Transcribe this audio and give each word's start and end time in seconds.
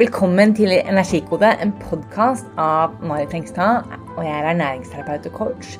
Velkommen 0.00 0.54
til 0.56 0.70
Energikode, 0.72 1.50
en 1.60 1.74
podkast 1.76 2.46
av 2.56 2.94
Mari 3.04 3.26
Tengstad. 3.28 3.84
Og 4.14 4.22
jeg 4.24 4.32
er 4.32 4.46
ernæringsterapeut 4.48 5.26
og 5.28 5.34
coach. 5.34 5.74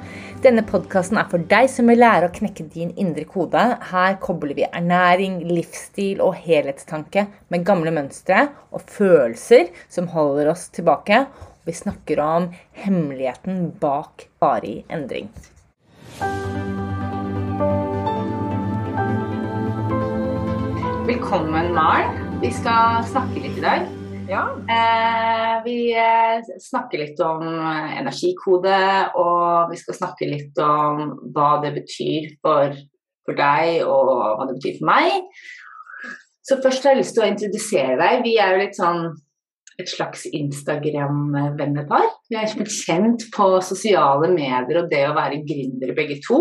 Denne 0.45 0.61
podkasten 0.69 1.17
er 1.17 1.29
for 1.31 1.41
deg 1.49 1.71
som 1.73 1.89
vil 1.89 2.03
lære 2.03 2.29
å 2.29 2.35
knekke 2.35 2.67
din 2.75 2.91
indre 3.01 3.25
kode. 3.25 3.63
Her 3.89 4.19
kobler 4.21 4.53
vi 4.59 4.67
ernæring, 4.67 5.39
livsstil 5.49 6.21
og 6.21 6.37
helhetstanke 6.37 7.31
med 7.49 7.65
gamle 7.65 7.95
mønstre 7.97 8.51
og 8.77 8.85
følelser 8.93 9.71
som 9.89 10.11
holder 10.13 10.51
oss 10.53 10.67
tilbake. 10.69 11.23
Vi 11.65 11.77
snakker 11.79 12.21
om 12.21 12.51
hemmeligheten 12.77 13.71
bak 13.81 14.27
varig 14.45 14.83
endring. 14.93 15.33
Velkommen, 21.09 21.73
Maren. 21.73 22.21
Vi 22.45 22.53
skal 22.61 23.01
snakke 23.09 23.47
litt 23.47 23.57
i 23.57 23.65
dag. 23.65 23.89
Ja. 24.31 24.45
Eh, 24.55 25.63
vi 25.65 25.77
eh, 25.91 26.39
snakker 26.63 27.01
litt 27.03 27.19
om 27.25 27.43
energikode, 27.43 28.77
og 29.19 29.73
vi 29.73 29.79
skal 29.81 29.97
snakke 29.97 30.29
litt 30.31 30.61
om 30.63 31.17
hva 31.35 31.57
det 31.65 31.73
betyr 31.81 32.29
for, 32.39 32.77
for 33.27 33.41
deg, 33.41 33.81
og 33.91 34.13
hva 34.39 34.47
det 34.47 34.61
betyr 34.61 34.79
for 34.79 34.91
meg. 34.93 35.43
Så 36.47 36.61
først 36.63 36.87
har 36.87 36.95
jeg 36.95 37.03
lyst 37.03 37.17
til 37.19 37.25
å 37.25 37.31
introdusere 37.33 37.99
deg. 37.99 38.23
Vi 38.27 38.37
er 38.39 38.55
jo 38.55 38.63
litt 38.63 38.79
sånn 38.79 39.11
et 39.81 39.91
slags 39.91 40.27
Instagram-vennepar. 40.31 42.07
Vi 42.31 42.39
er 42.39 42.51
kjent 42.53 43.27
på 43.35 43.51
sosiale 43.65 44.31
medier 44.31 44.83
og 44.83 44.91
det 44.93 45.07
å 45.09 45.17
være 45.17 45.43
gründere 45.47 45.97
begge 45.97 46.21
to. 46.27 46.41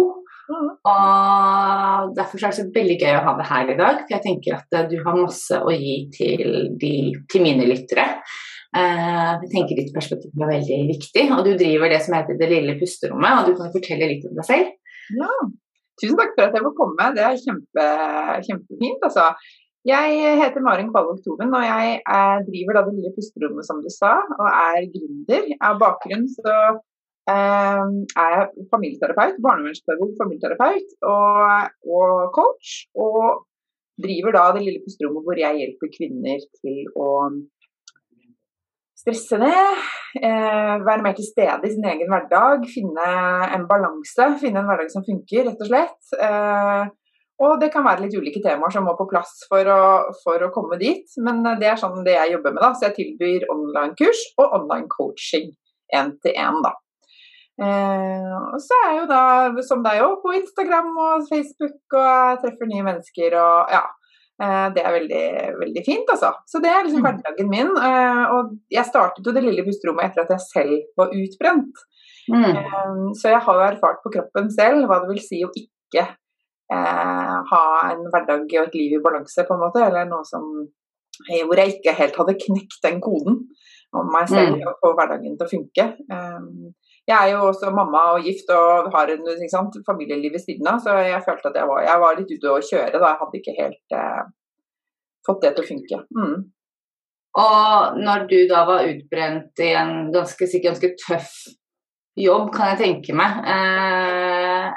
Og 0.50 2.14
Derfor 2.18 2.42
er 2.42 2.52
det 2.52 2.58
så 2.58 2.68
veldig 2.76 2.98
gøy 3.00 3.16
å 3.18 3.26
ha 3.28 3.34
deg 3.38 3.50
her 3.50 3.74
i 3.74 3.78
dag. 3.80 4.04
For 4.04 4.16
jeg 4.16 4.26
tenker 4.26 4.58
at 4.58 4.78
eh, 4.78 4.88
du 4.92 4.98
har 5.06 5.20
masse 5.20 5.60
å 5.60 5.74
gi 5.74 5.98
til, 6.16 6.74
de, 6.82 6.94
til 7.32 7.46
mine 7.46 7.68
lyttere. 7.70 8.08
Uh, 8.70 9.42
jeg 9.42 9.50
tenker 9.50 9.80
Ditt 9.80 9.96
perspektiv 9.96 10.44
er 10.44 10.52
veldig 10.52 10.76
viktig, 10.92 11.24
og 11.34 11.40
du 11.42 11.56
driver 11.58 11.90
det 11.90 12.04
som 12.06 12.14
heter 12.14 12.38
Det 12.38 12.50
lille 12.52 12.76
pusterommet. 12.78 13.40
og 13.40 13.48
Du 13.50 13.58
kan 13.58 13.72
fortelle 13.74 14.12
litt 14.12 14.28
om 14.30 14.36
deg 14.38 14.46
selv. 14.46 14.76
Ja, 15.18 15.32
Tusen 16.00 16.20
takk 16.20 16.36
for 16.36 16.46
at 16.46 16.54
jeg 16.56 16.64
får 16.64 16.76
komme. 16.78 17.08
Det 17.16 17.24
er 17.26 17.42
kjempe, 17.42 17.88
kjempefint. 18.46 19.02
Altså. 19.04 19.26
Jeg 19.88 20.36
heter 20.40 20.64
Maren 20.64 20.92
Kvalvåg 20.92 21.22
Toven, 21.26 21.54
og 21.56 21.64
jeg 21.66 21.98
er, 21.98 22.46
driver 22.46 22.78
da 22.78 22.84
Det 22.86 22.94
lille 22.98 23.12
pusterommet, 23.16 23.68
som 23.68 23.82
du 23.84 23.90
sa, 23.92 24.14
og 24.38 24.48
er 24.48 24.88
gründer. 24.94 25.50
Av 25.66 25.80
bakgrunn 25.82 26.28
så 26.32 26.56
er 27.30 28.34
jeg 28.34 28.66
familieterapeut, 28.72 29.38
barnevernspedagog, 29.44 30.16
familieterapeut 30.20 30.98
og, 31.10 31.70
og, 31.86 32.12
coach. 32.36 32.74
Og 32.98 33.46
driver 34.00 34.36
da 34.36 34.44
det 34.56 34.66
lille 34.66 34.84
pusterommet 34.84 35.26
hvor 35.28 35.40
jeg 35.40 35.60
hjelper 35.60 35.92
kvinner 35.96 36.44
til 36.62 36.86
å 36.96 37.10
stresse 39.00 39.40
ned, 39.40 39.84
eh, 40.20 40.76
være 40.84 41.04
mer 41.04 41.16
til 41.16 41.28
stede 41.28 41.68
i 41.68 41.74
sin 41.74 41.86
egen 41.88 42.10
hverdag, 42.12 42.66
finne 42.68 43.10
en 43.56 43.68
balanse, 43.68 44.28
finne 44.42 44.60
en 44.60 44.68
hverdag 44.68 44.92
som 44.92 45.06
funker, 45.08 45.46
rett 45.48 45.64
og 45.64 45.70
slett. 45.70 46.16
Eh, 46.20 46.90
og 47.40 47.62
det 47.62 47.70
kan 47.72 47.86
være 47.88 48.04
litt 48.04 48.18
ulike 48.20 48.42
temaer 48.44 48.74
som 48.76 48.84
må 48.88 48.98
på 49.00 49.08
plass 49.08 49.32
for 49.48 49.68
å, 49.72 49.82
for 50.26 50.44
å 50.44 50.52
komme 50.52 50.80
dit, 50.82 51.08
men 51.24 51.40
det 51.62 51.70
er 51.72 51.80
sånn 51.80 52.04
det 52.04 52.18
jeg 52.18 52.36
jobber 52.36 52.56
med. 52.56 52.64
da, 52.66 52.74
Så 52.76 52.90
jeg 52.90 52.98
tilbyr 52.98 53.48
online-kurs 53.54 54.26
og 54.42 54.58
online 54.60 54.92
coaching 54.92 55.54
én 55.96 56.12
til 56.24 56.36
én, 56.36 56.60
da. 56.66 56.76
Eh, 57.60 58.36
og 58.54 58.60
så 58.64 58.76
er 58.78 58.92
jeg 58.94 59.00
jo 59.02 59.08
da, 59.10 59.22
som 59.68 59.82
deg 59.84 60.02
òg, 60.06 60.20
på 60.24 60.36
Instagram 60.38 60.92
og 60.96 61.26
Facebook 61.28 61.98
og 62.00 62.44
treffer 62.44 62.70
nye 62.70 62.86
mennesker 62.88 63.36
og 63.40 63.74
ja. 63.76 63.86
Eh, 64.40 64.68
det 64.72 64.84
er 64.86 64.94
veldig, 64.96 65.24
veldig 65.60 65.82
fint, 65.84 66.12
altså. 66.14 66.30
Så 66.48 66.62
det 66.64 66.70
er 66.72 66.86
liksom 66.86 67.02
mm. 67.04 67.08
hverdagen 67.10 67.50
min. 67.52 67.72
Eh, 67.76 68.22
og 68.36 68.54
jeg 68.72 68.88
startet 68.88 69.26
jo 69.28 69.34
det 69.36 69.44
lille 69.44 69.66
pusterommet 69.68 70.08
etter 70.08 70.24
at 70.24 70.32
jeg 70.38 70.46
selv 70.46 70.76
var 71.00 71.12
utbrent. 71.12 71.82
Mm. 72.30 73.10
Så 73.18 73.34
jeg 73.34 73.42
har 73.42 73.58
jo 73.58 73.66
erfart 73.66 74.00
på 74.04 74.12
kroppen 74.14 74.52
selv 74.54 74.86
hva 74.88 75.00
det 75.02 75.10
vil 75.10 75.22
si 75.24 75.40
å 75.42 75.50
ikke 75.58 76.06
ha 76.70 77.62
en 77.90 78.04
hverdag 78.14 78.44
og 78.46 78.68
et 78.68 78.76
liv 78.78 78.92
i 78.94 79.02
balanse, 79.02 79.42
på 79.48 79.56
en 79.56 79.64
måte. 79.64 79.82
Eller 79.82 80.06
noe 80.08 80.22
som 80.30 80.46
hvor 81.50 81.60
jeg 81.60 81.74
ikke 81.74 81.98
helt 81.98 82.20
hadde 82.22 82.38
knekt 82.46 82.78
den 82.86 83.02
koden 83.04 83.42
om 83.98 84.12
meg 84.14 84.30
selv 84.30 84.60
mm. 84.60 84.68
og 84.70 84.78
få 84.84 84.94
hverdagen 84.96 85.36
til 85.40 85.48
å 85.48 85.52
funke. 85.52 85.88
Um, 86.14 86.70
jeg 87.10 87.18
er 87.18 87.32
jo 87.34 87.48
også 87.50 87.72
mamma 87.74 88.04
og 88.14 88.26
gift 88.26 88.52
og 88.54 88.92
har 88.94 89.10
en 89.10 89.30
sant, 89.50 89.78
familieliv 89.88 90.36
ved 90.36 90.44
siden 90.44 90.68
av, 90.70 90.78
så 90.84 90.94
jeg 91.02 91.24
følte 91.26 91.50
at 91.50 91.58
jeg 91.58 91.70
var, 91.72 91.82
jeg 91.88 92.02
var 92.04 92.20
litt 92.20 92.34
ute 92.36 92.52
å 92.54 92.60
kjøre 92.70 93.00
da. 93.00 93.08
Jeg 93.08 93.22
hadde 93.22 93.40
ikke 93.40 93.56
helt 93.58 93.96
eh, 93.98 94.22
fått 95.26 95.42
det 95.46 95.54
til 95.56 95.66
å 95.66 95.70
funke. 95.72 96.02
Mm. 96.20 96.36
Og 97.40 97.98
når 98.04 98.28
du 98.30 98.38
da 98.50 98.62
var 98.68 98.86
utbrent 98.90 99.64
i 99.66 99.72
en 99.78 99.96
ganske, 100.14 100.50
ganske 100.64 100.92
tøff 101.02 101.34
jobb, 102.20 102.52
kan 102.54 102.74
jeg 102.74 102.82
tenke 102.84 103.18
meg, 103.18 103.42
eh, 103.56 104.70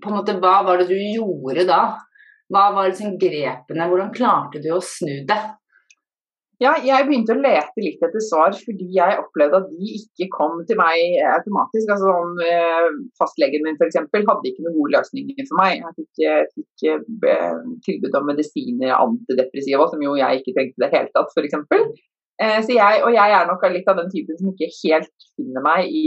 på 0.00 0.10
en 0.10 0.18
måte, 0.18 0.36
hva 0.42 0.60
var 0.66 0.80
det 0.80 0.90
du 0.90 0.96
gjorde 0.98 1.64
da? 1.68 1.82
Hva 2.50 2.70
var 2.74 2.90
liksom 2.90 3.16
grepene, 3.20 3.88
hvordan 3.88 4.12
klarte 4.12 4.60
du 4.60 4.72
å 4.74 4.82
snu 4.84 5.22
det? 5.28 5.40
Ja, 6.60 6.74
jeg 6.84 7.06
begynte 7.08 7.32
å 7.32 7.40
lete 7.40 7.80
litt 7.80 8.02
etter 8.04 8.20
svar 8.20 8.52
fordi 8.52 8.90
jeg 8.92 9.16
opplevde 9.16 9.62
at 9.62 9.70
de 9.72 9.94
ikke 9.96 10.26
kom 10.34 10.58
til 10.68 10.76
meg 10.76 11.14
automatisk. 11.30 11.88
Altså, 11.94 12.10
sånn, 12.10 12.34
eh, 12.44 12.88
fastlegen 13.16 13.64
min 13.64 13.78
f.eks. 13.80 13.96
hadde 13.96 14.50
ikke 14.50 14.66
noen 14.66 14.76
gode 14.76 14.92
løsninger 14.98 15.48
for 15.48 15.60
meg. 15.62 15.80
Jeg 15.80 15.96
fikk, 15.96 16.22
eh, 16.28 16.44
fikk 16.58 16.84
eh, 17.32 17.56
tilbud 17.86 18.20
om 18.20 18.28
medisiner, 18.28 18.92
antidepressiva, 18.98 19.88
som 19.88 20.04
jo 20.04 20.18
jeg 20.20 20.42
ikke 20.42 20.56
trengte 20.58 20.76
i 20.76 20.84
det 20.84 20.92
hele 20.92 21.12
tatt, 21.16 21.32
f.eks. 21.32 21.56
Så 22.40 22.72
jeg, 22.72 23.00
og 23.04 23.12
jeg 23.12 23.32
er 23.36 23.48
nok 23.48 23.64
litt 23.68 23.88
av 23.92 23.98
den 23.98 24.12
typen 24.12 24.36
som 24.38 24.52
ikke 24.52 24.70
helt 24.72 25.26
finner 25.36 25.64
meg 25.64 25.90
i 25.92 26.04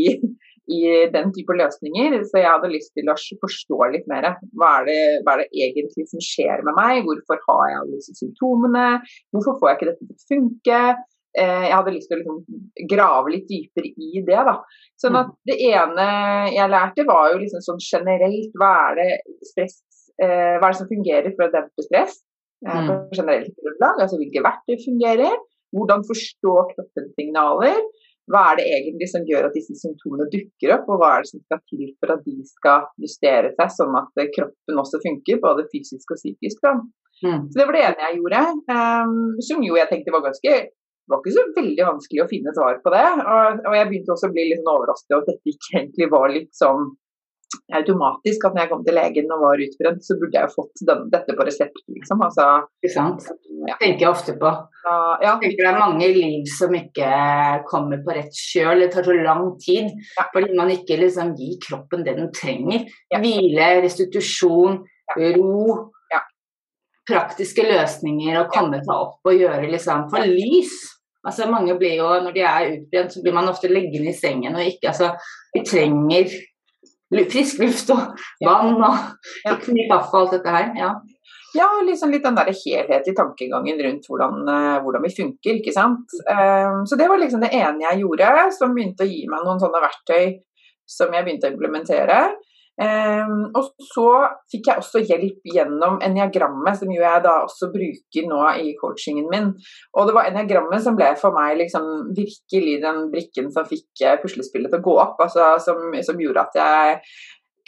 i 0.71 0.81
den 1.13 1.31
type 1.35 1.55
løsninger. 1.59 2.19
Så 2.29 2.41
jeg 2.41 2.49
hadde 2.49 2.71
lyst 2.71 2.93
til 2.97 3.09
å 3.11 3.17
forstå 3.41 3.79
litt 3.95 4.05
mer. 4.11 4.29
Hva 4.59 4.75
er, 4.81 4.89
det, 4.89 4.99
hva 5.25 5.35
er 5.35 5.43
det 5.43 5.65
egentlig 5.67 6.07
som 6.11 6.23
skjer 6.23 6.63
med 6.67 6.77
meg? 6.77 7.01
Hvorfor 7.07 7.41
har 7.47 7.65
jeg 7.71 7.79
alle 7.81 7.97
disse 7.97 8.15
symptomene? 8.19 8.85
Hvorfor 9.35 9.57
får 9.59 9.71
jeg 9.71 9.79
ikke 9.79 9.89
dette 9.91 10.07
til 10.07 10.15
å 10.15 10.29
funke? 10.35 10.83
Eh, 11.33 11.63
jeg 11.65 11.73
hadde 11.73 11.95
lyst 11.95 12.11
til 12.11 12.19
å 12.19 12.21
liksom 12.21 12.87
grave 12.91 13.33
litt 13.33 13.47
dypere 13.49 13.89
i 13.89 14.21
det. 14.21 14.41
da. 14.49 14.59
Sånn 15.01 15.17
at 15.17 15.31
mm. 15.33 15.39
Det 15.49 15.57
ene 15.71 16.05
jeg 16.53 16.73
lærte, 16.75 17.07
var 17.09 17.31
jo 17.33 17.41
liksom 17.41 17.63
sånn 17.65 17.81
generelt 17.81 18.61
hva 18.61 18.75
er 18.91 19.01
det 19.01 19.09
stress 19.49 19.81
eh, 20.21 20.59
hva 20.59 20.67
er 20.67 20.69
det 20.69 20.79
som 20.79 20.91
fungerer 20.91 21.33
for 21.33 21.47
å 21.47 21.53
dempe 21.53 21.85
stress? 21.87 22.21
Eh, 22.63 22.79
på 22.79 22.93
mm. 22.93 23.09
generelt 23.17 23.57
grunnlag, 23.59 24.05
altså 24.05 24.19
Hvilke 24.21 24.45
verktøy 24.45 24.77
fungerer? 24.85 25.35
Hvordan 25.73 26.05
forstå 26.05 26.53
kroppens 26.69 27.15
signaler? 27.17 27.79
Hva 28.31 28.43
er 28.51 28.59
det 28.59 28.65
egentlig 28.77 29.09
som 29.11 29.25
gjør 29.27 29.49
at 29.49 29.55
disse 29.57 29.75
symptomene 29.81 30.29
dukker 30.31 30.75
opp, 30.77 30.85
og 30.87 31.01
hva 31.01 31.09
er 31.15 31.25
det 31.25 31.31
som 31.33 31.41
skal 31.43 31.59
til 31.71 31.89
for 31.99 32.13
at 32.15 32.21
de 32.27 32.35
skal 32.47 32.85
justere 33.03 33.51
seg, 33.57 33.73
sånn 33.75 33.97
at 33.99 34.23
kroppen 34.37 34.79
også 34.83 35.01
funker, 35.03 35.41
både 35.43 35.67
fysisk 35.73 36.15
og 36.15 36.21
psykisk. 36.21 36.63
Mm. 37.23 37.49
Så 37.51 37.59
Det 37.59 37.67
var 37.67 37.75
det 37.75 37.83
ene 37.89 38.07
jeg 38.07 38.21
gjorde, 38.21 38.45
um, 38.71 39.19
som 39.43 39.67
jo 39.67 39.75
jeg 39.79 39.91
tenkte 39.91 40.15
var 40.15 40.25
ganske 40.29 40.55
det 41.03 41.11
var 41.11 41.19
ikke 41.19 41.35
så 41.35 41.41
veldig 41.57 41.83
vanskelig 41.83 42.19
å 42.23 42.29
finne 42.29 42.51
svar 42.55 42.77
på 42.79 42.91
det. 42.93 43.07
Og, 43.27 43.57
og 43.67 43.73
jeg 43.75 43.87
begynte 43.89 44.13
også 44.13 44.29
å 44.29 44.31
bli 44.31 44.45
litt 44.47 44.61
sånn 44.61 44.69
overrasket 44.71 45.15
over 45.17 45.25
at 45.25 45.31
dette 45.33 45.51
ikke 45.51 45.73
egentlig 45.81 46.07
var 46.13 46.31
litt 46.31 46.53
sånn 46.55 46.85
automatisk 47.77 48.45
at 48.47 48.55
når 48.55 48.63
jeg 48.63 48.71
kom 48.71 48.83
til 48.85 48.97
legen 48.97 49.31
og 49.33 49.43
var 49.43 49.63
utbrent, 49.65 50.05
så 50.05 50.17
burde 50.19 50.37
jeg 50.37 50.49
jo 50.49 50.55
fått 50.55 50.83
den, 50.89 51.05
dette 51.13 51.35
på 51.37 51.47
resept, 51.47 51.81
liksom. 51.95 52.23
Altså, 52.27 52.47
ikke 52.81 52.93
sant. 52.93 53.27
Ja. 53.69 53.77
tenker 53.79 54.05
jeg 54.05 54.11
ofte 54.11 54.35
på. 54.39 54.51
Uh, 54.83 55.15
ja. 55.23 55.35
Tenker 55.41 55.61
det 55.61 55.69
er 55.69 55.79
mange 55.79 56.09
liv 56.11 56.49
som 56.51 56.75
ikke 56.75 57.09
kommer 57.69 58.01
på 58.03 58.17
rett 58.17 58.41
kjøl. 58.51 58.83
Det 58.83 58.91
tar 58.93 59.07
så 59.07 59.15
lang 59.17 59.45
tid 59.63 59.91
ja. 59.91 60.27
fordi 60.33 60.57
man 60.59 60.73
ikke 60.73 60.99
liksom 60.99 61.33
gir 61.39 61.59
kroppen 61.63 62.03
det 62.07 62.17
den 62.19 62.31
trenger. 62.35 62.87
Hvile, 63.13 63.69
restitusjon, 63.85 64.81
ro. 65.17 65.57
Praktiske 67.03 67.65
løsninger 67.67 68.37
og 68.39 68.51
komme 68.53 68.77
seg 68.79 68.93
opp 68.95 69.27
og 69.27 69.35
gjøre 69.35 69.67
liksom 69.73 70.05
for 70.11 70.23
lys. 70.23 70.71
Altså 71.27 71.49
Mange 71.51 71.75
blir 71.79 71.97
jo, 71.99 72.07
når 72.23 72.35
de 72.35 72.43
er 72.47 72.69
utbrent, 72.77 73.13
så 73.13 73.21
blir 73.23 73.35
man 73.35 73.47
ofte 73.51 73.71
liggende 73.71 74.11
i 74.11 74.15
sengen 74.15 74.55
og 74.55 74.67
ikke 74.67 74.91
altså 74.91 75.13
Vi 75.55 75.63
trenger 75.67 76.31
frisk 77.31 77.59
luft 77.63 77.91
og 77.93 78.13
vann 78.43 78.77
og 78.77 79.01
ja. 79.45 79.57
ny 79.57 79.87
kaffe 79.91 80.13
og 80.13 80.21
alt 80.21 80.37
dette 80.37 80.53
her. 80.55 80.71
Ja, 80.79 80.93
ja 81.57 81.67
liksom 81.85 82.13
litt 82.13 82.25
den 82.25 82.39
der 82.39 82.49
helhetlige 82.51 83.17
tankegangen 83.17 83.83
rundt 83.87 84.09
hvordan, 84.09 84.39
uh, 84.47 84.77
hvordan, 84.85 85.05
vi 85.05 85.13
funker, 85.17 85.59
ikke 85.59 85.75
sant. 85.75 86.17
Um, 86.27 86.83
så 86.89 86.99
det 86.99 87.09
var 87.11 87.21
liksom 87.21 87.43
det 87.43 87.53
ene 87.57 87.85
jeg 87.87 88.03
gjorde, 88.03 88.31
som 88.57 88.73
begynte 88.75 89.05
å 89.05 89.11
gi 89.11 89.23
meg 89.31 89.45
noen 89.45 89.61
sånne 89.61 89.83
verktøy 89.83 90.39
som 90.89 91.13
jeg 91.15 91.25
begynte 91.25 91.49
å 91.49 91.55
implementere. 91.55 92.19
Um, 92.81 93.51
og 93.53 93.67
så 93.85 94.07
fikk 94.49 94.71
jeg 94.71 94.81
også 94.81 95.03
hjelp 95.05 95.45
gjennom 95.45 95.99
eniagrammet, 96.01 96.79
som 96.79 96.89
jo 96.89 97.03
jeg 97.03 97.21
da 97.21 97.35
også 97.43 97.69
bruker 97.73 98.25
nå 98.29 98.39
i 98.63 98.73
coachingen 98.79 99.29
min. 99.29 99.51
Og 99.93 100.09
det 100.09 100.15
var 100.17 100.31
eniagrammet 100.31 100.81
som 100.81 100.97
ble 100.97 101.11
for 101.21 101.35
meg 101.37 101.59
liksom 101.61 102.15
virkelig 102.17 102.79
den 102.81 103.05
brikken 103.13 103.53
som 103.53 103.69
fikk 103.69 104.01
eh, 104.01 104.17
puslespillet 104.23 104.73
til 104.73 104.81
å 104.81 104.87
gå 104.89 104.97
opp. 105.05 105.21
Altså, 105.21 105.53
som, 105.61 105.93
som, 106.01 106.17
gjorde 106.23 106.47
at 106.47 106.57
jeg 106.57 106.99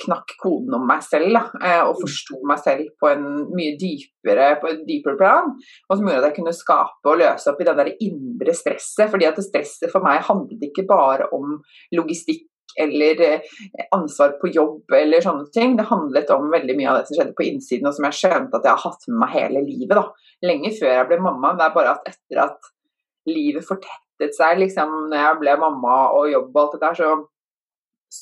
knakk 0.06 0.34
koden 0.42 0.74
om 0.75 0.84
meg 0.90 1.06
selv 1.06 1.30
da, 1.38 1.44
eh, 1.62 1.84
og 1.86 2.01
forsto 2.01 2.42
meg 2.50 2.60
selv 2.66 2.90
på 3.00 3.12
en 3.13 3.30
mye 3.56 3.78
dypere, 3.80 4.50
en 4.58 4.81
dypere 4.90 5.22
plan. 5.22 5.54
Og 5.86 5.94
som 5.94 6.10
gjorde 6.10 6.24
at 6.24 6.31
jeg 6.31 6.40
kunne 6.40 6.56
skape 6.58 7.13
og 7.13 7.22
løse 7.22 7.54
opp 7.54 7.62
i 7.62 7.69
det 7.69 7.78
der 7.78 7.94
indre 8.10 8.58
stresset. 8.58 9.06
fordi 9.13 9.30
at 9.30 9.46
stresset 9.46 9.94
for 9.94 10.04
meg 10.04 10.25
handlet 10.25 10.66
ikke 10.72 10.90
bare 10.90 11.30
om 11.38 11.60
logistikk 11.94 12.50
eller 12.81 13.22
eh, 13.25 13.51
ansvar 13.95 14.36
på 14.42 14.51
jobb 14.54 14.95
eller 14.98 15.24
sånne 15.24 15.48
ting. 15.56 15.75
Det 15.77 15.88
handlet 15.89 16.31
om 16.36 16.50
veldig 16.54 16.77
mye 16.80 16.89
av 16.92 17.00
det 17.00 17.10
som 17.10 17.19
skjedde 17.19 17.36
på 17.38 17.45
innsiden, 17.50 17.89
og 17.89 17.98
som 17.98 18.07
jeg 18.10 18.19
skjønte 18.19 18.60
at 18.60 18.68
jeg 18.68 18.74
har 18.74 18.83
hatt 18.86 19.07
med 19.10 19.22
meg 19.24 19.36
hele 19.36 19.62
livet. 19.68 19.95
da. 20.00 20.33
Lenge 20.45 20.74
før 20.80 20.92
jeg 20.94 21.12
ble 21.12 21.22
mamma. 21.24 21.54
Det 21.56 21.68
er 21.68 21.77
bare 21.77 21.94
at 21.95 22.12
etter 22.12 22.44
at 22.48 22.74
livet 23.30 23.66
fortettet 23.68 24.36
seg, 24.38 24.60
liksom, 24.62 24.92
når 25.12 25.24
jeg 25.24 25.39
ble 25.44 25.56
mamma 25.62 25.95
og 26.18 26.30
jobb 26.31 26.51
og 26.51 26.62
alt 26.63 26.75
det 26.75 26.83
der, 26.83 27.00
så, 27.00 27.13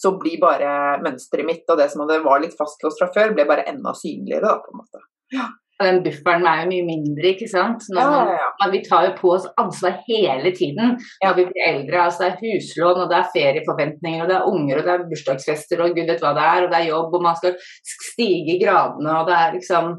så 0.02 0.14
blir 0.22 0.40
bare 0.42 0.70
mønsteret 1.04 1.50
mitt 1.50 1.68
og 1.70 1.82
det 1.82 1.90
som 1.92 2.06
var 2.08 2.44
litt 2.44 2.56
fastlåst 2.58 3.02
fra 3.02 3.12
før, 3.16 3.36
ble 3.36 3.50
bare 3.50 3.68
enda 3.70 3.96
synligere, 3.98 4.48
da, 4.48 4.62
på 4.64 4.74
en 4.74 4.82
måte. 4.86 5.06
Ja 5.34 5.50
den 5.82 6.04
bufferen 6.06 6.46
er 6.48 6.62
jo 6.62 6.70
mye 6.70 6.86
mindre, 6.86 7.32
ikke 7.34 7.48
sant. 7.50 7.88
Når 7.90 8.12
man, 8.12 8.30
ja, 8.30 8.36
ja, 8.38 8.52
ja. 8.62 8.68
vi 8.74 8.84
tar 8.86 9.08
jo 9.08 9.16
på 9.18 9.32
oss 9.36 9.48
ansvar 9.60 9.98
hele 10.06 10.54
tiden 10.56 10.96
når 11.24 11.36
vi 11.40 11.48
blir 11.50 11.66
eldre. 11.66 12.04
altså 12.04 12.24
Det 12.24 12.30
er 12.30 12.44
huslån, 12.44 13.02
og 13.04 13.10
det 13.10 13.18
er 13.20 13.34
ferieforventninger, 13.34 14.22
og 14.24 14.30
det 14.30 14.38
er 14.38 14.52
unger, 14.52 14.80
og 14.80 14.86
det 14.86 14.94
er 14.94 15.10
bursdagsfester, 15.10 15.84
og 15.84 15.98
gud 15.98 16.12
vet 16.12 16.24
hva 16.24 16.36
det 16.38 16.46
er, 16.52 16.62
og 16.64 16.72
det 16.72 16.80
er 16.80 16.92
jobb, 16.92 17.18
og 17.18 17.26
man 17.26 17.42
skal 17.42 17.58
stige 17.90 18.56
i 18.56 18.62
gradene, 18.62 19.20
og 19.20 19.30
det 19.30 19.38
er 19.40 19.60
liksom 19.60 19.94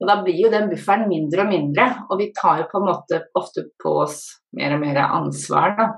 og 0.00 0.08
Da 0.08 0.14
blir 0.24 0.38
jo 0.40 0.48
den 0.48 0.70
bufferen 0.70 1.02
mindre 1.10 1.42
og 1.44 1.50
mindre, 1.50 1.86
og 2.08 2.16
vi 2.16 2.30
tar 2.32 2.62
jo 2.62 2.68
på 2.70 2.78
en 2.80 2.86
måte 2.88 3.18
ofte 3.36 3.66
på 3.82 3.90
oss 4.00 4.22
mer 4.56 4.72
og 4.72 4.80
mer 4.80 4.96
ansvar. 5.04 5.74
da. 5.76 5.88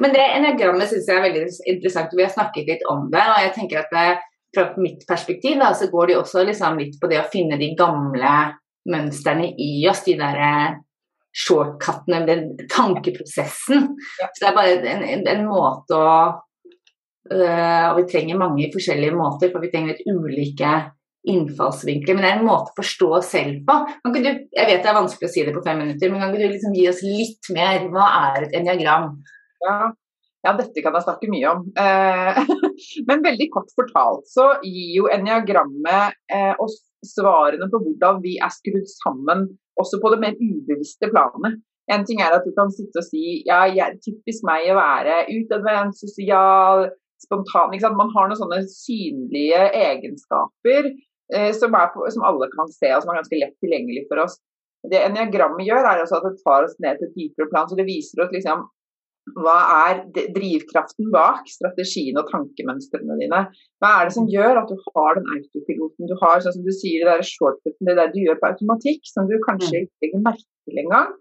Men 0.00 0.14
det 0.14 0.22
enagrammet 0.38 0.88
syns 0.88 1.10
jeg 1.10 1.18
er 1.18 1.26
veldig 1.26 1.42
interessant, 1.74 2.14
og 2.14 2.20
vi 2.20 2.24
har 2.24 2.32
snakket 2.32 2.70
litt 2.72 2.86
om 2.88 3.10
det. 3.12 3.20
og 3.20 3.42
jeg 3.44 3.52
tenker 3.58 3.82
at 3.82 3.92
det, 3.92 4.06
fra 4.54 4.70
mitt 4.80 5.04
perspektiv 5.08 5.58
da, 5.60 5.72
så 5.76 5.90
går 5.92 6.10
de 6.10 6.18
også 6.20 6.44
liksom 6.48 6.80
litt 6.80 6.98
på 7.00 7.10
det 7.10 7.20
å 7.20 7.28
finne 7.32 7.58
de 7.60 7.72
gamle 7.78 8.34
mønstrene 8.90 9.50
i 9.60 9.86
oss, 9.90 10.04
de 10.06 10.16
der 10.20 10.40
eh, 10.44 10.80
shortcutene, 11.34 12.24
den 12.28 12.50
tankeprosessen. 12.70 13.88
Ja. 14.20 14.28
Så 14.30 14.42
det 14.42 14.50
er 14.50 14.58
bare 14.58 14.74
en, 14.76 15.06
en, 15.16 15.24
en 15.34 15.46
måte 15.48 15.98
å 15.98 16.10
øh, 17.32 17.86
Og 17.88 17.96
vi 17.98 18.04
trenger 18.10 18.38
mange 18.40 18.68
forskjellige 18.74 19.16
måter, 19.16 19.50
for 19.50 19.64
vi 19.64 19.72
trenger 19.72 19.94
litt 19.94 20.06
ulike 20.06 20.74
innfallsvinkler. 21.24 22.14
Men 22.14 22.24
det 22.24 22.30
er 22.30 22.38
en 22.38 22.46
måte 22.46 22.74
å 22.74 22.78
forstå 22.78 23.10
oss 23.18 23.32
selv 23.32 23.64
på. 23.66 23.78
Du, 24.12 24.28
jeg 24.28 24.68
vet 24.68 24.84
det 24.84 24.90
er 24.92 24.98
vanskelig 24.98 25.30
å 25.30 25.34
si 25.34 25.44
det 25.46 25.54
på 25.56 25.64
fem 25.64 25.80
minutter, 25.80 26.12
men 26.12 26.20
kan 26.20 26.34
ikke 26.34 26.44
du 26.44 26.56
liksom 26.56 26.76
gi 26.76 26.88
oss 26.90 27.02
litt 27.06 27.52
mer? 27.56 27.88
Hva 27.94 28.08
er 28.28 28.46
et 28.46 28.56
enneagram? 28.60 29.14
Ja, 29.64 29.78
ja, 30.44 30.52
dette 30.58 30.82
kan 30.84 30.96
jeg 30.96 31.06
snakke 31.06 31.28
mye 31.32 31.52
om. 31.54 31.62
Eh, 31.80 32.40
men 33.08 33.24
veldig 33.24 33.48
kort 33.54 33.70
fortalt 33.78 34.26
så 34.28 34.50
gir 34.64 34.90
jo 34.98 35.06
eniagrammet 35.12 36.18
eh, 36.32 36.52
oss 36.60 36.82
svarene 37.04 37.68
på 37.72 37.80
hvordan 37.84 38.20
vi 38.24 38.36
er 38.42 38.52
skrudd 38.52 38.88
sammen, 38.90 39.46
også 39.80 40.00
på 40.02 40.12
det 40.12 40.20
mer 40.22 40.36
ubevisste 40.40 41.08
planet. 41.12 41.62
En 41.92 42.04
ting 42.08 42.20
er 42.24 42.32
at 42.32 42.44
du 42.46 42.52
kan 42.56 42.70
sitte 42.72 43.00
og 43.00 43.06
si 43.08 43.40
ja, 43.44 43.64
jeg, 43.68 43.98
typisk 44.04 44.44
meg 44.48 44.70
å 44.72 44.78
være 44.78 45.24
utadvendt, 45.32 45.98
sosial, 46.00 46.86
spontan. 47.20 47.74
Man 47.96 48.12
har 48.14 48.30
noen 48.30 48.40
sånne 48.40 48.62
synlige 48.70 49.66
egenskaper 49.80 50.88
eh, 50.92 51.50
som, 51.56 51.76
på, 51.92 52.06
som, 52.12 52.24
alle 52.24 52.48
kan 52.52 52.72
se, 52.72 52.88
og 52.92 53.04
som 53.04 53.12
er 53.12 53.20
ganske 53.20 53.40
lett 53.40 53.56
tilgjengelig 53.64 54.06
for 54.08 54.24
oss. 54.24 54.38
Det 54.92 55.00
eniagrammet 55.00 55.64
gjør, 55.64 55.84
er 55.88 56.04
også 56.04 56.20
at 56.20 56.28
det 56.28 56.40
tar 56.44 56.66
oss 56.66 56.76
ned 56.84 57.00
til 57.00 57.08
et 57.08 57.20
dypere 57.20 57.52
plan. 57.52 57.68
så 57.68 57.76
Det 57.76 57.88
viser 57.88 58.24
oss 58.24 58.32
liksom 58.32 58.66
hva 59.32 59.56
er 59.88 60.00
drivkraften 60.34 61.08
bak 61.14 61.46
strategien 61.48 62.18
og 62.20 62.28
tankemønstrene 62.28 63.16
dine? 63.22 63.40
Hva 63.80 63.92
er 63.96 64.08
det 64.08 64.16
som 64.16 64.28
gjør 64.28 64.60
at 64.60 64.68
du 64.68 64.76
har 64.90 65.16
den 65.16 65.30
autopiloten 65.32 66.10
du 66.10 66.14
har, 66.20 66.42
sånn 66.44 66.58
som 66.58 66.66
du 66.66 66.72
sier, 66.76 67.00
det 67.00 67.08
der 67.08 67.28
shortcuten, 67.28 67.88
det 67.88 67.96
der 67.96 68.12
du 68.12 68.20
gjør 68.20 68.40
på 68.42 68.50
automatikk, 68.52 69.00
som 69.08 69.30
du 69.30 69.38
kanskje 69.46 69.72
mm. 69.72 69.86
ikke 69.86 70.04
legger 70.04 70.24
merke 70.26 70.44
til 70.68 70.82
engang? 70.84 71.14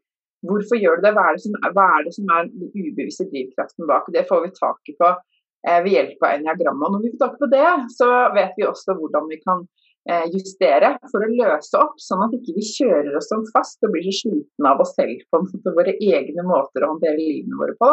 Hvorfor 0.44 0.82
gjør 0.82 1.00
du 1.00 1.08
det? 1.08 1.14
Hva 1.16 1.30
er 1.30 1.38
det 1.38 1.46
som, 1.46 1.56
er, 1.64 2.04
det 2.04 2.16
som 2.18 2.34
er 2.36 2.50
den 2.52 2.74
ubevisste 2.76 3.30
drivkraften 3.32 3.88
bak? 3.88 4.12
Det 4.12 4.26
får 4.28 4.44
vi 4.44 4.52
tak 4.58 4.92
i 4.92 4.98
på 5.00 5.08
eh, 5.14 5.80
ved 5.86 5.92
hjelp 5.96 6.28
av. 6.28 6.44
Og 6.44 6.84
når 6.84 7.06
vi 7.06 7.14
får 7.14 7.22
tak 7.24 7.40
på 7.40 7.52
det, 7.56 7.70
så 7.96 8.10
vet 8.36 8.60
vi 8.60 8.68
også 8.68 8.98
hvordan 9.00 9.32
vi 9.32 9.40
kan 9.46 9.64
justere 10.34 10.98
for 11.08 11.24
å 11.24 11.30
løse 11.32 11.80
opp, 11.80 11.94
sånn 12.02 12.26
at 12.26 12.34
ikke 12.36 12.58
vi 12.58 12.66
kjører 12.68 13.14
oss 13.16 13.30
sånn 13.32 13.46
fast 13.54 13.86
og 13.86 13.94
blir 13.94 14.04
så 14.10 14.18
slitne 14.18 14.72
av 14.74 14.82
oss 14.84 14.92
selv 14.98 15.22
på 15.32 15.72
våre 15.78 15.94
egne 15.96 16.44
måter 16.44 16.84
å 16.84 16.90
håndtere 16.92 17.16
livene 17.22 17.60
våre 17.60 17.78
på. 17.80 17.92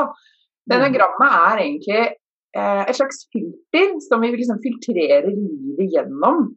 Denne 0.70 0.88
mm. 0.90 0.96
grammet 0.96 1.36
er 1.36 1.62
egentlig 1.64 2.00
eh, 2.00 2.82
et 2.82 2.98
slags 2.98 3.22
filter 3.30 3.94
som 4.08 4.24
vi 4.24 4.32
liksom 4.34 4.58
filtrerer 4.64 5.30
livet 5.30 5.94
gjennom. 5.94 6.48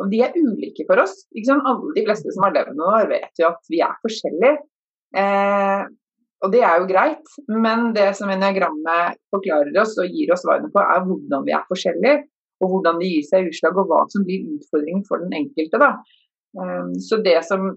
Og 0.00 0.12
de 0.12 0.22
er 0.24 0.36
ulike 0.36 0.86
for 0.88 1.02
oss. 1.02 1.16
Alle 1.36 1.94
de 1.96 2.04
fleste 2.06 2.32
som 2.34 2.46
har 2.46 2.54
levd 2.56 2.76
noen 2.76 3.00
år, 3.02 3.08
vet 3.10 3.40
jo 3.40 3.50
at 3.50 3.72
vi 3.72 3.82
er 3.84 3.96
forskjellige. 4.04 4.60
Eh, 5.20 5.82
og 6.40 6.52
det 6.54 6.62
er 6.64 6.80
jo 6.80 6.88
greit, 6.88 7.32
men 7.52 7.90
det 7.92 8.10
som 8.16 8.30
enagrammet 8.32 9.18
forklarer 9.34 9.76
oss 9.82 9.98
og 10.00 10.08
gir 10.08 10.32
oss 10.32 10.40
svarene 10.46 10.70
på, 10.72 10.80
er 10.80 11.02
hvordan 11.04 11.44
vi 11.44 11.52
er 11.56 11.66
forskjellige 11.68 12.22
og 12.60 12.72
hvordan 12.72 13.00
det 13.00 13.10
gir 13.10 13.28
seg 13.28 13.50
utslag, 13.50 13.78
og 13.80 13.90
hva 13.90 14.02
som 14.12 14.26
blir 14.26 14.48
utfordringen 14.56 15.04
for 15.08 15.22
den 15.24 15.36
enkelte. 15.42 15.80
Da. 15.80 15.92
Ehm, 16.60 16.92
så 17.00 17.20
det 17.24 17.38
som, 17.48 17.70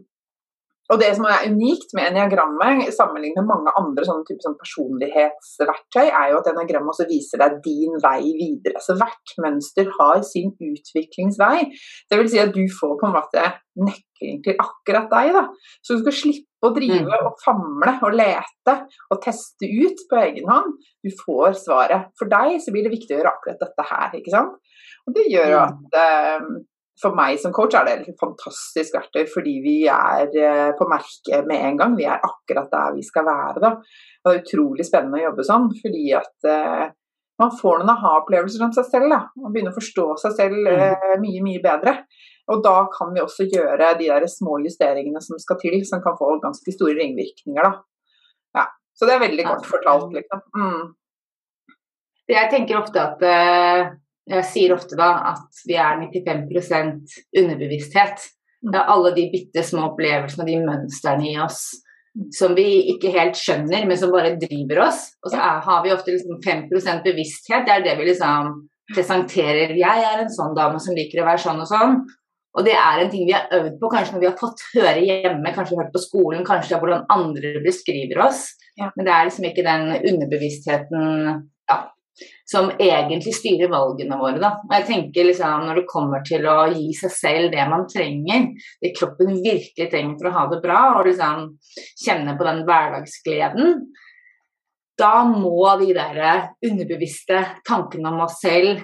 og 0.92 1.00
det 1.00 1.14
som 1.16 1.26
er 1.32 1.46
unikt 1.48 1.94
med 1.96 2.10
eniagrammet, 2.12 2.90
sammenlignet 2.92 3.40
med 3.40 3.52
mange 3.54 3.72
andre 3.80 4.04
sånne 4.04 4.26
type 4.28 4.44
sånn 4.44 4.58
personlighetsverktøy, 4.60 6.08
er 6.10 6.32
jo 6.34 6.40
at 6.42 6.50
eniagrammet 6.52 6.92
også 6.92 7.08
viser 7.08 7.40
deg 7.40 7.62
din 7.64 7.96
vei 8.04 8.20
videre. 8.36 8.82
Så 8.84 8.98
hvert 9.00 9.36
mønster 9.46 9.88
har 9.96 10.24
sin 10.28 10.52
utviklingsvei. 10.52 11.70
Det 12.12 12.20
vil 12.20 12.32
si 12.34 12.42
at 12.44 12.52
du 12.56 12.66
får 12.68 12.98
på 13.00 13.08
en 13.08 13.16
måte 13.16 13.46
nøkkelen 13.80 14.44
til 14.44 14.60
akkurat 14.60 15.08
deg. 15.14 15.32
Da. 15.38 15.46
Så 15.80 15.96
du 15.96 16.04
skal 16.04 16.18
slippe 16.20 16.68
å 16.68 16.74
drive 16.76 17.08
mm. 17.08 17.30
og 17.30 17.40
famle 17.44 17.96
og 18.04 18.20
lete 18.20 18.76
og 19.08 19.24
teste 19.24 19.72
ut 19.72 20.04
på 20.12 20.20
egen 20.20 20.52
hånd. 20.52 20.76
Du 21.00 21.14
får 21.24 21.56
svaret. 21.64 22.12
For 22.20 22.32
deg 22.32 22.60
så 22.64 22.76
blir 22.76 22.84
det 22.86 22.94
viktig 22.94 23.16
å 23.16 23.22
gjøre 23.22 23.34
akkurat 23.38 23.64
dette 23.64 23.88
her. 23.88 24.20
ikke 24.20 24.36
sant? 24.36 24.60
Og 25.08 25.16
det 25.16 25.26
gjør 25.32 25.56
jo 25.56 25.64
mm. 25.64 25.66
at 25.72 26.00
eh, 26.04 26.54
for 27.02 27.16
meg 27.18 27.40
som 27.42 27.54
coach 27.56 27.76
er 27.78 27.88
det 27.88 27.94
et 28.02 28.20
fantastisk 28.20 28.96
verktøy, 28.98 29.24
fordi 29.30 29.54
vi 29.64 29.78
er 29.90 30.28
eh, 30.30 30.72
på 30.78 30.88
merket 30.90 31.48
med 31.50 31.64
en 31.70 31.80
gang. 31.80 31.96
Vi 31.98 32.06
er 32.06 32.22
akkurat 32.22 32.70
der 32.72 32.98
vi 32.98 33.06
skal 33.06 33.26
være. 33.28 33.64
da. 33.64 33.72
Og 34.24 34.30
det 34.30 34.36
er 34.36 34.44
utrolig 34.44 34.86
spennende 34.88 35.22
å 35.22 35.26
jobbe 35.28 35.48
sånn, 35.48 35.72
fordi 35.82 36.04
at 36.16 36.48
uh, 36.48 36.84
man 37.42 37.56
får 37.58 37.82
noen 37.82 37.92
aha-opplevelser 37.96 38.64
om 38.64 38.76
seg 38.76 38.88
selv. 38.92 39.10
da, 39.12 39.24
Man 39.42 39.56
begynner 39.56 39.74
å 39.74 39.80
forstå 39.80 40.06
seg 40.22 40.38
selv 40.38 40.70
eh, 40.70 41.16
mye, 41.22 41.42
mye 41.46 41.64
bedre. 41.64 41.96
Og 42.54 42.62
da 42.64 42.76
kan 42.92 43.14
vi 43.16 43.24
også 43.24 43.48
gjøre 43.48 43.94
de 44.00 44.10
der 44.12 44.26
små 44.30 44.60
justeringene 44.64 45.22
som 45.24 45.40
skal 45.42 45.60
til, 45.62 45.80
som 45.88 46.04
kan 46.04 46.18
få 46.20 46.36
ganske 46.44 46.76
store 46.76 46.96
ringvirkninger. 47.00 47.66
da. 47.66 48.60
Ja, 48.60 48.68
Så 48.94 49.10
det 49.10 49.16
er 49.16 49.26
veldig 49.26 49.48
kort 49.48 49.68
fortalt, 49.68 50.14
liksom. 50.14 50.44
Mm. 50.56 50.94
Jeg 52.32 52.50
tenker 52.52 52.80
ofte 52.80 53.02
at 53.02 53.24
eh, 53.28 53.94
jeg 54.30 54.48
sier 54.48 54.74
ofte 54.76 54.98
da 55.00 55.10
at 55.34 55.64
vi 55.68 55.76
er 55.80 56.00
95 56.00 57.16
underbevissthet. 57.42 58.28
Mm. 58.64 58.72
Det 58.72 58.80
er 58.80 58.92
alle 58.96 59.14
de 59.18 59.30
bitte 59.34 59.64
små 59.68 59.90
opplevelsene, 59.92 60.48
de 60.48 60.60
mønstrene 60.64 61.28
i 61.34 61.38
oss 61.44 61.66
mm. 62.16 62.30
som 62.38 62.56
vi 62.56 62.68
ikke 62.96 63.12
helt 63.16 63.40
skjønner, 63.40 63.88
men 63.90 64.00
som 64.00 64.14
bare 64.14 64.36
driver 64.40 64.86
oss. 64.88 65.06
Og 65.24 65.34
så 65.34 65.40
er, 65.40 65.62
har 65.68 65.84
vi 65.84 65.96
ofte 65.96 66.16
liksom 66.16 66.40
5 66.46 66.68
bevissthet. 67.04 67.68
Det 67.68 67.76
er 67.76 67.88
det 67.88 67.98
vi 68.00 68.10
liksom 68.12 68.54
presenterer. 68.94 69.76
Jeg 69.80 70.08
er 70.08 70.24
en 70.24 70.32
sånn 70.32 70.56
dame 70.56 70.80
som 70.84 70.96
liker 70.96 71.24
å 71.24 71.28
være 71.28 71.44
sånn 71.44 71.64
og 71.64 71.70
sånn. 71.70 72.04
Og 72.54 72.68
det 72.68 72.76
er 72.78 73.02
en 73.02 73.10
ting 73.10 73.26
vi 73.26 73.34
har 73.34 73.50
øvd 73.56 73.80
på, 73.82 73.90
kanskje 73.90 74.14
når 74.14 74.22
vi 74.22 74.28
har 74.30 74.38
fått 74.38 74.60
høre 74.76 75.00
hjemme, 75.02 75.54
kanskje 75.56 75.74
vi 75.74 75.80
har 75.80 75.88
hørt 75.88 75.96
på 75.96 76.04
skolen, 76.04 76.44
kanskje 76.46 76.70
det 76.70 76.76
er 76.78 76.84
hvordan 76.84 77.08
andre 77.16 77.54
beskriver 77.64 78.22
oss. 78.28 78.44
Ja. 78.78 78.92
Men 78.94 79.08
det 79.08 79.14
er 79.14 79.26
liksom 79.28 79.48
ikke 79.50 79.66
den 79.66 79.88
underbevisstheten 80.12 81.08
ja, 81.72 81.78
som 82.46 82.70
egentlig 82.78 83.34
styrer 83.36 83.72
valgene 83.72 84.18
våre. 84.20 84.38
Da. 84.42 84.54
Og 84.62 84.76
jeg 84.78 84.88
tenker 84.90 85.28
liksom, 85.30 85.66
Når 85.68 85.82
det 85.82 85.90
kommer 85.90 86.24
til 86.28 86.46
å 86.50 86.68
gi 86.74 86.92
seg 86.98 87.14
selv 87.16 87.52
det 87.54 87.66
man 87.70 87.88
trenger, 87.90 88.50
det 88.82 88.94
kroppen 88.98 89.40
virkelig 89.42 89.90
trenger 89.90 90.16
for 90.20 90.30
å 90.30 90.38
ha 90.38 90.48
det 90.52 90.62
bra, 90.64 90.82
og 91.00 91.10
liksom 91.10 91.46
kjenne 92.06 92.38
på 92.38 92.48
den 92.50 92.64
hverdagsgleden, 92.68 93.78
da 95.00 95.14
må 95.26 95.66
de 95.82 95.94
der 95.98 96.20
underbevisste 96.62 97.40
tankene 97.66 98.12
om 98.12 98.26
oss 98.28 98.38
selv 98.44 98.84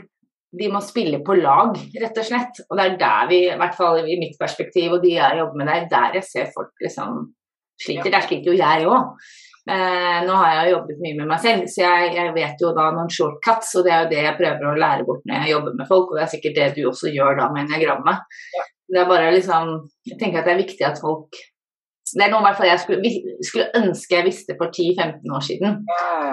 de 0.50 0.70
må 0.74 0.80
spille 0.82 1.20
på 1.26 1.36
lag, 1.38 1.76
rett 2.02 2.18
og 2.18 2.26
slett. 2.26 2.64
Og 2.70 2.80
det 2.80 2.86
er 2.86 2.96
der 3.02 3.28
vi, 3.30 3.42
i 3.52 3.58
hvert 3.60 3.76
fall 3.78 4.00
i 4.02 4.18
mitt 4.22 4.40
perspektiv, 4.40 4.96
og 4.96 5.04
de 5.04 5.14
jeg 5.20 5.38
jobber 5.42 5.62
med, 5.62 5.70
det 5.70 5.76
er 5.76 5.92
der 5.92 6.18
jeg 6.18 6.26
ser 6.26 6.50
folk 6.56 6.74
liksom 6.82 7.20
sliter. 7.80 8.10
Der 8.16 8.26
sliter 8.26 8.52
jo 8.52 8.58
jeg 8.58 8.90
òg. 8.90 9.30
Eh, 9.68 10.20
nå 10.26 10.38
har 10.40 10.54
jeg 10.56 10.74
jobbet 10.74 11.02
mye 11.04 11.18
med 11.20 11.30
meg 11.30 11.44
selv, 11.44 11.68
så 11.70 11.84
jeg, 11.84 12.14
jeg, 12.16 12.34
vet 12.38 12.64
jo 12.64 12.72
da 12.78 12.88
noen 12.96 13.12
shortcuts, 13.12 13.76
og 13.78 13.86
det 13.86 13.94
er 13.94 14.02
jo 14.06 14.10
det 14.14 14.24
jeg 14.24 14.38
prøver 14.40 14.70
å 14.70 14.80
lære 14.80 15.06
bort 15.08 15.28
når 15.28 15.44
jeg 15.44 15.54
jobber 15.54 15.78
med 15.78 15.90
folk, 15.92 16.10
og 16.10 16.18
det 16.18 16.26
er 16.26 16.34
sikkert 16.34 16.58
det 16.58 16.70
du 16.78 16.82
også 16.90 17.14
gjør 17.14 17.40
da 17.42 17.50
med 17.54 17.68
enagrammet. 17.68 18.42
Ja. 18.56 18.66
Det 18.90 18.98
er 19.04 19.10
bare 19.10 19.34
liksom 19.36 19.68
Jeg 20.10 20.16
tenker 20.18 20.40
at 20.40 20.48
det 20.48 20.54
er 20.56 20.64
viktig 20.64 20.86
at 20.88 20.98
folk 20.98 21.38
det 22.18 22.24
er 22.26 22.32
noe 22.34 22.42
hvert 22.42 22.58
fall 22.58 22.70
jeg 22.70 22.82
skulle, 22.82 23.10
skulle, 23.46 23.68
ønske 23.78 24.16
jeg 24.16 24.26
visste 24.26 24.56
for 24.58 24.72
10-15 24.74 25.36
år 25.36 25.44
siden. 25.46 25.76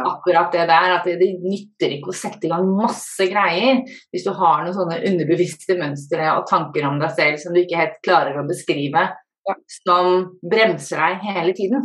Akkurat 0.09 0.55
det 0.55 0.65
der. 0.71 0.95
At 0.95 1.05
det, 1.05 1.19
det, 1.21 1.29
nytter 1.43 1.93
ikke 1.99 2.13
å 2.13 2.17
sette 2.17 2.49
i 2.49 2.53
gang 2.53 2.71
masse 2.79 3.27
greier 3.29 3.83
hvis 4.15 4.25
du 4.25 4.33
har 4.39 4.65
noen 4.65 4.77
sånne 4.77 5.03
underbevisste 5.11 5.77
mønstre 5.77 6.31
og 6.33 6.47
tanker 6.49 6.89
om 6.89 6.97
deg 7.03 7.13
selv 7.19 7.43
som 7.43 7.53
du 7.53 7.61
ikke 7.61 7.83
helt 7.83 8.01
klarer 8.07 8.41
å 8.41 8.47
beskrive, 8.49 9.05
ja. 9.51 9.59
som 9.83 10.31
bremser 10.41 11.03
deg 11.03 11.29
hele 11.37 11.57
tiden. 11.59 11.85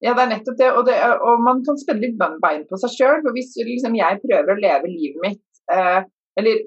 Ja. 0.00 0.14
Det 0.14 0.22
er 0.24 0.30
nettopp 0.30 0.56
det. 0.60 0.70
Og, 0.72 0.86
det, 0.88 0.96
og 1.26 1.42
man 1.44 1.60
kan 1.66 1.78
spenne 1.80 2.04
litt 2.06 2.16
bein 2.18 2.64
på 2.68 2.80
seg 2.80 2.96
sjøl. 2.96 3.20
Hvis 3.36 3.52
liksom, 3.58 3.98
jeg 3.98 4.22
prøver 4.24 4.54
å 4.54 4.62
leve 4.62 4.90
livet 4.92 5.20
mitt 5.24 5.62
eh, 5.72 6.00
eller 6.38 6.60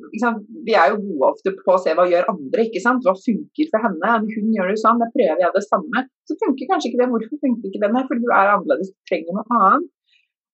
Vi 0.67 0.75
er 0.75 0.91
jo 0.91 0.99
gode 1.01 1.29
ofte 1.31 1.53
på 1.55 1.73
å 1.73 1.79
se 1.81 1.93
hva 1.97 2.05
gjør 2.09 2.27
andre, 2.33 2.65
ikke 2.67 2.81
sant? 2.83 3.05
hva 3.05 3.15
funker 3.17 3.69
for 3.71 3.85
henne. 3.85 4.17
Hun 4.35 4.51
gjør 4.55 4.69
det 4.73 4.81
sånn, 4.81 5.01
da 5.01 5.07
prøver 5.13 5.41
jeg 5.45 5.55
det 5.55 5.63
samme. 5.65 6.03
Så 6.29 6.37
funker 6.41 6.69
kanskje 6.69 6.91
ikke 6.91 7.01
det. 7.01 7.09
Hvorfor 7.13 7.41
funker 7.45 7.69
ikke 7.69 7.81
den 7.85 7.97
her? 7.97 8.05
fordi 8.09 8.25
du 8.25 8.29
er 8.29 8.53
annerledes, 8.53 8.91
du 8.91 9.09
trenger 9.09 9.39
noe 9.39 9.59
annet. 9.59 9.89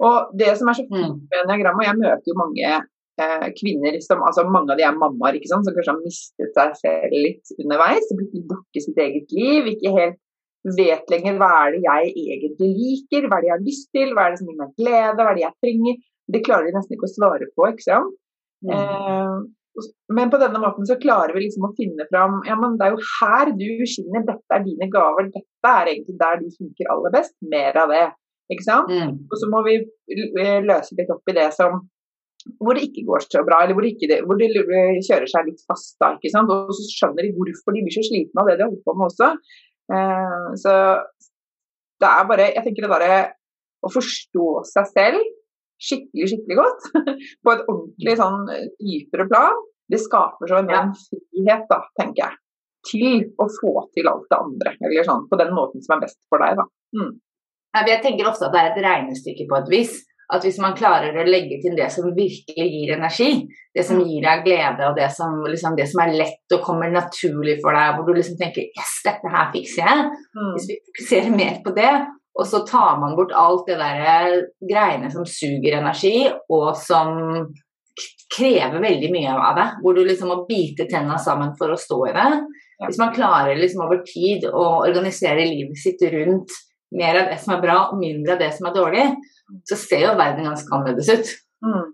Og 0.07 0.31
det 0.39 0.53
som 0.55 0.71
er 0.71 0.77
så 0.77 0.86
fint 0.88 1.17
mm. 1.17 1.25
med 1.27 1.41
enneagrammet, 1.41 1.83
og 1.83 1.89
jeg 1.89 2.00
møter 2.00 2.31
jo 2.31 2.38
mange 2.39 2.67
eh, 2.69 3.48
kvinner 3.57 3.98
som 4.05 4.21
altså 4.24 4.45
Mange 4.48 4.71
av 4.71 4.79
de 4.79 4.86
er 4.88 4.95
mammaer 4.95 5.36
ikke 5.36 5.51
sant, 5.51 5.67
som 5.67 5.75
kanskje 5.75 5.95
har 5.95 6.05
mistet 6.05 6.55
seg 6.55 6.77
selv 6.79 7.17
litt 7.17 7.53
underveis. 7.57 8.07
Blitt 8.13 8.38
litt 8.38 8.48
borte 8.48 8.79
i 8.79 8.86
sitt 8.86 9.01
eget 9.03 9.36
liv. 9.36 9.74
Ikke 9.74 9.95
helt 9.98 10.19
vet 10.63 11.11
lenger 11.11 11.37
hva 11.39 11.49
er 11.63 11.75
det 11.75 11.83
jeg 11.85 12.09
egentlig 12.25 12.71
liker, 12.75 13.27
hva 13.27 13.37
er 13.37 13.43
det 13.43 13.49
jeg 13.49 13.55
har 13.55 13.67
lyst 13.67 13.87
til, 13.95 14.11
hva 14.13 14.25
er 14.25 14.33
det 14.33 14.41
som 14.41 14.49
gir 14.49 14.59
meg 14.59 14.73
glede, 14.79 15.13
hva 15.19 15.29
er 15.29 15.37
det 15.37 15.45
jeg 15.45 15.57
trenger. 15.65 16.01
Det 16.29 16.43
klarer 16.45 16.67
de 16.67 16.75
nesten 16.75 16.97
ikke 16.97 17.07
å 17.07 17.13
svare 17.13 17.47
på. 17.55 17.69
ikke 17.69 17.85
sant? 17.85 18.17
Mm. 18.65 18.73
Eh, 18.75 19.37
men 20.11 20.31
på 20.33 20.39
denne 20.41 20.59
måten 20.59 20.87
så 20.87 20.97
klarer 20.99 21.31
vi 21.35 21.45
liksom 21.45 21.69
å 21.69 21.75
finne 21.77 22.03
fram 22.09 22.41
ja, 22.43 22.57
men 22.59 22.73
det 22.75 22.87
er 22.87 22.95
jo 22.97 23.03
her 23.21 23.51
du 23.55 23.85
skinner, 23.87 24.25
dette 24.27 24.57
er 24.57 24.65
dine 24.65 24.89
gaver, 24.91 25.29
dette 25.31 25.71
er 25.71 25.91
egentlig 25.93 26.17
der 26.19 26.41
du 26.41 26.49
funker 26.57 26.91
aller 26.91 27.15
best. 27.15 27.35
Mer 27.53 27.79
av 27.79 27.93
det. 27.93 28.07
Ikke 28.49 28.65
sant? 28.65 28.91
Mm. 28.91 29.15
Og 29.29 29.39
så 29.39 29.49
må 29.51 29.63
vi 29.67 29.77
eh, 29.79 30.59
løse 30.65 30.97
litt 30.97 31.13
opp 31.13 31.31
i 31.31 31.37
det 31.37 31.47
som 31.55 31.79
hvor 32.63 32.75
det 32.75 32.85
ikke 32.87 33.03
går 33.07 33.23
så 33.25 33.41
bra, 33.45 33.59
eller 33.63 33.75
hvor, 33.75 33.83
det, 33.83 34.19
hvor 34.25 34.39
de 34.39 34.47
kjører 35.05 35.27
seg 35.29 35.49
litt 35.49 35.63
fast. 35.67 35.97
da, 36.01 36.13
ikke 36.15 36.31
sant? 36.31 36.51
Og 36.53 36.71
så 36.75 36.85
skjønner 36.87 37.27
de 37.27 37.33
hvorfor 37.35 37.75
de 37.75 37.83
blir 37.83 37.95
så 37.95 38.03
slitne 38.05 38.41
av 38.41 38.49
det 38.49 38.55
de 38.61 38.67
holder 38.67 38.85
på 38.85 38.95
med 38.95 39.09
også. 39.09 39.31
Eh, 39.89 40.48
så 40.62 40.74
det 42.00 42.08
er 42.08 42.27
bare 42.29 42.46
Jeg 42.53 42.62
tenker 42.63 42.86
det 42.86 42.91
derre 42.91 43.19
å 43.84 43.89
forstå 43.91 44.48
seg 44.69 44.89
selv 44.91 45.24
skikkelig, 45.79 46.27
skikkelig 46.34 46.58
godt, 46.60 46.88
på 47.43 47.53
et 47.53 47.65
ordentlig 47.72 48.15
sånn 48.19 48.46
dypere 48.84 49.27
plan, 49.29 49.63
det 49.89 50.01
skaper 50.03 50.51
så 50.51 50.60
en 50.60 50.93
frihet, 51.00 51.65
da, 51.72 51.79
tenker 52.00 52.25
jeg, 52.25 52.39
til 52.89 53.24
å 53.41 53.48
få 53.55 53.74
til 53.96 54.10
alt 54.12 54.27
det 54.31 54.39
andre. 54.39 54.75
Eller 54.84 55.08
sånn, 55.08 55.25
på 55.31 55.39
den 55.39 55.53
måten 55.55 55.84
som 55.84 55.96
er 55.98 56.03
best 56.05 56.19
for 56.31 56.43
deg, 56.43 56.60
da. 56.60 56.67
Mm. 57.00 57.15
Jeg 57.79 58.01
tenker 58.03 58.29
ofte 58.29 58.48
at 58.48 58.55
det 58.55 58.62
er 58.62 58.72
et 58.72 58.84
regnestykke 58.84 59.48
på 59.50 59.58
et 59.60 59.72
vis. 59.72 59.98
At 60.29 60.43
hvis 60.45 60.59
man 60.62 60.75
klarer 60.77 61.15
å 61.17 61.25
legge 61.25 61.57
til 61.63 61.74
det 61.77 61.88
som 61.93 62.12
virkelig 62.13 62.65
gir 62.69 62.91
energi, 62.93 63.29
det 63.74 63.86
som 63.88 64.01
gir 64.03 64.21
deg 64.21 64.43
glede, 64.45 64.86
og 64.86 64.98
det 65.00 65.07
som, 65.15 65.39
liksom, 65.50 65.77
det 65.79 65.88
som 65.89 66.03
er 66.03 66.13
lett 66.19 66.53
og 66.53 66.62
kommer 66.67 66.91
naturlig 66.93 67.57
for 67.63 67.74
deg, 67.74 67.95
hvor 67.95 68.05
du 68.05 68.19
liksom 68.19 68.38
tenker 68.38 68.67
'yes, 68.67 68.93
dette 69.07 69.33
her 69.33 69.50
fikser 69.55 69.88
jeg', 69.88 70.05
mm. 70.38 70.51
hvis 70.53 70.69
vi 70.69 70.77
fokuserer 70.91 71.33
mer 71.33 71.57
på 71.65 71.74
det, 71.74 71.93
og 72.39 72.48
så 72.48 72.62
tar 72.67 73.00
man 73.01 73.15
bort 73.17 73.33
alt 73.36 73.65
det 73.67 73.79
der 73.81 74.38
greiene 74.69 75.09
som 75.12 75.25
suger 75.27 75.79
energi, 75.81 76.29
og 76.50 76.77
som 76.77 77.50
krever 78.38 78.79
veldig 78.79 79.12
mye 79.12 79.33
av 79.33 79.57
deg. 79.57 79.75
Hvor 79.83 79.98
du 79.98 80.05
liksom 80.05 80.31
må 80.31 80.43
bite 80.48 80.88
tenna 80.89 81.17
sammen 81.19 81.55
for 81.59 81.74
å 81.74 81.79
stå 81.79 82.00
i 82.07 82.15
det. 82.15 82.29
Hvis 82.86 83.01
man 83.01 83.12
klarer 83.15 83.59
liksom 83.59 83.83
over 83.83 84.03
tid 84.07 84.45
å 84.48 84.65
organisere 84.86 85.48
livet 85.50 85.81
sitt 85.81 86.03
rundt 86.13 86.53
mer 86.96 87.22
av 87.22 87.29
det 87.29 87.38
som 87.43 87.53
er 87.55 87.63
bra, 87.63 87.77
og 87.91 88.01
mindre 88.01 88.36
av 88.36 88.41
det 88.41 88.50
som 88.55 88.69
er 88.69 88.75
dårlig, 88.75 89.05
så 89.69 89.77
ser 89.77 90.05
jo 90.08 90.17
verden 90.19 90.48
ganske 90.50 90.75
annerledes 90.75 91.10
ut. 91.13 91.34
Mm. 91.65 91.89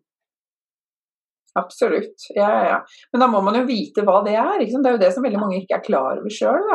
Absolutt. 1.56 2.28
Ja, 2.36 2.52
ja. 2.68 2.78
Men 3.12 3.24
da 3.24 3.28
må 3.32 3.42
man 3.44 3.56
jo 3.60 3.64
vite 3.68 4.04
hva 4.08 4.20
det 4.26 4.36
er. 4.36 4.60
Det 4.60 4.76
er 4.76 4.98
jo 4.98 5.02
det 5.02 5.12
som 5.16 5.24
veldig 5.24 5.40
mange 5.40 5.62
ikke 5.62 5.78
er 5.78 5.86
klar 5.86 6.20
over 6.20 6.34
sjøl. 6.34 6.68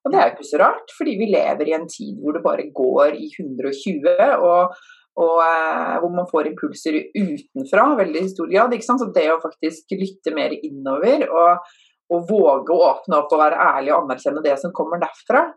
Og 0.00 0.12
det 0.12 0.20
er 0.20 0.28
jo 0.28 0.36
ikke 0.36 0.48
så 0.48 0.60
rart, 0.62 0.94
fordi 0.96 1.16
vi 1.20 1.28
lever 1.32 1.68
i 1.68 1.76
en 1.76 1.88
tid 1.90 2.16
hvor 2.22 2.36
det 2.36 2.44
bare 2.44 2.70
går 2.72 3.18
i 3.18 3.26
120, 3.34 4.06
og, 4.46 4.76
og 5.20 5.42
eh, 5.44 5.96
hvor 6.00 6.14
man 6.14 6.28
får 6.30 6.48
impulser 6.52 6.96
utenfra 7.10 7.88
veldig 7.98 8.24
stor 8.30 8.48
grad. 8.52 8.76
Så 8.86 9.10
det 9.16 9.26
å 9.34 9.42
faktisk 9.42 9.96
lytte 9.98 10.32
mer 10.36 10.54
innover 10.56 11.26
og, 11.28 11.74
og 12.14 12.30
våge 12.30 12.72
å 12.72 12.86
åpne 12.94 13.18
opp 13.18 13.34
og 13.34 13.42
være 13.42 13.66
ærlig 13.74 13.92
og 13.92 14.06
anerkjenne 14.06 14.46
det 14.46 14.56
som 14.62 14.72
kommer 14.76 15.02
derfra, 15.02 15.50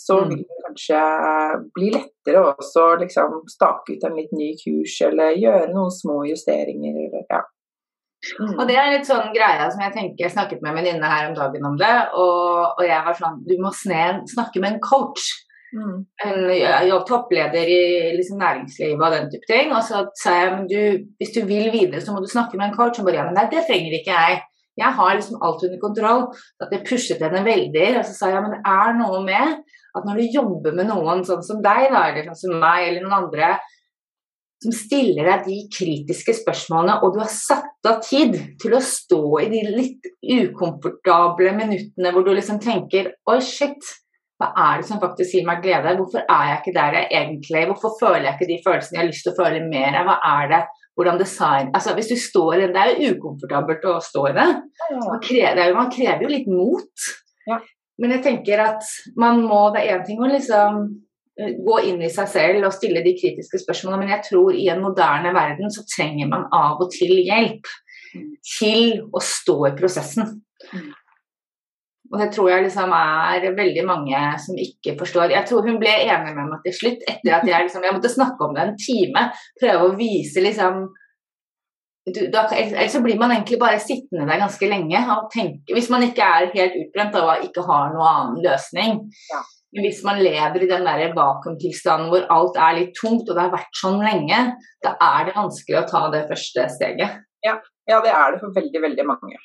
så 0.00 0.16
mm. 0.22 0.30
vil 0.30 0.42
det 0.48 0.60
kanskje 0.66 1.00
bli 1.76 1.88
lettere 1.94 2.44
også 2.54 2.84
liksom 3.02 3.40
stake 3.52 3.96
ut 3.96 4.06
en 4.06 4.16
litt 4.16 4.32
ny 4.36 4.52
kurs 4.60 4.96
eller 5.06 5.36
gjøre 5.36 5.72
noen 5.74 5.92
små 5.92 6.22
justeringer. 6.28 6.96
Eller, 7.06 7.26
ja. 7.28 7.42
Mm. 8.40 8.54
Og 8.54 8.64
det 8.68 8.76
er 8.76 8.90
litt 8.94 9.08
sånn 9.08 9.30
greia 9.32 9.70
som 9.72 9.80
jeg 9.80 9.94
tenker 9.94 10.26
Jeg 10.26 10.32
snakket 10.34 10.60
med 10.60 10.74
en 10.74 10.76
venninne 10.76 11.08
her 11.08 11.30
om 11.30 11.36
dagen 11.38 11.62
om 11.64 11.76
det, 11.80 11.94
og, 12.20 12.74
og 12.76 12.82
jeg 12.84 13.04
var 13.06 13.16
sånn 13.16 13.38
Du 13.48 13.54
må 13.64 13.70
snakke 13.72 14.60
med 14.60 14.74
en 14.74 14.82
coach. 14.84 15.30
Mm. 15.70 16.02
En 16.26 16.50
jobb, 16.88 17.04
toppleder 17.08 17.68
i 17.70 17.82
liksom, 18.16 18.40
næringslivet 18.42 19.00
og 19.06 19.14
den 19.14 19.28
type 19.32 19.48
ting. 19.48 19.72
Og 19.72 19.84
så 19.86 20.04
sa 20.18 20.36
jeg 20.36 20.54
men 20.56 20.68
du, 20.70 21.10
hvis 21.20 21.34
du 21.36 21.42
vil 21.48 21.70
videre, 21.72 22.02
så 22.04 22.14
må 22.14 22.22
du 22.24 22.30
snakke 22.30 22.58
med 22.58 22.70
en 22.70 22.78
coach. 22.78 23.00
Og 23.00 23.08
bare 23.08 23.20
ja, 23.20 23.26
men 23.28 23.38
nei, 23.38 23.48
det 23.52 23.66
trenger 23.68 24.00
ikke 24.00 24.16
jeg. 24.16 24.40
Jeg 24.80 24.96
har 24.96 25.16
liksom 25.16 25.40
alt 25.44 25.64
under 25.66 25.80
kontroll. 25.82 26.24
Så 26.56 26.66
at 26.66 26.74
jeg 26.74 26.86
pushet 26.88 27.22
henne 27.24 27.44
veldig. 27.46 27.86
Og 28.00 28.04
så 28.08 28.16
sa 28.16 28.32
jeg 28.32 28.44
men 28.44 28.56
det 28.56 28.62
er 28.74 28.98
noe 28.98 29.22
med 29.26 29.60
at 29.96 30.06
når 30.06 30.20
du 30.20 30.38
jobber 30.38 30.76
med 30.76 30.90
noen 30.90 31.24
sånn 31.26 31.44
som 31.46 31.60
deg, 31.64 31.88
da, 31.92 32.06
eller 32.10 32.30
sånn 32.30 32.40
som 32.44 32.62
meg, 32.62 32.86
eller 32.88 33.04
noen 33.04 33.24
andre, 33.24 33.54
som 34.60 34.74
stiller 34.76 35.24
deg 35.24 35.46
de 35.46 35.56
kritiske 35.72 36.34
spørsmålene, 36.42 36.98
og 37.00 37.14
du 37.14 37.22
har 37.22 37.32
satt 37.32 37.88
av 37.88 38.02
tid 38.04 38.36
til 38.60 38.76
å 38.76 38.82
stå 38.84 39.22
i 39.40 39.48
de 39.52 39.62
litt 39.72 40.10
ukomfortable 40.20 41.54
minuttene 41.56 42.12
hvor 42.12 42.26
du 42.26 42.34
liksom 42.36 42.60
tenker 42.60 43.14
Oi, 43.30 43.38
shit, 43.44 43.88
hva 44.40 44.50
er 44.56 44.80
det 44.80 44.88
som 44.88 45.00
faktisk 45.00 45.36
gir 45.36 45.46
meg 45.48 45.62
glede? 45.64 45.96
Hvorfor 45.96 46.22
er 46.24 46.44
jeg 46.50 46.60
ikke 46.60 46.76
der 46.76 46.98
jeg 46.98 47.08
egentlig 47.22 47.64
Hvorfor 47.70 47.96
føler 48.00 48.28
jeg 48.28 48.36
ikke 48.36 48.50
de 48.50 48.60
følelsene 48.66 48.96
jeg 48.96 49.02
har 49.02 49.10
lyst 49.10 49.26
til 49.26 49.32
å 49.34 49.40
føle 49.40 49.64
mer 49.64 49.98
av? 50.00 50.08
Hva 50.08 50.18
er 50.34 50.52
det? 50.52 50.60
Hvordan 50.98 51.20
design 51.20 51.72
Altså, 51.76 51.96
hvis 51.96 52.12
du 52.12 52.16
står 52.20 52.54
i 52.54 52.62
det, 52.62 52.70
det 52.76 52.84
er 52.84 52.94
jo 52.94 53.16
ukomfortabelt 53.16 53.84
å 53.88 53.98
stå 54.04 54.26
i 54.28 54.36
det. 54.36 54.48
Man 54.92 55.20
krever, 55.24 55.76
man 55.76 55.92
krever 55.92 56.24
jo 56.26 56.32
litt 56.32 56.48
mot. 56.52 57.10
Ja. 57.48 57.60
Men 58.00 58.16
jeg 58.16 58.24
tenker 58.24 58.62
at 58.64 58.86
man 59.20 59.42
må 59.44 59.68
Det 59.74 59.84
er 59.84 59.98
én 59.98 60.04
ting 60.06 60.20
å 60.22 60.30
liksom 60.30 60.84
Eh, 61.40 61.56
gå 61.66 61.80
inn 61.88 62.00
i 62.02 62.10
seg 62.12 62.28
selv 62.28 62.68
og 62.68 62.74
stille 62.74 63.02
de 63.04 63.14
kritiske 63.16 63.62
spørsmålene. 63.62 64.04
Men 64.04 64.14
jeg 64.16 64.26
tror 64.28 64.56
i 64.56 64.68
en 64.72 64.82
moderne 64.84 65.32
verden 65.36 65.72
så 65.72 65.84
trenger 65.88 66.30
man 66.30 66.48
av 66.54 66.80
og 66.82 66.90
til 66.94 67.14
hjelp 67.20 67.68
til 68.58 69.04
å 69.14 69.22
stå 69.22 69.58
i 69.70 69.76
prosessen. 69.78 70.40
Og 72.10 72.16
det 72.18 72.32
tror 72.34 72.48
jeg 72.50 72.64
liksom 72.64 72.90
er 72.96 73.44
veldig 73.54 73.84
mange 73.86 74.20
som 74.42 74.58
ikke 74.58 74.96
forstår. 74.98 75.30
Jeg 75.30 75.46
tror 75.46 75.68
hun 75.68 75.78
ble 75.78 75.92
enig 76.08 76.34
med 76.34 76.50
meg 76.50 76.64
til 76.64 76.74
slutt, 76.74 77.04
etter 77.06 77.36
at 77.36 77.46
jeg 77.46 77.68
liksom 77.68 77.86
Jeg 77.86 77.94
måtte 77.94 78.10
snakke 78.10 78.48
om 78.48 78.56
det 78.56 78.64
en 78.64 78.80
time. 78.82 79.28
Prøve 79.62 79.86
å 79.86 79.94
vise 80.00 80.42
liksom 80.42 80.88
du, 82.14 82.20
da, 82.32 82.44
Ellers 82.56 82.92
så 82.94 83.00
blir 83.04 83.18
man 83.20 83.32
egentlig 83.34 83.58
bare 83.60 83.80
sittende 83.82 84.26
der 84.28 84.42
ganske 84.42 84.68
lenge 84.70 85.00
og 85.14 85.30
tenke 85.32 85.76
Hvis 85.76 85.90
man 85.92 86.04
ikke 86.06 86.26
er 86.26 86.50
helt 86.54 86.76
utbrent 86.82 87.18
og 87.20 87.46
ikke 87.46 87.64
har 87.66 87.90
noen 87.94 88.10
annen 88.10 88.44
løsning. 88.44 89.02
Ja. 89.32 89.42
Men 89.70 89.86
hvis 89.86 90.00
man 90.02 90.18
lever 90.18 90.64
i 90.64 90.70
den 90.70 90.86
der 90.86 91.12
vakuumtilstanden 91.14 92.08
hvor 92.10 92.24
alt 92.34 92.56
er 92.58 92.78
litt 92.80 92.96
tungt, 92.98 93.28
og 93.28 93.36
det 93.36 93.44
har 93.44 93.52
vært 93.52 93.78
sånn 93.78 94.00
lenge, 94.02 94.40
da 94.82 94.96
er 95.06 95.28
det 95.28 95.36
vanskelig 95.36 95.78
å 95.78 95.86
ta 95.86 96.00
det 96.10 96.24
første 96.30 96.66
steget. 96.74 97.20
Ja, 97.46 97.54
ja 97.86 98.00
det 98.02 98.10
er 98.10 98.34
det 98.34 98.42
for 98.42 98.56
veldig, 98.56 98.82
veldig 98.88 99.06
mange. 99.06 99.38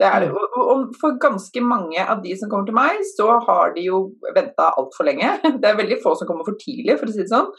Det 0.00 0.06
er 0.10 0.24
det. 0.24 0.30
Mm. 0.34 0.60
Og 0.60 0.84
for 1.00 1.16
ganske 1.22 1.64
mange 1.64 2.02
av 2.02 2.20
de 2.24 2.34
som 2.36 2.50
kommer 2.50 2.68
til 2.68 2.76
meg, 2.76 3.00
så 3.14 3.38
har 3.46 3.72
de 3.76 3.86
jo 3.86 4.04
venta 4.36 4.72
altfor 4.74 5.08
lenge. 5.08 5.36
Det 5.62 5.70
er 5.70 5.80
veldig 5.80 6.00
få 6.02 6.16
som 6.18 6.28
kommer 6.28 6.46
for 6.46 6.58
tidlig, 6.60 6.98
for 6.98 7.08
å 7.08 7.14
si 7.14 7.22
det 7.22 7.30
sånn. 7.30 7.52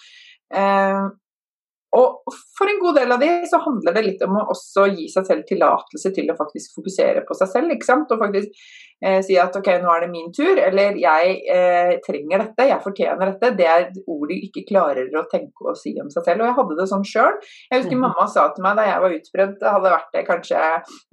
Og 1.95 2.33
for 2.57 2.67
en 2.67 2.79
god 2.81 2.97
del 2.99 3.13
av 3.13 3.21
de 3.21 3.29
så 3.47 3.59
handler 3.63 3.93
det 3.95 4.03
litt 4.03 4.23
om 4.25 4.35
å 4.39 4.47
også 4.51 4.87
gi 4.91 5.05
seg 5.11 5.27
selv 5.29 5.45
tillatelse 5.47 6.11
til 6.15 6.31
å 6.31 6.35
faktisk 6.35 6.75
fokusere 6.79 7.23
på 7.27 7.37
seg 7.39 7.51
selv. 7.53 7.71
ikke 7.71 7.87
sant? 7.87 8.11
Og 8.11 8.19
faktisk 8.19 8.65
eh, 9.05 9.21
si 9.23 9.37
at 9.39 9.55
ok, 9.55 9.69
nå 9.83 9.93
er 9.93 10.03
det 10.03 10.09
min 10.11 10.27
tur, 10.35 10.59
eller 10.59 10.99
jeg 10.99 11.37
eh, 11.53 11.93
trenger 12.05 12.43
dette, 12.43 12.67
jeg 12.71 12.83
fortjener 12.83 13.31
dette. 13.31 13.53
Det 13.61 13.69
er 13.71 13.87
ord 14.11 14.27
de 14.33 14.41
ikke 14.49 14.65
klarer 14.73 15.15
å 15.15 15.25
tenke 15.31 15.69
og 15.69 15.79
si 15.79 15.95
om 16.01 16.11
seg 16.11 16.27
selv. 16.27 16.43
Og 16.43 16.49
jeg 16.49 16.59
hadde 16.59 16.79
det 16.81 16.89
sånn 16.91 17.07
sjøl. 17.07 17.41
Jeg 17.71 17.83
husker 17.83 17.99
mm. 17.99 18.05
mamma 18.09 18.29
sa 18.33 18.47
til 18.51 18.67
meg 18.67 18.79
da 18.79 18.89
jeg 18.89 19.03
var 19.05 19.19
utbrent, 19.19 19.59
det 19.61 19.75
hadde 19.77 19.97
vært 19.97 20.15
det 20.17 20.27
kanskje 20.27 20.63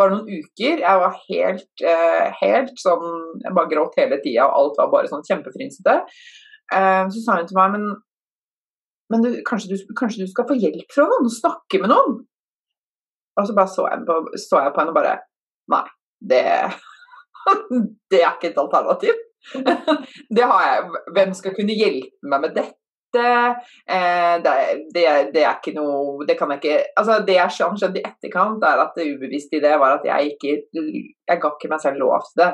bare 0.00 0.16
noen 0.16 0.30
uker. 0.42 0.86
Jeg 0.86 1.02
var 1.06 1.18
helt, 1.28 1.72
eh, 1.94 2.30
helt 2.42 2.78
sånn 2.80 3.10
Jeg 3.42 3.54
bare 3.54 3.70
gråt 3.70 4.00
hele 4.00 4.18
tida, 4.22 4.48
og 4.48 4.56
alt 4.58 4.80
var 4.80 4.96
bare 4.96 5.10
sånn 5.12 5.26
kjempefrynsete. 5.28 6.00
Eh, 6.72 7.04
så 7.12 7.22
sa 7.22 7.38
hun 7.38 7.46
til 7.46 7.58
meg, 7.58 7.76
men 7.76 7.92
men 9.12 9.24
du, 9.24 9.30
kanskje, 9.46 9.74
du, 9.74 9.94
kanskje, 9.98 10.24
du, 10.24 10.30
skal 10.30 10.48
få 10.48 10.56
hjelp 10.58 10.94
fra 10.94 11.06
noen 11.10 11.28
og 11.28 11.34
snakke 11.34 11.80
med 11.82 11.92
noen? 11.92 12.20
Og 13.38 13.48
så 13.48 13.56
bare 13.56 13.72
så 13.72 13.86
jeg 13.88 14.04
på, 14.08 14.16
så 14.40 14.62
jeg 14.64 14.72
på 14.74 14.82
henne 14.82 14.92
og 14.92 14.98
bare 14.98 15.18
Nei, 15.72 15.84
det, 16.32 16.42
det 18.12 18.20
er 18.20 18.32
ikke 18.34 18.50
et 18.50 18.60
alternativ. 18.60 19.20
det 20.36 20.46
har 20.50 20.64
jeg. 20.66 21.02
Hvem 21.14 21.34
skal 21.38 21.54
kunne 21.56 21.76
hjelpe 21.76 22.32
meg 22.32 22.42
med 22.46 22.56
dette? 22.56 22.78
Eh, 23.12 24.34
det, 24.42 24.52
det, 24.94 25.04
det, 25.34 25.42
er 25.44 25.58
ikke 25.58 25.74
noe 25.76 26.24
Det 26.24 26.32
kan 26.38 26.48
jeg 26.54 26.62
ikke 26.62 26.76
Altså, 26.96 27.18
det 27.26 27.34
jeg 27.36 27.52
skjønte 27.58 27.90
i 28.00 28.04
etterkant, 28.08 28.64
er 28.64 28.80
at 28.86 28.96
det 28.96 29.10
ubevisste 29.12 29.58
i 29.58 29.60
det 29.60 29.74
var 29.76 29.98
at 29.98 30.06
jeg 30.08 30.32
ikke 30.32 30.54
Jeg 30.72 31.42
ga 31.42 31.50
ikke 31.50 31.68
meg 31.74 31.82
selv 31.82 32.00
lov 32.00 32.24
til 32.30 32.40
det. 32.40 32.50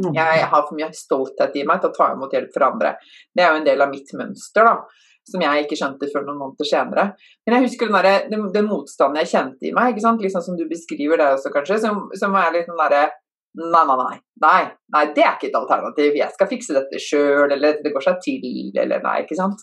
Mm. 0.00 0.14
Jeg 0.16 0.44
har 0.48 0.64
for 0.64 0.78
mye 0.78 0.88
stolthet 0.96 1.56
i 1.60 1.66
meg 1.68 1.82
til 1.82 1.92
å 1.92 1.96
ta 1.96 2.08
imot 2.14 2.32
hjelp 2.32 2.54
fra 2.54 2.70
andre. 2.72 2.94
Det 3.28 3.44
er 3.44 3.52
jo 3.52 3.60
en 3.60 3.66
del 3.66 3.84
av 3.84 3.90
mitt 3.92 4.08
mønster, 4.16 4.64
da. 4.64 5.02
Som 5.28 5.42
jeg 5.44 5.64
ikke 5.64 5.78
skjønte 5.78 6.08
før 6.12 6.26
noen 6.26 6.40
måneder 6.40 6.68
senere. 6.68 7.04
Men 7.46 7.56
jeg 7.56 7.68
husker 7.68 7.90
den, 7.92 8.30
den, 8.32 8.46
den 8.54 8.70
motstanden 8.70 9.20
jeg 9.22 9.32
kjente 9.32 9.68
i 9.68 9.74
meg, 9.76 10.00
sant? 10.02 10.22
Liksom 10.22 10.44
som 10.44 10.56
du 10.58 10.64
beskriver 10.70 11.20
det 11.20 11.28
også, 11.36 11.52
kanskje, 11.54 11.82
som, 11.84 12.06
som 12.18 12.38
er 12.38 12.56
litt 12.56 12.70
den 12.70 12.80
derre 12.80 13.10
Nei, 13.52 13.82
nei, 13.84 13.96
nei, 14.00 14.12
nei. 14.40 14.60
Nei, 14.94 15.00
det 15.12 15.24
er 15.26 15.34
ikke 15.34 15.50
et 15.50 15.56
alternativ. 15.58 16.14
Jeg 16.16 16.32
skal 16.32 16.48
fikse 16.48 16.72
dette 16.72 16.96
sjøl, 17.04 17.52
eller 17.52 17.82
det 17.84 17.90
går 17.92 18.06
seg 18.06 18.22
til, 18.24 18.70
eller 18.80 19.02
nei, 19.04 19.18
ikke 19.26 19.36
sant. 19.36 19.60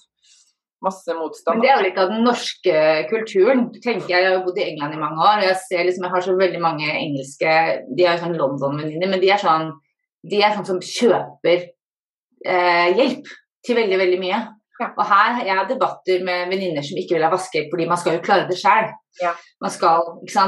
Masse 0.86 1.16
motstand. 1.18 1.58
Men 1.58 1.64
det 1.66 1.72
er 1.72 1.82
jo 1.82 1.90
ikke 1.90 2.04
av 2.04 2.12
den 2.14 2.22
norske 2.28 2.84
kulturen. 3.10 3.64
tenker 3.82 4.14
Jeg 4.14 4.28
Jeg 4.28 4.36
har 4.36 4.44
bodd 4.46 4.62
i 4.62 4.68
England 4.68 4.94
i 4.94 5.02
mange 5.02 5.18
år, 5.18 5.42
og 5.42 5.48
jeg 5.48 5.58
ser 5.64 5.90
liksom, 5.90 6.06
jeg 6.06 6.14
har 6.14 6.28
så 6.28 6.38
veldig 6.38 6.62
mange 6.62 6.86
engelske 6.86 7.56
De 7.98 8.06
er 8.06 8.14
jo 8.14 8.28
sånn 8.28 8.38
London-venninner, 8.38 9.10
men 9.10 9.24
de 9.26 9.34
er 9.34 9.42
sånn 9.42 9.74
de 10.28 10.42
er 10.44 10.56
sånn 10.56 10.68
som 10.68 10.80
kjøper 10.84 11.62
eh, 12.44 12.88
hjelp 12.98 13.30
til 13.66 13.78
veldig, 13.78 14.00
veldig 14.02 14.20
mye. 14.22 14.40
Ja. 14.80 14.94
Og 14.96 15.04
her 15.10 15.42
jeg 15.44 15.68
debatter 15.74 16.22
med 16.24 16.48
venninner 16.54 16.86
som 16.86 17.00
ikke 17.00 17.18
vil 17.18 17.26
ha 17.26 17.32
vaskehjelp, 17.34 17.72
fordi 17.74 17.88
man 17.90 18.00
skal 18.00 18.16
jo 18.16 18.24
klare 18.24 18.48
det 18.48 18.56
sjøl. 18.60 18.88
Ja. 19.20 19.34
Man, 19.60 19.74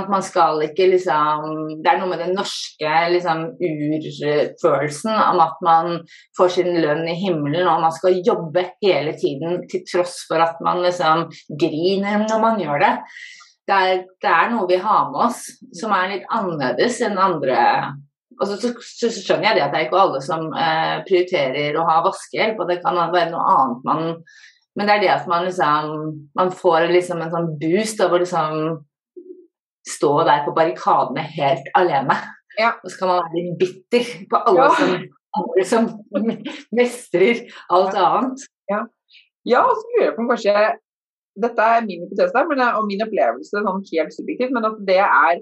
man 0.07 0.23
skal 0.23 0.61
ikke 0.63 0.85
liksom 0.93 1.55
Det 1.81 1.89
er 1.91 1.97
noe 1.99 2.11
med 2.11 2.21
den 2.21 2.35
norske 2.37 2.91
liksom, 3.11 3.41
urfølelsen 3.59 5.11
om 5.11 5.41
at 5.43 5.57
man 5.65 5.97
får 6.37 6.53
sin 6.55 6.71
lønn 6.79 7.03
i 7.11 7.17
himmelen, 7.19 7.67
og 7.67 7.83
man 7.83 7.95
skal 7.95 8.21
jobbe 8.23 8.63
hele 8.85 9.17
tiden 9.19 9.65
til 9.71 9.83
tross 9.89 10.21
for 10.29 10.39
at 10.43 10.61
man 10.63 10.79
liksom 10.85 11.27
griner 11.59 12.23
når 12.23 12.43
man 12.45 12.61
gjør 12.63 12.85
det. 12.85 12.93
Det 13.67 13.81
er, 13.81 14.05
det 14.23 14.31
er 14.31 14.53
noe 14.53 14.69
vi 14.69 14.79
har 14.81 15.11
med 15.11 15.27
oss 15.27 15.43
som 15.77 15.91
er 15.95 16.15
litt 16.15 16.31
annerledes 16.31 17.01
enn 17.05 17.19
andre 17.19 17.59
Altså, 18.41 18.57
så, 18.57 18.71
så, 18.81 19.09
skjønner 19.13 19.51
jeg 19.51 19.57
det 19.57 19.63
at 19.67 19.73
det 19.73 19.79
er 19.79 19.87
ikke 19.87 19.99
alle 20.01 20.21
som 20.25 20.47
eh, 20.57 20.95
prioriterer 21.05 21.75
å 21.77 21.85
ha 21.85 21.99
vaskehjelp, 22.07 22.61
og 22.63 22.71
det 22.71 22.79
kan 22.81 22.97
være 23.13 23.29
noe 23.33 23.43
annet 23.55 23.83
man 23.85 24.07
Men 24.79 24.87
det 24.87 24.93
er 24.95 25.01
det 25.03 25.11
at 25.13 25.27
man 25.29 25.45
liksom 25.45 25.91
Man 26.37 26.53
får 26.55 26.87
liksom 26.89 27.21
en 27.21 27.33
sånn 27.33 27.49
boost 27.61 28.01
av 28.01 28.15
å 28.15 28.21
liksom 28.21 28.79
stå 29.87 30.11
der 30.27 30.43
på 30.45 30.53
barrikadene 30.53 31.23
helt 31.35 31.65
alene. 31.73 32.15
Ja. 32.59 32.75
Og 32.83 32.91
så 32.91 32.99
kan 32.99 33.09
man 33.09 33.23
være 33.23 33.39
litt 33.39 33.55
bitter 33.61 34.11
på 34.29 34.41
alle 34.51 34.67
ja. 34.67 34.75
som, 34.77 34.91
andre 35.39 35.65
som 35.65 35.87
mestrer 36.77 37.41
alt 37.73 37.97
annet. 37.97 38.45
Ja. 38.69 38.83
ja, 39.49 39.63
og 39.65 39.73
så 39.73 39.89
lurer 39.89 40.05
jeg 40.05 40.15
på 40.19 40.27
kanskje 40.29 40.55
Dette 41.41 41.65
er 41.73 41.85
min 41.87 42.03
hypotese 42.03 42.41
og 42.43 42.87
min 42.89 43.01
opplevelse 43.05 43.63
sånn 43.63 43.83
helt 43.89 44.13
subjektivt, 44.13 44.51
men 44.53 44.67
at 44.67 44.79
det 44.85 44.99
er 44.99 45.41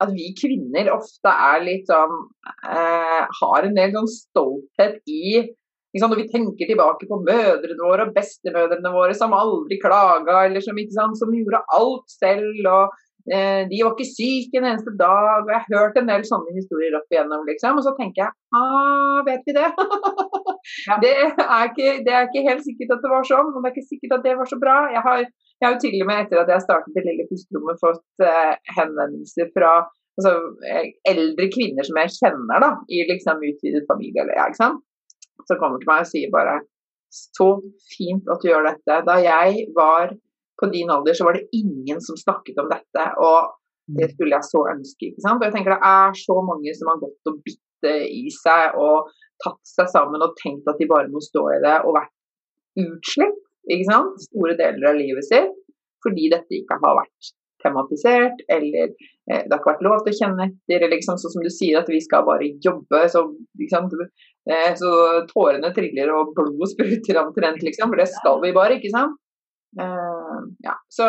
at 0.00 0.12
vi 0.14 0.30
kvinner 0.38 0.90
ofte 0.94 1.32
er 1.32 1.64
litt 1.64 1.90
sånn 1.90 2.16
eh, 2.64 3.22
Har 3.40 3.66
en 3.66 3.76
del 3.76 3.92
sånn 3.94 4.08
stolthet 4.10 5.00
i 5.10 5.42
liksom, 5.42 6.08
Når 6.08 6.22
vi 6.22 6.30
tenker 6.32 6.70
tilbake 6.70 7.08
på 7.10 7.20
mødrene 7.26 7.84
våre 7.84 8.08
og 8.08 8.16
bestemødrene 8.16 8.94
våre 8.94 9.16
som 9.16 9.36
aldri 9.36 9.80
klaga, 9.82 10.44
eller 10.46 10.64
som, 10.64 10.78
sant, 10.94 11.20
som 11.20 11.34
gjorde 11.36 11.62
alt 11.76 12.16
selv. 12.16 12.60
og 12.64 13.32
eh, 13.32 13.66
De 13.70 13.82
var 13.84 13.94
ikke 13.94 14.08
syke 14.08 14.60
en 14.60 14.70
eneste 14.72 14.96
dag. 15.00 15.44
og 15.44 15.52
Jeg 15.52 15.64
har 15.66 15.84
hørt 15.84 16.00
en 16.00 16.12
del 16.12 16.26
sånne 16.28 16.56
historier 16.56 16.96
opp 16.98 17.12
igjennom. 17.12 17.44
Liksom, 17.48 17.80
og 17.80 17.86
så 17.86 17.96
tenker 18.00 18.26
jeg 18.26 18.32
ah, 18.56 19.20
vet 19.28 19.44
vi 19.46 19.56
det? 19.58 19.68
det, 21.04 21.14
er 21.20 21.70
ikke, 21.70 21.92
det, 22.06 22.12
er 22.14 22.26
ikke, 22.28 22.46
helt 22.48 22.64
sikkert 22.66 22.96
at 22.96 23.04
det 23.04 23.12
var 23.12 23.28
sånn, 23.28 23.52
og 23.52 23.60
det 23.60 23.70
er 23.70 23.76
ikke 23.76 23.92
sikkert 23.92 24.18
at 24.18 24.26
det 24.26 24.34
var 24.40 24.50
så 24.50 24.58
bra. 24.60 24.76
Jeg 24.94 25.04
har 25.06 25.24
jeg 25.60 25.68
har 25.68 25.74
jo 25.74 25.80
til 25.82 26.02
og 26.02 26.08
med 26.08 26.22
etter 26.22 26.38
at 26.40 26.50
jeg 26.50 26.64
startet 26.64 26.94
det 26.96 27.02
lille 27.04 27.24
pusterommet 27.28 27.80
fått 27.82 28.22
uh, 28.24 28.54
henvendelser 28.78 29.50
fra 29.52 29.72
altså, 30.16 30.32
eh, 30.64 30.86
eldre 31.10 31.48
kvinner 31.52 31.84
som 31.84 31.98
jeg 32.00 32.14
kjenner 32.16 32.64
da, 32.64 32.70
i 32.88 33.02
liksom 33.10 33.44
utvidet 33.44 33.84
familie. 33.90 34.24
eller 34.24 34.38
ja, 34.38 34.46
ikke 34.48 34.62
sant? 34.62 34.80
Som 35.44 35.60
kommer 35.60 35.82
til 35.82 35.90
meg 35.90 36.06
og 36.06 36.08
sier 36.08 36.32
bare 36.32 36.60
Så 37.12 37.46
fint 37.90 38.28
at 38.32 38.40
du 38.40 38.48
gjør 38.48 38.68
dette. 38.70 39.00
Da 39.08 39.16
jeg 39.20 39.66
var 39.76 40.14
på 40.60 40.68
din 40.72 40.92
alder, 40.94 41.16
så 41.16 41.26
var 41.26 41.36
det 41.36 41.48
ingen 41.56 42.00
som 42.04 42.16
snakket 42.16 42.60
om 42.62 42.68
dette. 42.70 43.06
Og 43.18 43.50
det 43.98 44.12
skulle 44.12 44.36
jeg 44.36 44.46
så 44.46 44.60
ønske. 44.70 45.10
ikke 45.10 45.24
sant? 45.24 45.42
Og 45.42 45.48
jeg 45.48 45.56
tenker 45.56 45.74
Det 45.74 45.90
er 45.90 46.20
så 46.24 46.36
mange 46.46 46.72
som 46.78 46.92
har 46.92 47.02
gått 47.02 47.32
og 47.32 47.40
bitt 47.44 47.88
i 47.90 48.28
seg 48.32 48.78
og 48.78 49.10
tatt 49.44 49.60
seg 49.66 49.90
sammen 49.92 50.24
og 50.24 50.36
tenkt 50.40 50.68
at 50.70 50.80
de 50.80 50.88
bare 50.90 51.10
må 51.12 51.22
stå 51.24 51.44
i 51.54 51.60
det 51.64 51.76
og 51.84 51.96
vært 51.98 52.84
utslitt 52.84 53.38
ikke 53.70 53.88
sant? 53.90 54.24
store 54.30 54.56
deler 54.58 54.92
av 54.92 54.98
livet 54.98 55.26
sitt 55.26 55.56
fordi 56.04 56.30
dette 56.32 56.56
ikke 56.56 56.78
har 56.80 56.96
vært 56.96 57.32
tematisert, 57.60 58.38
eller 58.48 58.86
eh, 58.88 59.42
det 59.44 59.52
har 59.52 59.58
ikke 59.58 59.72
vært 59.72 59.84
lov 59.84 59.98
til 60.04 60.14
å 60.14 60.18
kjenne 60.18 60.46
etter, 60.48 60.78
eller 60.78 60.94
liksom, 60.94 61.18
sånn 61.20 61.34
som 61.34 61.44
du 61.44 61.50
sier 61.52 61.80
at 61.80 61.90
vi 61.92 62.00
skal 62.00 62.24
bare 62.24 62.48
jobbe, 62.64 63.02
så, 63.12 63.24
eh, 63.60 64.70
så 64.80 64.92
tårene 65.30 65.72
triller 65.76 66.12
og 66.16 66.32
blodet 66.38 66.70
spruter 66.72 67.20
omtrent, 67.20 67.60
liksom, 67.66 67.92
for 67.92 68.00
det 68.00 68.08
skal 68.12 68.40
vi 68.44 68.54
bare, 68.56 68.78
ikke 68.78 68.94
sant. 68.94 69.18
Eh, 69.80 70.38
ja. 70.66 70.76
Så, 70.88 71.06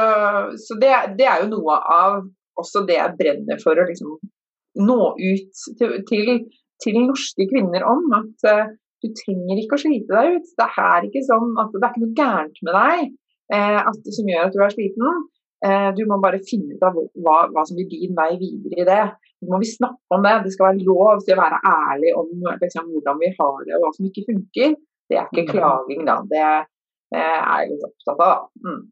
så 0.66 0.78
det, 0.82 0.92
det, 1.18 1.28
er 1.30 1.46
jo 1.46 1.54
noe 1.56 1.80
av 1.80 2.20
også 2.62 2.84
det 2.90 3.00
jeg 3.00 3.18
brenner 3.22 3.62
for 3.64 3.80
å 3.80 3.88
liksom 3.88 4.20
nå 4.82 5.00
ut 5.18 5.64
til, 5.80 5.96
til, 6.08 6.30
til 6.84 6.98
norske 7.06 7.48
kvinner 7.52 7.86
om. 7.88 8.06
At 8.18 8.48
uh, 8.50 8.72
du 9.02 9.10
trenger 9.18 9.60
ikke 9.62 9.78
å 9.78 9.82
slite 9.82 10.14
deg 10.14 10.38
ut. 10.38 10.54
Det 10.60 10.70
er 10.86 11.08
ikke 11.08 11.26
sånn 11.26 11.54
at 11.62 11.74
det 11.74 11.82
er 11.82 11.92
ikke 11.94 12.04
noe 12.04 12.18
gærent 12.20 12.64
med 12.68 12.78
deg 12.78 13.04
eh, 13.56 13.80
at, 13.82 14.10
som 14.18 14.30
gjør 14.30 14.48
at 14.48 14.56
du 14.56 14.62
er 14.62 14.74
sliten. 14.76 15.24
Eh, 15.66 15.90
du 15.98 16.04
må 16.10 16.18
bare 16.22 16.42
finne 16.46 16.78
ut 16.78 16.86
av 16.86 16.98
hva, 16.98 17.38
hva, 17.54 17.66
som 17.68 17.78
blir 17.78 17.90
din 17.92 18.16
vei 18.18 18.32
videre 18.42 18.84
i 18.84 18.88
det. 18.88 19.02
Nå 19.42 19.56
må 19.56 19.62
vi 19.64 19.72
snakke 19.72 20.18
om 20.18 20.26
det. 20.26 20.36
Det 20.46 20.54
skal 20.56 20.70
være 20.70 20.86
lov 20.88 21.26
til 21.26 21.36
å 21.36 21.42
være 21.42 21.62
ærlig 21.72 22.16
om 22.22 22.32
liksom, 22.62 22.94
hvordan 22.94 23.22
vi 23.22 23.34
har 23.40 23.60
det 23.66 23.78
og 23.78 23.86
hva 23.86 23.94
som 23.98 24.10
ikke 24.10 24.28
funker. 24.30 24.78
Det 25.12 25.20
er 25.20 25.28
ikke 25.28 25.48
mm. 25.48 25.52
klaging, 25.52 26.04
da. 26.08 26.18
Det 26.32 26.44
eh, 26.46 27.38
er 27.42 27.64
jeg 27.64 27.72
litt 27.74 27.88
opptatt 27.90 28.26
av. 28.28 28.50
Mm. 28.66 28.84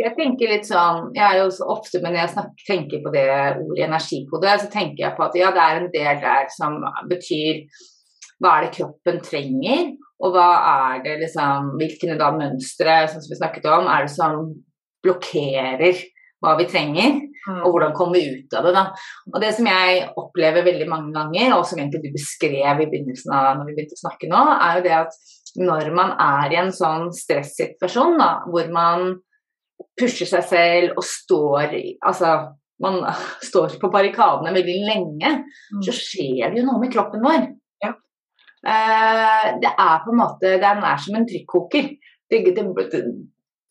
Jeg 0.00 0.10
tenker 0.16 0.50
litt 0.50 0.66
sånn, 0.66 1.12
jeg 1.14 1.22
er 1.22 1.38
jo 1.38 1.50
så 1.54 1.68
ofte, 1.70 2.00
men 2.02 2.16
jeg 2.18 2.32
snakker, 2.32 2.64
tenker 2.66 3.02
på 3.04 3.12
det 3.14 3.26
ordet 3.62 3.84
energikode, 3.86 4.54
så 4.58 4.70
tenker 4.72 5.04
jeg 5.04 5.14
på 5.14 5.26
at 5.28 5.36
ja, 5.38 5.52
det 5.54 5.62
er 5.62 5.80
en 5.80 5.92
del 5.92 6.22
der 6.24 6.48
som 6.50 6.80
betyr 7.10 7.60
hva 8.42 8.56
er 8.56 8.66
det 8.66 8.74
kroppen 8.74 9.20
trenger, 9.22 9.92
og 10.24 10.34
hva 10.34 10.48
er 10.70 11.04
det 11.04 11.18
liksom 11.22 11.74
Hvilke 11.78 12.16
da 12.18 12.32
mønstre 12.34 12.96
sånn 13.10 13.22
som 13.22 13.30
vi 13.30 13.38
snakket 13.38 13.68
om, 13.70 13.86
er 13.90 14.06
det 14.06 14.14
som 14.14 14.50
blokkerer 15.04 16.02
hva 16.44 16.54
vi 16.58 16.66
trenger, 16.68 17.20
mm. 17.20 17.60
og 17.64 17.68
hvordan 17.72 17.94
komme 17.96 18.20
ut 18.20 18.56
av 18.56 18.66
det. 18.66 18.72
da. 18.76 18.84
Og 19.32 19.38
Det 19.40 19.52
som 19.56 19.68
jeg 19.70 20.08
opplever 20.20 20.66
veldig 20.66 20.88
mange 20.90 21.14
ganger, 21.14 21.54
og 21.56 21.64
som 21.68 21.80
egentlig 21.80 22.02
du 22.04 22.16
beskrev 22.18 22.82
i 22.82 22.88
begynnelsen 22.90 23.32
av 23.32 23.60
når 23.60 23.70
vi 23.70 23.76
begynte 23.78 23.98
å 23.98 24.02
snakke 24.02 24.30
nå, 24.32 24.42
er 24.58 24.78
jo 24.78 24.84
det 24.88 24.96
at 24.98 25.20
når 25.60 25.92
man 25.94 26.16
er 26.20 26.52
i 26.52 26.60
en 26.64 26.74
sånn 26.74 27.08
stressituasjon 27.14 28.18
da, 28.20 28.30
hvor 28.50 28.68
man 28.74 29.14
pusher 29.98 30.28
seg 30.28 30.46
selv 30.48 30.98
og 30.98 31.04
står 31.06 31.74
Altså, 31.74 32.30
man 32.82 33.02
står 33.48 33.78
på 33.80 33.90
barrikadene 33.92 34.54
veldig 34.54 34.78
lenge, 34.88 35.36
mm. 35.44 35.84
så 35.86 35.94
skjer 35.94 36.50
det 36.50 36.62
jo 36.62 36.68
noe 36.70 36.82
med 36.82 36.92
kroppen 36.94 37.24
vår. 37.24 37.52
Eh, 38.64 39.46
det 39.60 39.70
er 39.76 39.98
på 40.00 40.08
en 40.08 40.16
måte 40.22 40.54
Det 40.56 40.64
er 40.64 40.78
nær 40.80 41.00
som 41.00 41.18
en 41.18 41.26
trykkoker. 41.28 41.90
Det, 42.30 42.38
det, 42.56 43.00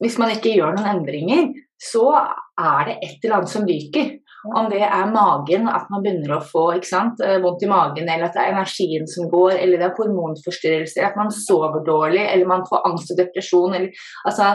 hvis 0.04 0.20
man 0.22 0.34
ikke 0.34 0.52
gjør 0.54 0.76
noen 0.76 0.90
endringer, 0.92 1.48
så 1.82 2.06
er 2.14 2.90
det 2.90 2.98
et 3.00 3.24
eller 3.24 3.40
annet 3.40 3.54
som 3.54 3.66
ryker. 3.68 4.12
Om 4.44 4.68
det 4.70 4.82
er 4.84 5.12
magen, 5.12 5.70
at 5.72 5.88
man 5.90 6.04
begynner 6.04 6.36
å 6.36 6.44
få 6.44 6.66
sant, 6.86 7.22
eh, 7.24 7.40
vondt 7.44 7.64
i 7.64 7.70
magen, 7.72 8.06
eller 8.06 8.28
at 8.28 8.36
det 8.36 8.44
er 8.44 8.54
energien 8.54 9.08
som 9.10 9.30
går, 9.32 9.56
eller 9.56 9.80
det 9.80 9.88
er 9.88 9.96
hormonforstyrrelser, 9.98 11.08
at 11.08 11.18
man 11.20 11.32
sover 11.34 11.86
dårlig, 11.88 12.26
eller 12.28 12.50
man 12.50 12.66
får 12.68 12.84
angst 12.92 13.14
og 13.16 13.22
depresjon. 13.24 13.78
Eller, 13.80 14.04
altså, 14.28 14.50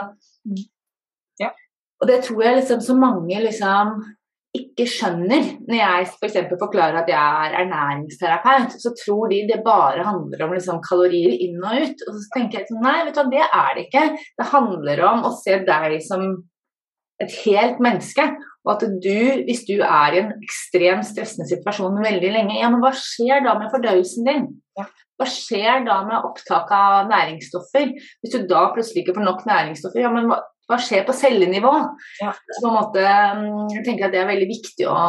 ja. 1.43 1.51
Og 1.99 2.11
det 2.11 2.23
tror 2.27 2.45
jeg 2.45 2.61
liksom 2.61 2.83
så 2.85 2.95
mange 2.99 3.41
liksom 3.43 3.99
ikke 4.59 4.87
skjønner 4.89 5.49
Når 5.69 5.77
jeg 5.77 6.05
f.eks. 6.09 6.37
For 6.49 6.61
forklarer 6.63 7.03
at 7.03 7.11
jeg 7.11 7.19
er 7.45 7.57
ernæringsterapeut, 7.63 8.77
så 8.81 8.95
tror 8.97 9.29
de 9.33 9.43
det 9.51 9.59
bare 9.67 10.07
handler 10.07 10.45
om 10.47 10.55
liksom 10.57 10.81
kalorier 10.87 11.35
inn 11.45 11.59
og 11.61 11.83
ut. 11.85 12.05
Og 12.07 12.17
så 12.17 12.31
tenker 12.37 12.61
jeg 12.63 12.71
sånn, 12.71 12.81
nei, 12.85 13.03
vet 13.05 13.19
du 13.19 13.21
hva, 13.21 13.27
det 13.35 13.45
er 13.47 13.75
det 13.77 13.85
ikke. 13.87 14.05
Det 14.41 14.49
handler 14.55 15.03
om 15.11 15.27
å 15.29 15.35
se 15.37 15.59
deg 15.69 15.99
som 16.07 16.25
et 17.23 17.35
helt 17.45 17.83
menneske. 17.85 18.25
Og 18.67 18.75
at 18.75 18.85
du, 19.05 19.45
hvis 19.47 19.65
du 19.69 19.77
er 19.81 20.15
i 20.15 20.23
en 20.23 20.33
ekstremt 20.45 21.07
stressende 21.09 21.49
situasjon 21.51 22.01
veldig 22.05 22.33
lenge, 22.35 22.59
ja, 22.59 22.69
men 22.73 22.83
hva 22.83 22.93
skjer 22.97 23.45
da 23.47 23.55
med 23.61 23.73
fordøyelsen 23.73 24.29
din? 24.29 24.49
Hva 24.79 25.27
skjer 25.29 25.87
da 25.87 26.03
med 26.07 26.25
opptak 26.25 26.71
av 26.75 27.09
næringsstoffer? 27.11 27.91
Hvis 28.23 28.35
du 28.35 28.45
da 28.51 28.69
plutselig 28.75 29.05
ikke 29.05 29.17
får 29.19 29.27
nok 29.29 29.47
næringsstoffer, 29.49 30.05
ja, 30.05 30.13
men 30.15 30.29
hva, 30.31 30.43
hva 30.69 30.77
skjer 30.83 31.07
på 31.09 31.17
cellenivå? 31.17 31.73
Ja. 32.21 32.35
Så 32.35 32.61
på 32.61 32.69
en 32.69 32.77
måte, 32.77 33.05
mm, 33.41 33.67
jeg 33.79 33.85
tenker 33.87 34.09
at 34.09 34.15
det 34.15 34.23
er 34.23 34.31
veldig 34.31 34.49
viktig 34.51 34.89
å, 34.93 35.01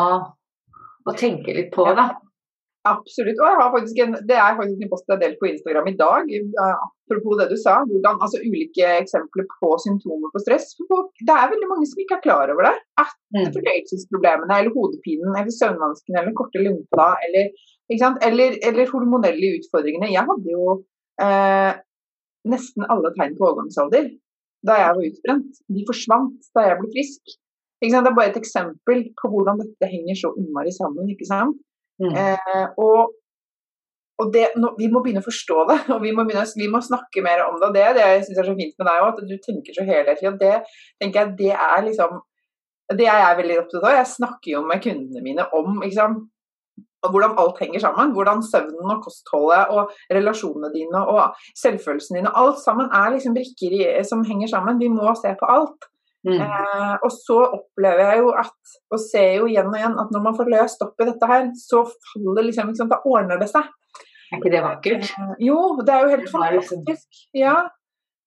å 1.03 1.15
tenke 1.19 1.55
litt 1.55 1.71
på. 1.75 1.87
da. 1.97 2.13
Absolutt. 2.87 3.39
Og 3.43 3.75
jeg 3.91 4.05
en, 4.05 4.15
det 4.29 4.37
er 4.39 4.55
faktisk 4.55 4.83
en 4.85 4.91
post 4.91 5.09
jeg 5.09 5.15
har 5.17 5.21
delt 5.21 5.39
på 5.41 5.49
Instagram 5.49 5.89
i 5.91 5.97
dag. 5.99 6.29
Uh, 6.55 6.77
apropos 7.09 7.35
det 7.41 7.49
du 7.51 7.57
sa. 7.59 7.79
Hvordan, 7.89 8.21
altså 8.23 8.39
Ulike 8.39 8.93
eksempler 9.01 9.47
på 9.57 9.73
symptomer 9.83 10.31
på 10.31 10.41
stress. 10.45 10.71
For 10.79 11.09
det 11.19 11.35
er 11.35 11.51
veldig 11.53 11.69
mange 11.71 11.89
som 11.89 11.99
ikke 12.03 12.19
er 12.19 12.23
klar 12.23 12.53
over 12.53 12.69
det. 12.69 12.75
At 13.03 13.11
mm. 13.35 13.51
fordøyelsesproblemene 13.57 14.61
eller 14.61 14.77
hodepinen 14.77 15.35
eller 15.35 15.57
søvnvanskene 15.57 16.23
eller 16.23 16.37
korte 16.39 16.63
lunta 16.63 17.11
eller, 17.27 17.51
eller, 17.91 18.57
eller, 18.71 18.93
hormonelle 18.93 19.53
utfordringene. 19.59 20.13
Jeg 20.15 20.25
hadde 20.31 20.55
jo 20.55 20.79
eh, 21.25 21.71
nesten 22.47 22.87
alle 22.87 23.11
tegn 23.17 23.35
på 23.35 23.49
overgangsalder. 23.49 24.07
Da 24.67 24.75
jeg 24.79 24.95
var 24.95 25.07
utbrent. 25.09 25.61
De 25.75 25.85
forsvant 25.87 26.49
da 26.55 26.65
jeg 26.67 26.79
ble 26.81 26.91
frisk. 26.95 27.37
Det 27.79 27.95
er 27.95 28.11
bare 28.11 28.31
et 28.33 28.39
eksempel 28.39 29.05
på 29.19 29.31
hvordan 29.31 29.61
dette 29.61 29.87
henger 29.87 30.17
så 30.19 30.33
innmari 30.39 30.73
sammen. 30.75 31.07
ikke 31.13 31.27
sant? 31.29 31.55
Mm. 32.03 32.15
Eh, 32.15 32.65
og, 32.79 33.13
og 34.19 34.33
det, 34.33 34.49
nå, 34.59 34.73
vi 34.79 34.89
må 34.91 35.03
begynne 35.03 35.23
å 35.23 35.27
forstå 35.27 35.63
det, 35.69 35.77
og 35.95 36.01
vi 36.03 36.11
må, 36.15 36.25
begynne, 36.27 36.47
vi 36.59 36.71
må 36.71 36.81
snakke 36.83 37.23
mer 37.23 37.45
om 37.45 37.59
det. 37.61 37.71
Det, 37.77 37.85
det 37.99 38.07
jeg 38.07 38.25
syns 38.27 38.41
er 38.41 38.49
så 38.49 38.57
fint 38.59 38.75
med 38.75 38.91
deg 38.91 39.05
òg, 39.05 39.13
at 39.13 39.31
du 39.31 39.37
tenker 39.45 39.77
så 39.77 39.87
helhetlig. 39.87 40.33
Og 40.33 40.41
det 40.43 40.55
tenker 40.99 41.21
jeg, 41.21 41.37
det 41.43 41.53
er 41.55 41.85
liksom 41.87 42.19
Det 42.89 43.05
er 43.05 43.19
jeg 43.21 43.37
veldig 43.37 43.57
opptatt 43.61 43.83
av. 43.85 43.95
Jeg 43.99 44.13
snakker 44.17 44.51
jo 44.55 44.65
med 44.65 44.79
kundene 44.81 45.21
mine 45.21 45.43
om 45.53 45.83
sant? 45.93 46.23
Hvordan 47.07 47.37
alt 47.41 47.61
henger 47.63 47.83
sammen. 47.85 48.11
Hvordan 48.15 48.43
søvnen 48.43 48.95
og 48.95 49.03
kostholdet 49.05 49.71
og 49.75 49.93
relasjonene 50.11 50.71
dine 50.73 51.03
og 51.13 51.37
selvfølelsen 51.61 52.19
din 52.19 52.27
og 52.31 52.41
alt 52.41 52.59
sammen 52.63 52.91
er 52.91 53.15
liksom 53.15 53.37
brikker 53.37 54.03
som 54.09 54.25
henger 54.27 54.51
sammen. 54.51 54.81
Vi 54.81 54.91
må 54.91 55.13
se 55.19 55.33
på 55.39 55.49
alt. 55.55 55.89
Mm. 56.27 56.35
Eh, 56.43 56.95
og 56.99 57.11
så 57.15 57.37
opplever 57.47 58.09
jeg 58.09 58.19
jo 58.19 58.31
at, 58.35 58.57
og 58.91 58.99
ser 58.99 59.37
jo 59.39 59.45
igjen 59.47 59.69
og 59.71 59.77
igjen, 59.79 59.99
at 60.01 60.09
når 60.11 60.25
man 60.25 60.35
får 60.35 60.49
løst 60.51 60.81
opp 60.83 60.99
i 60.99 61.07
dette 61.07 61.29
her, 61.31 61.45
så 61.55 61.85
faller 61.87 62.49
liksom, 62.49 62.73
liksom 62.73 62.89
Da 62.91 62.99
ordner 63.07 63.39
det 63.39 63.47
seg. 63.51 63.69
Er 64.29 64.41
ikke 64.41 64.51
det 64.53 64.63
vakkert? 64.65 65.11
Eh, 65.15 65.35
jo, 65.47 65.59
det 65.79 65.93
er 65.93 66.03
jo 66.03 66.11
helt 66.13 66.25
liksom 66.25 66.43
fantastisk. 66.43 67.23
Ja. 67.37 67.55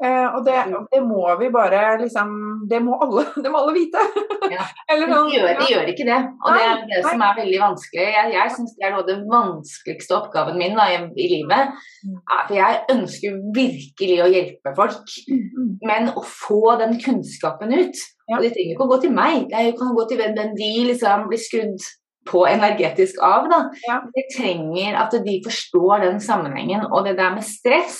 Eh, 0.03 0.29
og 0.35 0.41
det, 0.47 0.57
det, 0.91 1.01
må 1.07 1.23
vi 1.39 1.47
bare 1.55 1.95
liksom 2.01 2.31
Det 2.71 2.81
må 2.83 2.97
alle, 3.05 3.23
det 3.45 3.53
må 3.53 3.61
alle 3.63 3.75
vite. 3.77 4.03
Ja. 4.51 4.65
sånn, 4.89 5.29
de, 5.29 5.37
gjør, 5.37 5.51
de, 5.61 5.69
gjør, 5.71 5.91
ikke 5.93 6.07
det. 6.09 6.21
Og 6.43 6.57
det 6.57 6.65
er 6.67 6.81
det 6.81 6.97
nei. 6.97 7.03
som 7.07 7.27
er 7.27 7.37
veldig 7.39 7.61
vanskelig. 7.63 8.07
Jeg, 8.17 8.33
jeg 8.35 8.55
syns 8.57 8.75
det 8.79 8.89
er 8.89 8.95
noe 8.95 9.05
av 9.05 9.11
den 9.13 9.23
vanskeligste 9.31 10.19
oppgaven 10.19 10.59
min 10.59 10.75
da, 10.79 10.89
i, 10.91 10.99
i, 11.15 11.29
livet. 11.37 11.77
Mm. 12.03 12.19
For 12.33 12.57
jeg 12.59 12.81
ønsker 12.97 13.39
virkelig 13.55 14.19
å 14.25 14.31
hjelpe 14.33 14.75
folk. 14.79 15.17
Mm, 15.31 15.47
mm. 15.53 15.71
Men 15.87 16.11
å 16.17 16.25
få 16.27 16.77
den 16.83 16.99
kunnskapen 17.03 17.77
ut 17.77 18.03
ja. 18.31 18.39
Og 18.39 18.45
de 18.47 18.53
trenger 18.55 18.77
ikke 18.77 18.85
å 18.87 18.93
gå 18.93 18.97
til 19.03 19.13
meg, 19.13 19.51
de 19.51 19.73
kan 19.77 19.97
gå 19.97 20.05
til 20.09 20.21
hvem 20.21 20.37
de 20.57 20.71
liksom 20.89 21.27
blir 21.29 21.41
skrudd 21.43 21.87
på 22.29 22.45
energetisk 22.47 23.19
av. 23.25 23.49
da. 23.51 23.61
Ja. 23.89 23.99
De 24.15 24.25
trenger 24.31 24.99
at 25.01 25.15
de 25.25 25.39
forstår 25.45 26.07
den 26.07 26.21
sammenhengen. 26.23 26.87
Og 26.91 27.05
det 27.07 27.17
der 27.19 27.35
med 27.35 27.45
stress 27.47 27.99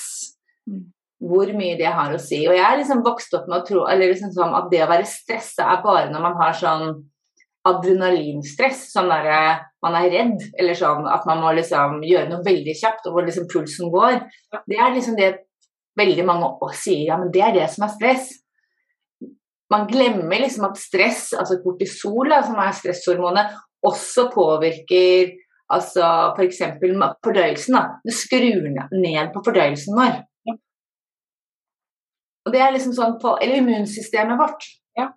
hvor 1.23 1.49
mye 1.55 1.77
det 1.79 1.87
har 1.95 2.11
å 2.13 2.19
si. 2.19 2.41
Og 2.49 2.55
jeg 2.57 2.65
er 2.65 2.79
liksom 2.81 3.03
vokst 3.05 3.33
opp 3.37 3.47
med 3.47 3.61
å 3.61 3.65
tro 3.67 3.85
liksom 3.99 4.33
sånn 4.35 4.55
at 4.57 4.69
det 4.71 4.83
å 4.83 4.91
være 4.91 5.07
stressa 5.07 5.69
er 5.71 5.83
bare 5.85 6.11
når 6.11 6.25
man 6.25 6.39
har 6.41 6.55
sånn 6.59 6.87
adrenalinstress, 7.63 8.89
sånn 8.91 9.07
der 9.07 9.61
man 9.83 9.95
er 9.95 10.09
redd, 10.11 10.41
eller 10.59 10.75
sånn 10.75 11.07
at 11.07 11.23
man 11.29 11.39
må 11.39 11.53
liksom 11.55 12.01
gjøre 12.03 12.27
noe 12.31 12.43
veldig 12.43 12.75
kjapt, 12.75 13.07
og 13.07 13.15
hvor 13.15 13.27
liksom 13.27 13.47
pulsen 13.51 13.91
går. 13.93 14.17
Det 14.67 14.79
er 14.79 14.91
liksom 14.91 15.15
det 15.19 15.29
veldig 15.99 16.25
mange 16.27 16.49
sier, 16.75 17.05
ja, 17.13 17.19
men 17.21 17.31
det 17.31 17.43
er 17.45 17.55
det 17.55 17.69
som 17.71 17.85
er 17.87 17.93
stress. 17.93 18.33
Man 19.71 19.87
glemmer 19.87 20.43
liksom 20.43 20.67
at 20.67 20.81
stress, 20.81 21.29
altså 21.39 21.61
kortisol, 21.63 22.35
som 22.43 22.59
er 22.59 22.75
stresshormonet, 22.75 23.55
også 23.83 24.27
påvirker 24.33 25.31
altså 25.73 26.09
f.eks. 26.35 26.61
fordøyelsen. 27.23 27.79
Da. 27.79 27.83
Det 28.03 28.15
skrur 28.15 28.67
ned 28.67 29.31
på 29.33 29.43
fordøyelsen 29.45 29.95
vår. 29.97 30.19
Og 32.43 32.53
det 32.53 32.61
er 32.61 32.73
liksom 32.75 32.95
sånn 32.95 33.17
på, 33.21 33.37
Eller 33.41 33.61
immunsystemet 33.61 34.39
vårt. 34.39 34.65
Ja, 34.99 35.09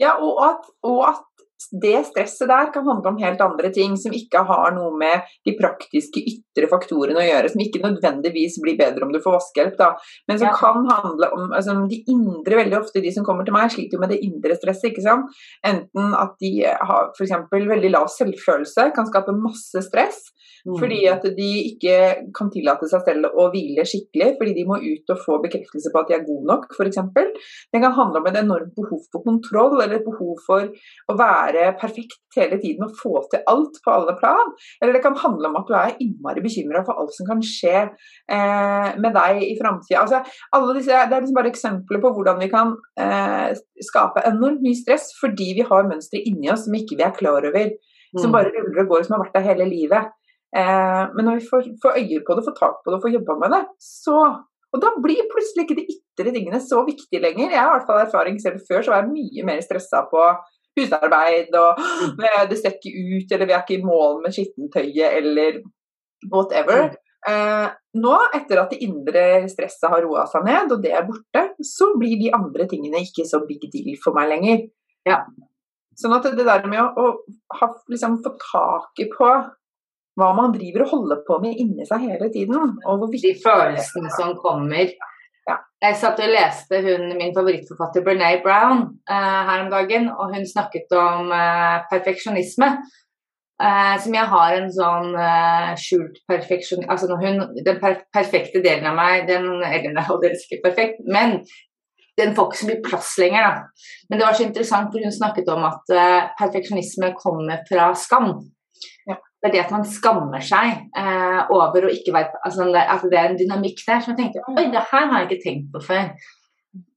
ja 0.00 0.16
og, 0.22 0.40
at, 0.46 0.70
og 0.86 1.02
at 1.10 1.35
det 1.72 2.02
stresset 2.06 2.48
der 2.50 2.70
kan 2.72 2.84
handle 2.86 3.10
om 3.10 3.18
helt 3.20 3.40
andre 3.40 3.70
ting 3.74 3.96
som 4.00 4.14
ikke 4.14 4.42
har 4.48 4.74
noe 4.76 4.92
med 4.98 5.26
de 5.46 5.54
praktiske 5.58 6.20
ytre 6.20 6.68
faktorene 6.70 7.20
å 7.20 7.26
gjøre, 7.26 7.50
som 7.52 7.62
ikke 7.64 7.82
nødvendigvis 7.82 8.58
blir 8.62 8.78
bedre 8.78 9.06
om 9.06 9.12
du 9.14 9.20
får 9.24 9.38
vaskehjelp, 9.38 9.76
da, 9.80 9.90
men 10.28 10.40
som 10.40 10.50
ja. 10.50 10.54
kan 10.58 10.86
handle 10.90 11.30
om 11.36 11.50
altså, 11.50 11.78
de 11.90 12.02
indre 12.12 12.56
Veldig 12.56 12.78
ofte 12.78 13.02
de 13.04 13.10
som 13.12 13.24
kommer 13.26 13.44
til 13.44 13.52
meg, 13.52 13.68
sliter 13.68 13.98
jo 13.98 14.00
med 14.00 14.14
det 14.14 14.22
indre 14.24 14.54
stresset. 14.56 14.88
ikke 14.88 15.02
sant? 15.04 15.34
Enten 15.66 16.14
at 16.16 16.38
de 16.40 16.52
har 16.64 17.10
f.eks. 17.12 17.34
veldig 17.52 17.90
lav 17.92 18.06
selvfølelse, 18.08 18.86
kan 18.96 19.08
skape 19.10 19.34
masse 19.36 19.82
stress. 19.84 20.22
Mm. 20.66 20.78
Fordi 20.80 21.00
at 21.10 21.26
de 21.36 21.50
ikke 21.68 21.96
kan 22.34 22.48
tillate 22.50 22.88
seg 22.90 23.04
selv 23.06 23.28
å 23.38 23.46
hvile 23.52 23.84
skikkelig, 23.86 24.32
fordi 24.38 24.54
de 24.56 24.64
må 24.66 24.80
ut 24.82 25.12
og 25.14 25.20
få 25.22 25.36
bekreftelse 25.44 25.92
på 25.92 26.00
at 26.00 26.10
de 26.10 26.16
er 26.16 26.24
gode 26.26 26.48
nok, 26.48 26.66
f.eks. 26.74 26.98
Det 27.70 27.82
kan 27.82 27.94
handle 27.94 28.22
om 28.22 28.26
et 28.30 28.40
enormt 28.40 28.72
behov 28.78 29.04
for 29.12 29.22
kontroll, 29.26 29.76
eller 29.78 30.00
et 30.00 30.08
behov 30.08 30.40
for 30.46 30.66
å 30.66 31.18
være 31.18 31.45
perfekt 31.80 32.36
hele 32.36 32.58
tiden 32.60 32.84
og 32.86 32.94
få 32.98 33.22
til 33.32 33.42
alt 33.50 33.78
på 33.84 33.92
alle 33.92 34.16
plan. 34.20 34.52
Eller 34.82 34.96
det 34.96 35.02
kan 35.04 35.16
handle 35.16 35.50
om 35.50 35.58
at 35.60 35.68
du 35.68 35.74
er 35.78 35.96
innmari 36.02 36.42
bekymra 36.44 36.84
for 36.86 36.98
alt 37.00 37.14
som 37.16 37.28
kan 37.28 37.42
skje 37.44 37.74
eh, 37.86 38.90
med 39.00 39.12
deg 39.16 39.42
i 39.46 39.56
framtida. 39.60 40.02
Altså, 40.02 40.22
det 40.76 40.96
er 40.96 41.14
liksom 41.14 41.38
bare 41.38 41.52
eksempler 41.52 42.02
på 42.02 42.12
hvordan 42.16 42.40
vi 42.42 42.50
kan 42.52 42.74
eh, 43.00 43.56
skape 43.88 44.24
enormt 44.28 44.64
mye 44.64 44.78
stress 44.78 45.12
fordi 45.20 45.52
vi 45.58 45.66
har 45.66 45.88
mønstre 45.88 46.22
inni 46.22 46.50
oss 46.52 46.66
som 46.66 46.76
ikke 46.76 46.98
vi 46.98 47.06
er 47.06 47.16
klar 47.16 47.46
over. 47.46 47.72
Som 48.16 48.30
mm. 48.30 48.36
bare 48.36 48.52
ruller 48.54 48.84
og 48.84 48.92
går, 48.92 49.06
som 49.06 49.16
har 49.16 49.26
vært 49.26 49.36
der 49.36 49.50
hele 49.50 49.68
livet. 49.68 50.12
Eh, 50.56 51.02
men 51.14 51.26
når 51.26 51.40
vi 51.40 51.48
får, 51.50 51.70
får, 51.82 51.98
øye 52.00 52.20
på 52.26 52.36
det, 52.36 52.44
får 52.46 52.54
tak 52.60 52.76
på 52.82 52.92
det 52.92 52.98
og 52.98 53.02
får 53.04 53.16
jobba 53.16 53.40
med 53.42 53.56
det, 53.56 53.64
så 53.82 54.18
Og 54.74 54.80
da 54.82 54.90
blir 55.00 55.28
plutselig 55.30 55.62
ikke 55.64 55.76
de 55.78 55.84
ytre 55.94 56.32
tingene 56.34 56.58
så 56.60 56.80
viktige 56.84 57.22
lenger. 57.22 57.52
Jeg 57.54 57.60
har 57.62 57.70
i 57.70 57.74
hvert 57.76 57.86
fall 57.88 58.00
erfaring 58.02 58.36
selv 58.42 58.58
før, 58.66 58.82
så 58.82 58.92
var 58.92 59.04
jeg 59.04 59.12
mye 59.14 59.44
mer 59.46 59.60
stressa 59.64 60.02
på 60.10 60.20
husarbeid 60.76 61.56
og 61.56 61.80
mm. 61.80 62.20
det 62.50 62.60
ser 62.60 62.76
ikke 62.76 62.92
ut, 62.92 63.32
eller 63.32 63.48
vi 63.48 63.56
er 63.56 63.64
ikke 63.64 63.78
i 63.78 63.86
mål 63.86 64.22
med 64.24 64.36
skittentøyet, 64.36 65.18
eller 65.20 65.60
whatever. 66.32 66.90
Mm. 66.92 67.02
Eh, 67.26 67.68
nå, 67.98 68.14
etter 68.38 68.60
at 68.62 68.70
det 68.70 68.84
indre 68.86 69.24
stresset 69.50 69.88
har 69.90 70.04
roa 70.04 70.26
seg 70.30 70.46
ned, 70.46 70.76
og 70.76 70.82
det 70.84 70.92
er 70.94 71.06
borte, 71.08 71.42
så 71.64 71.90
blir 71.98 72.20
de 72.20 72.32
andre 72.36 72.68
tingene 72.70 73.02
ikke 73.02 73.26
så 73.26 73.42
big 73.48 73.66
deal 73.72 73.96
for 74.02 74.16
meg 74.16 74.30
lenger. 74.34 74.66
Ja. 75.08 75.22
Sånn 75.96 76.14
at 76.14 76.28
det 76.36 76.44
der 76.44 76.66
med 76.68 76.82
å, 76.84 77.06
å 77.06 77.56
ha, 77.58 77.70
liksom, 77.90 78.20
få 78.24 78.36
taket 78.42 79.14
på 79.16 79.30
hva 80.16 80.28
man 80.36 80.54
driver 80.54 80.84
og 80.84 80.92
holder 80.92 81.22
på 81.26 81.38
med 81.42 81.58
inni 81.60 81.86
seg 81.88 82.04
hele 82.04 82.28
tiden. 82.32 82.76
Og 82.84 83.02
hvor 83.02 83.12
De 83.12 83.32
følelsene 83.42 84.12
som 84.16 84.36
kommer. 84.40 84.92
Jeg 85.84 85.96
satt 86.00 86.20
og 86.24 86.30
leste 86.32 86.78
hun, 86.80 87.10
min 87.18 87.34
favorittforfatter 87.36 88.04
Brené 88.04 88.38
Brown 88.44 88.78
uh, 89.10 89.40
her 89.48 89.64
om 89.66 89.72
dagen, 89.72 90.08
og 90.08 90.32
hun 90.32 90.46
snakket 90.48 90.94
om 90.96 91.28
uh, 91.28 91.84
perfeksjonisme. 91.90 92.70
Uh, 93.60 93.94
som 94.00 94.16
jeg 94.16 94.28
har 94.32 94.54
en 94.56 94.72
sånn 94.72 95.12
skjult 95.80 96.18
perfeksjon... 96.28 96.88
Altså 96.92 97.16
hun, 97.20 97.44
den 97.64 97.78
per 97.80 98.02
perfekte 98.12 98.60
delen 98.64 98.88
av 98.88 98.96
meg, 98.98 99.28
den 99.28 99.48
Eller 99.60 99.90
den 99.90 100.00
er 100.30 100.36
ikke 100.40 100.62
perfekt, 100.64 101.04
men 101.04 101.42
den 102.16 102.32
får 102.36 102.48
ikke 102.48 102.62
så 102.62 102.70
mye 102.70 102.84
plass 102.84 103.12
lenger. 103.20 103.46
Da. 103.46 103.94
Men 104.08 104.18
det 104.18 104.26
var 104.26 104.36
så 104.36 104.48
interessant, 104.48 104.92
for 104.92 105.04
hun 105.04 105.12
snakket 105.12 105.52
om 105.52 105.68
at 105.68 105.96
perfeksjonisme 106.40 107.12
kommer 107.20 107.64
fra 107.68 107.90
skam. 108.00 108.32
Ja 109.08 109.20
det 109.46 109.52
er 109.52 109.54
det 109.54 109.66
at 109.66 109.74
man 109.74 109.84
skammer 109.86 110.42
seg 110.42 110.88
eh, 110.98 111.52
over 111.54 111.86
å 111.86 111.92
ikke 111.92 112.14
være 112.14 112.40
altså 112.46 112.66
det, 112.72 112.82
At 112.82 113.04
det 113.10 113.20
er 113.20 113.30
en 113.30 113.38
dynamikk 113.38 113.84
der 113.86 114.02
som 114.02 114.14
jeg 114.14 114.18
tenkte 114.24 114.42
Oi, 114.50 114.66
det 114.72 114.82
her 114.90 115.06
har 115.12 115.22
jeg 115.22 115.30
ikke 115.30 115.44
tenkt 115.44 115.70
på 115.74 115.82
før. 115.86 116.10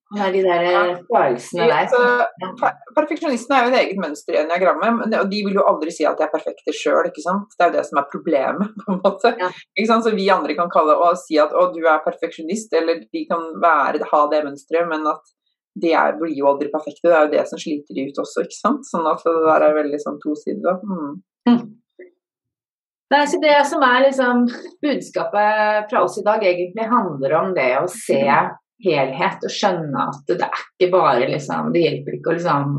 Det 0.09 0.21
er 0.25 0.31
de 0.33 0.39
der 0.41 0.63
ja. 0.65 0.79
Eh, 0.89 1.01
følelsene 1.05 1.67
der. 1.69 1.91
Ja. 2.41 2.69
Perfeksjonistene 2.97 3.57
er 3.57 3.67
jo 3.67 3.73
et 3.73 3.79
eget 3.83 3.99
mønster 4.01 4.33
i 4.33 4.39
eniagrammet, 4.41 5.13
og 5.19 5.29
de 5.29 5.41
vil 5.45 5.59
jo 5.59 5.65
aldri 5.69 5.93
si 5.93 6.07
at 6.09 6.17
de 6.17 6.25
er 6.25 6.31
perfekte 6.33 6.73
sjøl. 6.73 7.11
Det 7.13 7.25
er 7.29 7.69
jo 7.69 7.75
det 7.75 7.83
som 7.85 8.01
er 8.01 8.07
problemet, 8.09 8.73
på 8.81 8.95
en 8.95 9.01
måte. 9.03 9.35
Ja. 9.37 9.51
Så 9.91 10.15
vi 10.17 10.25
andre 10.33 10.57
kan 10.57 10.71
kalle 10.73 10.97
og 10.97 11.19
si 11.21 11.37
at 11.41 11.53
å, 11.53 11.67
du 11.75 11.83
er 11.85 12.01
perfeksjonist, 12.05 12.73
eller 12.81 13.03
de 13.05 13.25
kan 13.29 13.51
være, 13.61 14.01
ha 14.09 14.23
det 14.33 14.41
mønsteret, 14.47 14.89
men 14.89 15.05
at 15.13 15.35
de 15.79 15.93
er, 15.93 16.17
blir 16.17 16.33
jo 16.33 16.49
aldri 16.49 16.71
perfekte. 16.73 17.05
Det 17.05 17.13
er 17.13 17.27
jo 17.27 17.35
det 17.35 17.45
som 17.51 17.61
sliter 17.61 17.97
de 17.97 18.09
ut 18.09 18.23
også, 18.25 18.47
ikke 18.47 18.57
sant. 18.57 18.89
Sånn 18.89 19.05
at 19.09 19.21
det 19.27 19.35
der 19.45 19.67
er 19.67 19.77
veldig 19.77 20.01
sånn 20.01 20.17
tosidig. 20.25 20.73
Mm. 20.89 21.19
Mm. 21.49 21.61
Nei, 23.09 23.27
så 23.27 23.39
Det 23.41 23.57
som 23.65 23.83
er 23.83 24.03
liksom 24.05 24.47
budskapet 24.81 25.89
fra 25.89 26.03
oss 26.05 26.19
i 26.21 26.25
dag, 26.25 26.43
egentlig 26.45 26.85
handler 26.89 27.33
om 27.39 27.53
det 27.55 27.71
å 27.79 27.87
se 27.89 28.21
helhet 28.85 29.45
og 29.45 29.53
skjønne 29.53 30.05
at 30.11 30.29
det 30.29 30.45
er 30.45 30.61
ikke 30.61 30.91
bare 30.93 31.27
liksom 31.27 31.73
Det 31.73 31.81
hjelper 31.83 32.15
ikke 32.15 32.31
å 32.31 32.35
liksom 32.37 32.75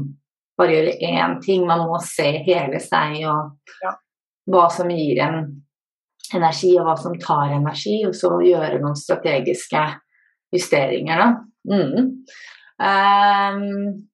bare 0.61 0.77
gjøre 0.77 0.95
én 1.09 1.39
ting, 1.41 1.65
man 1.67 1.87
må 1.89 1.99
se 2.05 2.29
hele 2.45 2.79
seg 2.85 3.23
og 3.25 3.75
ja. 3.83 3.95
hva 4.53 4.67
som 4.73 4.91
gir 4.93 5.23
en 5.25 5.39
energi, 6.37 6.75
og 6.79 6.85
hva 6.87 6.97
som 7.01 7.17
tar 7.19 7.55
energi, 7.57 7.97
og 8.07 8.13
så 8.15 8.35
gjøre 8.45 8.79
noen 8.83 8.99
strategiske 8.99 9.81
justeringer. 10.55 11.23
Da. 11.23 11.31
Mm. 11.73 12.11
Um, 12.77 14.10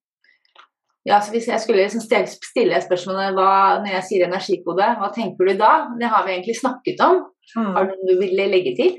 ja, 1.06 1.20
så 1.22 1.30
Hvis 1.30 1.46
jeg 1.46 1.60
skulle 1.62 1.84
liksom 1.84 2.02
stille 2.02 2.80
spørsmålet 2.82 3.36
hva, 3.36 3.50
når 3.82 3.92
jeg 3.94 4.06
sier 4.08 4.26
energikode, 4.26 4.86
hva 4.98 5.10
tenker 5.14 5.46
du 5.46 5.58
da? 5.60 5.72
Det 6.00 6.08
har 6.10 6.24
vi 6.26 6.34
egentlig 6.34 6.56
snakket 6.58 7.02
om. 7.06 7.20
Mm. 7.54 7.74
Har 7.76 7.86
du 7.86 7.92
noe 7.94 8.08
du 8.08 8.22
ville 8.24 8.48
legge 8.50 8.72
til? 8.78 8.96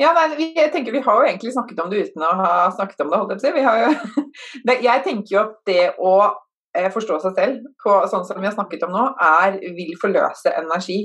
Ja, 0.00 0.12
nei, 0.16 0.52
jeg 0.56 0.70
tenker 0.72 0.94
Vi 0.94 1.02
har 1.04 1.18
jo 1.18 1.26
egentlig 1.26 1.52
snakket 1.54 1.82
om 1.82 1.90
det 1.90 2.06
uten 2.06 2.24
å 2.26 2.30
ha 2.38 2.52
snakket 2.74 3.02
om 3.04 3.10
det. 3.10 3.18
holdt 3.18 3.44
Jeg 3.48 3.56
på 3.56 3.64
jo, 3.82 3.90
jeg 4.86 5.04
tenker 5.08 5.34
jo 5.34 5.42
at 5.42 5.58
det 5.68 5.82
å 5.98 6.14
eh, 6.78 6.88
forstå 6.94 7.18
seg 7.24 7.36
selv 7.40 7.66
på 7.82 7.98
sånn 8.12 8.24
som 8.28 8.40
vi 8.40 8.48
har 8.48 8.54
snakket 8.54 8.86
om 8.86 8.94
nå, 8.94 9.08
er, 9.26 9.58
vil 9.74 9.98
forløse 10.00 10.54
energi. 10.62 11.02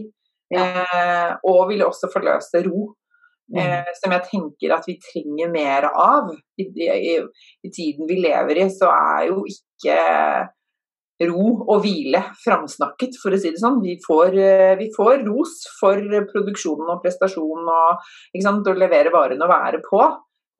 Ja. 0.54 0.64
Eh, 0.64 1.32
og 1.50 1.66
vil 1.72 1.84
også 1.90 2.10
forløse 2.14 2.62
ro. 2.70 2.92
Mm. 3.48 3.60
Eh, 3.64 3.90
som 3.96 4.12
jeg 4.12 4.28
tenker 4.28 4.76
at 4.76 4.88
vi 4.90 4.98
trenger 5.00 5.52
mer 5.54 5.88
av. 5.90 6.30
I, 6.60 6.68
i, 6.68 7.18
I, 7.64 7.72
tiden 7.72 8.10
vi 8.10 8.20
lever 8.26 8.64
i, 8.64 8.70
så 8.74 8.92
er 8.92 9.28
jo 9.30 9.44
ikke 9.48 9.98
ro 11.28 11.44
og 11.66 11.82
hvile 11.82 12.22
framsnakket, 12.44 13.18
for 13.22 13.34
å 13.34 13.40
si 13.42 13.54
det 13.54 13.62
sånn. 13.62 13.80
Vi 13.82 13.98
får, 14.04 14.38
eh, 14.38 14.76
vi 14.80 14.90
får 14.94 15.24
ros 15.26 15.60
for 15.80 16.02
produksjonen 16.32 16.92
og 16.94 17.04
prestasjonen 17.06 17.72
og 17.74 18.42
sant, 18.44 18.68
å 18.68 18.78
levere 18.78 19.14
varene 19.16 19.48
og 19.48 19.54
være 19.54 19.84
på. 19.86 20.04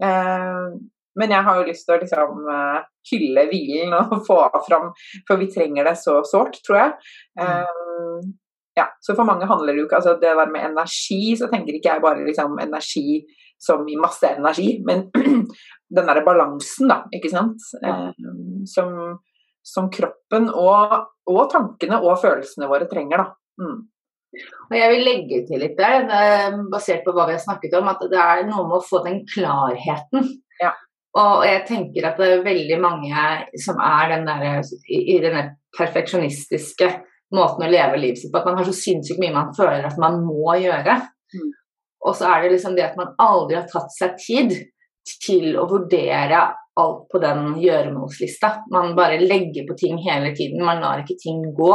Eh, 0.04 0.78
men 1.18 1.34
jeg 1.34 1.46
har 1.48 1.60
jo 1.60 1.68
lyst 1.68 1.88
til 1.88 1.96
å 1.96 2.02
liksom 2.02 2.44
uh, 2.46 2.82
hylle 3.10 3.46
hvilen 3.50 3.96
og 3.98 4.20
få 4.28 4.38
fram, 4.68 4.92
for 5.26 5.42
vi 5.42 5.50
trenger 5.50 5.90
det 5.90 5.96
så 5.98 6.20
sårt, 6.30 6.60
tror 6.66 6.78
jeg. 6.78 6.92
Uh, 7.42 8.20
ja, 8.78 8.86
så 9.02 9.16
for 9.18 9.26
mange 9.26 9.48
handler 9.50 9.74
det 9.74 9.82
jo 9.82 9.88
ikke 9.88 9.98
altså 9.98 10.14
Det 10.22 10.30
der 10.38 10.54
med 10.54 10.66
energi, 10.70 11.36
så 11.40 11.50
tenker 11.50 11.74
ikke 11.74 11.96
jeg 11.96 12.04
bare 12.04 12.26
liksom 12.28 12.60
energi 12.62 13.24
som 13.58 13.88
i 13.90 13.98
masse 13.98 14.30
energi, 14.38 14.78
men 14.86 15.08
den 15.96 16.10
derre 16.10 16.22
balansen, 16.26 16.92
da, 16.92 17.00
ikke 17.16 17.32
sant. 17.34 17.64
Eh, 17.82 18.12
som, 18.70 18.92
som, 19.66 19.88
kroppen 19.94 20.52
og, 20.54 20.94
og, 21.26 21.44
tankene 21.50 21.98
og 22.04 22.20
følelsene 22.22 22.70
våre 22.70 22.86
trenger, 22.92 23.24
da. 23.24 23.64
Mm. 23.64 23.80
Og 24.68 24.76
jeg 24.78 24.92
vil 24.94 25.06
legge 25.08 25.42
til 25.48 25.64
litt 25.64 25.80
der, 25.80 26.06
basert 26.70 27.02
på 27.02 27.16
hva 27.16 27.26
vi 27.26 27.34
har 27.34 27.42
snakket 27.42 27.74
om, 27.80 27.90
at 27.90 28.04
det 28.12 28.22
er 28.22 28.46
noe 28.46 28.68
med 28.68 28.78
å 28.78 28.86
få 28.86 29.02
den 29.08 29.24
klarheten. 29.32 30.30
Ja. 30.62 30.76
Og 31.18 31.48
jeg 31.48 31.64
tenker 31.66 32.12
at 32.12 32.22
det 32.22 32.28
er 32.36 32.46
veldig 32.46 32.78
mange 32.84 33.28
som 33.64 33.82
er 33.82 34.12
den 34.14 34.28
der, 34.30 34.60
i 34.86 35.18
denne 35.24 35.48
perfeksjonistiske 35.74 36.92
måten 37.36 37.66
å 37.66 37.72
leve 37.72 38.00
livet 38.00 38.22
sitt 38.22 38.32
på, 38.32 38.40
at 38.40 38.48
man 38.48 38.60
har 38.60 38.68
så 38.68 38.76
sinnssykt 38.76 39.20
mye 39.22 39.36
man 39.36 39.54
føler 39.58 39.88
at 39.88 40.00
man 40.02 40.22
må 40.24 40.56
gjøre. 40.62 41.00
Mm. 41.36 41.52
Og 42.08 42.16
så 42.16 42.30
er 42.32 42.46
det 42.46 42.54
liksom 42.56 42.78
det 42.78 42.86
at 42.88 43.00
man 43.00 43.14
aldri 43.20 43.58
har 43.60 43.68
tatt 43.72 43.92
seg 43.96 44.16
tid 44.22 44.56
til 45.24 45.58
å 45.60 45.68
vurdere 45.70 46.42
alt 46.78 47.06
på 47.12 47.20
den 47.22 47.56
gjøremålslista. 47.62 48.52
Man 48.74 48.94
bare 48.98 49.22
legger 49.24 49.66
på 49.68 49.78
ting 49.80 49.98
hele 50.04 50.34
tiden, 50.38 50.66
man 50.66 50.84
lar 50.84 51.02
ikke 51.04 51.18
ting 51.24 51.42
gå 51.58 51.74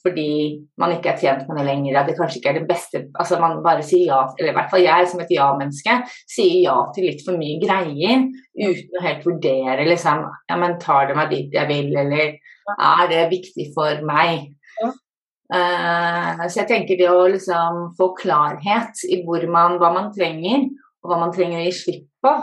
fordi 0.00 0.56
man 0.80 0.94
ikke 0.94 1.10
er 1.12 1.18
tjent 1.20 1.48
med 1.48 1.58
det 1.60 1.64
lenger, 1.66 1.98
at 2.00 2.06
det 2.08 2.16
kanskje 2.16 2.38
ikke 2.40 2.52
er 2.54 2.58
det 2.60 2.68
beste 2.70 3.02
Altså 3.20 3.36
man 3.40 3.58
bare 3.64 3.82
sier 3.84 4.06
ja, 4.08 4.20
eller 4.38 4.52
i 4.52 4.56
hvert 4.56 4.70
fall 4.72 4.84
jeg 4.84 5.08
som 5.10 5.20
et 5.20 5.34
ja-menneske, 5.34 5.96
sier 6.24 6.62
ja 6.64 6.76
til 6.94 7.04
litt 7.08 7.20
for 7.26 7.40
mye 7.40 7.58
greier 7.60 8.24
uten 8.56 8.96
å 8.96 9.04
helt 9.04 9.26
vurdere 9.28 9.84
liksom 9.88 10.24
Ja, 10.24 10.56
men 10.56 10.78
tar 10.80 11.10
det 11.10 11.18
meg 11.18 11.34
dit 11.34 11.58
jeg 11.58 11.68
vil, 11.68 11.92
eller 12.04 12.32
er 12.80 13.12
det 13.12 13.26
viktig 13.34 13.70
for 13.76 14.00
meg? 14.06 14.48
Uh, 15.50 16.46
så 16.46 16.60
jeg 16.60 16.68
tenker 16.70 16.98
det 17.00 17.08
å 17.10 17.26
liksom 17.26 17.90
få 17.98 18.12
klarhet 18.18 19.02
i 19.10 19.22
hvor 19.26 19.42
man, 19.50 19.80
hva 19.82 19.90
man 19.96 20.12
trenger, 20.14 20.68
og 21.02 21.10
hva 21.10 21.18
man 21.24 21.34
trenger 21.34 21.58
å 21.58 21.66
gi 21.66 21.74
slipp 21.74 22.06
på, 22.22 22.34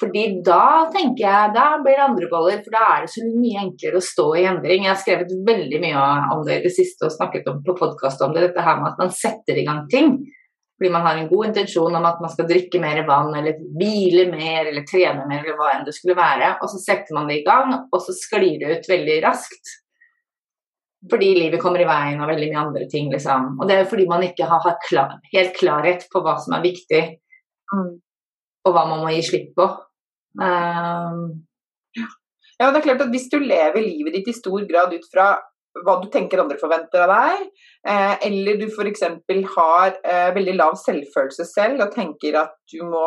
fordi 0.00 0.22
da 0.42 0.88
tenker 0.90 1.22
jeg, 1.22 1.50
da 1.54 1.66
blir 1.82 1.94
det 1.94 2.06
andre 2.08 2.28
boller, 2.30 2.62
for 2.64 2.74
da 2.74 2.80
er 2.96 3.04
det 3.04 3.12
så 3.12 3.22
mye 3.26 3.60
enklere 3.62 4.00
å 4.00 4.04
stå 4.04 4.26
i 4.34 4.46
endring. 4.50 4.84
Jeg 4.84 4.90
har 4.90 4.98
skrevet 4.98 5.36
veldig 5.46 5.78
mye 5.84 6.06
om 6.34 6.42
det 6.46 6.58
i 6.58 6.64
det 6.66 6.72
siste 6.74 7.06
og 7.06 7.14
snakket 7.14 7.46
om 7.50 7.60
på 7.66 7.76
podkast 7.78 8.24
om 8.26 8.34
det, 8.34 8.48
dette 8.48 8.64
her 8.66 8.80
med 8.80 8.90
at 8.90 8.98
man 8.98 9.14
setter 9.14 9.60
i 9.60 9.64
gang 9.68 9.84
ting. 9.92 10.16
Fordi 10.78 10.90
man 10.94 11.06
har 11.06 11.18
en 11.18 11.30
god 11.30 11.48
intensjon 11.50 11.94
om 11.94 12.06
at 12.06 12.18
man 12.22 12.30
skal 12.30 12.46
drikke 12.50 12.82
mer 12.82 13.00
vann, 13.06 13.30
eller 13.38 13.58
hvile 13.78 14.26
mer, 14.30 14.66
eller 14.66 14.86
trene 14.86 15.26
mer, 15.30 15.44
eller 15.44 15.58
hva 15.58 15.72
enn 15.76 15.86
det 15.86 15.94
skulle 15.94 16.18
være. 16.18 16.56
Og 16.62 16.70
så 16.74 16.82
setter 16.82 17.14
man 17.14 17.30
det 17.30 17.40
i 17.40 17.46
gang, 17.46 17.74
og 17.86 18.02
så 18.02 18.14
sklir 18.18 18.58
det 18.62 18.74
ut 18.74 18.90
veldig 18.90 19.18
raskt. 19.26 19.78
Fordi 21.10 21.28
livet 21.36 21.62
kommer 21.62 21.80
i 21.82 21.86
veien 21.86 22.18
og 22.18 22.26
veldig 22.30 22.48
mye 22.50 22.62
andre 22.64 22.88
ting, 22.90 23.12
liksom. 23.12 23.52
Og 23.60 23.68
det 23.68 23.76
er 23.76 23.84
jo 23.84 23.90
fordi 23.92 24.06
man 24.10 24.24
ikke 24.26 24.48
har 24.50 24.64
klar, 24.88 25.14
helt 25.30 25.54
klarhet 25.54 26.08
på 26.10 26.22
hva 26.24 26.34
som 26.42 26.56
er 26.58 26.64
viktig. 26.66 27.02
Mm 27.70 27.98
og 28.68 28.76
hva 28.76 28.86
man 28.88 29.02
må 29.02 29.12
gi 29.14 29.24
slipp 29.26 29.52
på. 29.58 29.66
Um, 30.38 31.22
ja, 32.58 32.68
det 32.68 32.80
er 32.80 32.84
klart 32.84 33.00
at 33.02 33.10
Hvis 33.10 33.30
du 33.32 33.38
lever 33.40 33.80
livet 33.82 34.18
ditt 34.18 34.28
i 34.30 34.36
stor 34.36 34.66
grad 34.68 34.92
ut 34.94 35.06
fra 35.10 35.30
hva 35.84 35.96
du 36.02 36.08
tenker 36.12 36.40
andre 36.42 36.58
forventer 36.60 37.04
av 37.04 37.10
deg, 37.12 37.42
eh, 37.88 38.14
eller 38.28 38.58
du 38.60 38.66
f.eks. 38.68 39.04
har 39.54 39.98
eh, 40.02 40.30
veldig 40.36 40.54
lav 40.58 40.78
selvfølelse 40.80 41.46
selv 41.48 41.84
og 41.84 41.92
tenker 41.94 42.38
at 42.40 42.54
du 42.72 42.80
må 42.88 43.04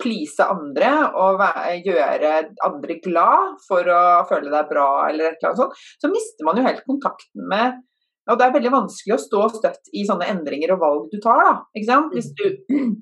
please 0.00 0.44
andre 0.44 0.92
og 1.20 1.42
gjøre 1.84 2.34
andre 2.66 2.98
glad 3.04 3.58
for 3.66 3.90
å 3.90 4.04
føle 4.30 4.52
deg 4.52 4.70
bra, 4.70 4.88
eller 5.10 5.32
et 5.32 5.42
eller 5.42 5.50
annet 5.52 5.62
sånt, 5.64 5.82
så 6.00 6.12
mister 6.12 6.48
man 6.48 6.60
jo 6.60 6.68
helt 6.68 6.86
kontakten 6.88 7.50
med 7.50 7.82
og 8.24 8.38
Det 8.40 8.44
er 8.46 8.54
veldig 8.54 8.70
vanskelig 8.72 9.12
å 9.18 9.20
stå 9.20 9.40
støtt 9.58 9.90
i 9.92 10.04
sånne 10.08 10.24
endringer 10.32 10.70
og 10.72 10.80
valg 10.80 11.08
du 11.12 11.18
tar. 11.20 11.42
da, 11.44 11.50
ikke 11.76 11.90
sant? 11.90 12.14
Hvis 12.16 12.30
du 12.38 12.46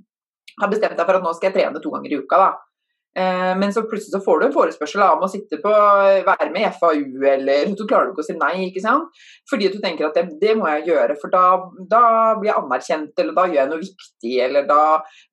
har 0.60 0.70
bestemt 0.72 0.96
deg 0.98 1.06
for 1.06 1.18
at 1.18 1.22
nå 1.22 1.34
skal 1.36 1.50
jeg 1.52 1.58
trene 1.60 1.82
to 1.82 1.92
ganger 1.94 2.10
i 2.10 2.18
uka. 2.24 2.40
da. 2.40 2.48
Eh, 3.18 3.58
men 3.58 3.72
så 3.72 3.82
plutselig 3.82 4.14
så 4.14 4.20
får 4.24 4.38
du 4.40 4.46
en 4.46 4.54
forespørsel 4.54 5.02
om 5.04 5.24
å 5.26 5.28
sitte 5.28 5.58
på, 5.60 5.72
være 6.26 6.48
med 6.54 6.64
i 6.64 6.70
FAU, 6.78 7.02
eller 7.28 7.74
så 7.76 7.86
klarer 7.88 8.08
du 8.08 8.14
ikke 8.14 8.24
å 8.24 8.28
si 8.30 8.36
nei. 8.38 8.52
ikke 8.68 8.84
sant? 8.84 9.24
Fordi 9.50 9.68
du 9.72 9.76
tenker 9.82 10.08
at 10.08 10.16
det, 10.16 10.38
det 10.40 10.54
må 10.58 10.70
jeg 10.70 10.86
gjøre, 10.92 11.18
for 11.20 11.34
da, 11.34 11.44
da, 11.90 12.04
blir 12.40 12.52
jeg 12.52 12.62
anerkjent, 12.62 13.12
eller 13.20 13.36
da 13.36 13.48
gjør 13.50 13.60
jeg 13.60 13.72
noe 13.72 13.82
viktig, 13.82 14.32
eller 14.46 14.70
da 14.70 14.84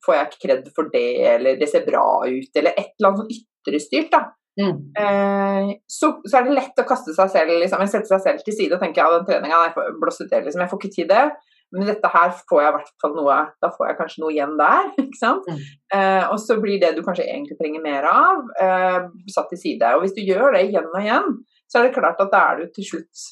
får 0.06 0.16
jeg 0.16 0.28
ikke 0.28 0.42
kred 0.44 0.68
for 0.76 0.92
det, 0.92 1.08
eller 1.36 1.60
det 1.60 1.70
ser 1.72 1.88
bra 1.88 2.04
ut, 2.26 2.52
eller 2.60 2.76
et 2.76 2.92
eller 2.98 3.10
annet 3.10 3.24
sånn 3.24 3.34
ytrestyrt. 3.38 4.12
da. 4.12 4.26
Mm. 4.60 4.76
Eh, 5.00 5.70
så, 5.88 6.10
så, 6.26 6.34
er 6.36 6.48
det 6.48 6.58
lett 6.58 6.82
å 6.82 6.88
kaste 6.88 7.14
seg 7.16 7.32
selv, 7.32 7.54
liksom, 7.62 7.86
sette 7.88 8.10
seg 8.10 8.24
selv 8.26 8.44
til 8.44 8.56
side 8.56 8.76
og 8.76 8.82
tenke 8.82 9.00
ja, 9.00 9.08
den 9.14 9.24
treninga 9.28 9.70
blåst 10.02 10.26
ut, 10.26 10.28
liksom. 10.34 10.60
jeg 10.60 10.72
får 10.72 10.82
ikke 10.82 10.94
tid 10.98 11.06
til 11.06 11.14
det. 11.14 11.24
Men 11.70 11.86
dette 11.86 12.10
her 12.10 12.32
får 12.50 12.62
jeg 12.62 12.70
i 12.70 12.74
hvert 12.76 12.88
fall 13.02 13.12
noe 13.14 13.34
Da 13.62 13.70
får 13.70 13.90
jeg 13.90 13.98
kanskje 14.00 14.22
noe 14.24 14.32
igjen 14.34 14.56
der. 14.58 14.88
ikke 15.04 15.20
sant? 15.20 15.46
Mm. 15.46 15.60
Eh, 15.96 16.24
og 16.26 16.38
så 16.42 16.58
blir 16.62 16.80
det 16.82 16.94
du 16.96 17.02
kanskje 17.06 17.28
egentlig 17.28 17.58
trenger 17.60 17.84
mer 17.84 18.08
av, 18.10 18.48
eh, 18.62 18.98
satt 19.30 19.52
til 19.52 19.60
side. 19.60 19.92
Og 19.94 20.04
hvis 20.04 20.16
du 20.16 20.22
gjør 20.24 20.56
det 20.56 20.64
igjen 20.68 20.90
og 20.90 20.98
igjen, 21.02 21.36
så 21.70 21.80
er 21.80 21.86
det 21.86 21.94
klart 21.98 22.22
at 22.22 22.32
da 22.32 22.42
er 22.50 22.62
du 22.62 22.74
til 22.74 22.88
slutt 22.88 23.28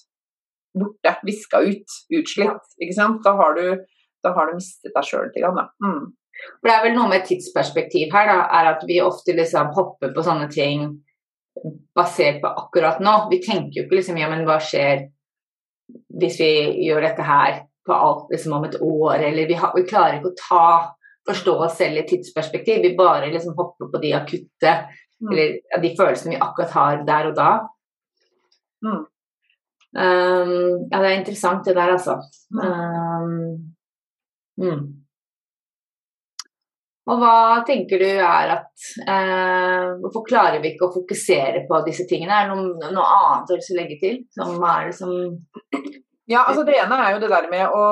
borte. 0.78 1.16
Viska 1.26 1.64
ut. 1.66 1.98
Utslitt. 2.14 2.78
ikke 2.78 2.94
sant? 2.94 3.20
Da 3.26 3.34
har 3.40 3.58
du, 3.58 3.82
da 4.22 4.34
har 4.36 4.48
du 4.48 4.58
mistet 4.60 4.94
deg 4.94 5.10
sjøl 5.10 5.32
til 5.34 5.48
da. 5.48 5.66
Mm. 5.82 6.14
For 6.60 6.70
Det 6.70 6.74
er 6.76 6.84
vel 6.86 6.94
noe 6.94 7.10
med 7.10 7.26
tidsperspektiv 7.26 8.14
her, 8.14 8.30
da, 8.30 8.40
er 8.60 8.72
at 8.76 8.84
vi 8.86 9.00
ofte 9.02 9.34
liksom 9.34 9.72
hopper 9.74 10.14
på 10.14 10.22
sånne 10.22 10.46
ting 10.54 10.86
basert 11.98 12.38
på 12.44 12.50
akkurat 12.62 13.00
nå. 13.02 13.14
Vi 13.32 13.40
tenker 13.42 13.80
jo 13.80 13.86
ikke 13.88 13.98
liksom 13.98 14.20
ja, 14.20 14.28
men 14.30 14.46
hva 14.46 14.60
skjer 14.62 15.08
hvis 16.20 16.38
vi 16.40 16.52
gjør 16.86 17.02
dette 17.06 17.24
her 17.24 17.62
på 17.88 17.96
alt 17.96 18.32
liksom 18.32 18.54
om 18.58 18.68
et 18.68 18.78
år, 18.84 19.16
eller 19.30 19.48
vi, 19.48 19.56
har, 19.58 19.72
vi 19.76 19.86
klarer 19.88 20.18
ikke 20.18 20.32
å 20.32 20.38
ta, 20.38 20.68
forstå 21.28 21.54
oss 21.66 21.78
selv 21.80 22.02
i 22.02 22.06
tidsperspektiv. 22.08 22.82
Vi 22.84 22.96
bare 22.98 23.30
liksom 23.32 23.56
hopper 23.58 23.90
på 23.92 24.02
de 24.02 24.14
akutte, 24.16 24.74
mm. 25.20 25.32
eller 25.32 25.82
de 25.84 25.94
følelsene 25.98 26.36
vi 26.36 26.42
akkurat 26.44 26.76
har 26.76 27.02
der 27.08 27.30
og 27.30 27.38
da. 27.38 27.50
Mm. 28.86 29.02
Um, 29.98 30.54
ja, 30.92 31.00
det 31.00 31.08
er 31.08 31.16
interessant 31.16 31.66
det 31.66 31.76
der, 31.78 31.96
altså. 31.96 32.18
Um, 32.52 33.74
mm. 34.60 34.82
Og 37.08 37.22
hva 37.22 37.36
tenker 37.64 38.02
du 38.02 38.08
er 38.08 38.50
at 38.52 38.88
eh, 39.00 39.84
Hvorfor 40.02 40.26
klarer 40.26 40.60
vi 40.60 40.74
ikke 40.74 40.90
å 40.90 40.92
fokusere 40.92 41.62
på 41.68 41.80
disse 41.86 42.04
tingene? 42.08 42.36
Er 42.36 42.50
det 42.50 42.58
noe, 42.58 42.90
noe 42.92 43.06
annet 43.14 43.48
du 43.48 43.54
vil 43.56 43.78
legge 43.80 43.96
til? 44.02 44.18
Som 44.34 44.60
er 44.60 44.90
det 44.90 44.96
som 44.98 45.14
ja, 46.28 46.44
altså 46.44 46.64
Det 46.66 46.76
ene 46.76 47.00
er 47.04 47.14
jo 47.14 47.22
det 47.24 47.32
der 47.32 47.48
med 47.50 47.72
å 47.72 47.86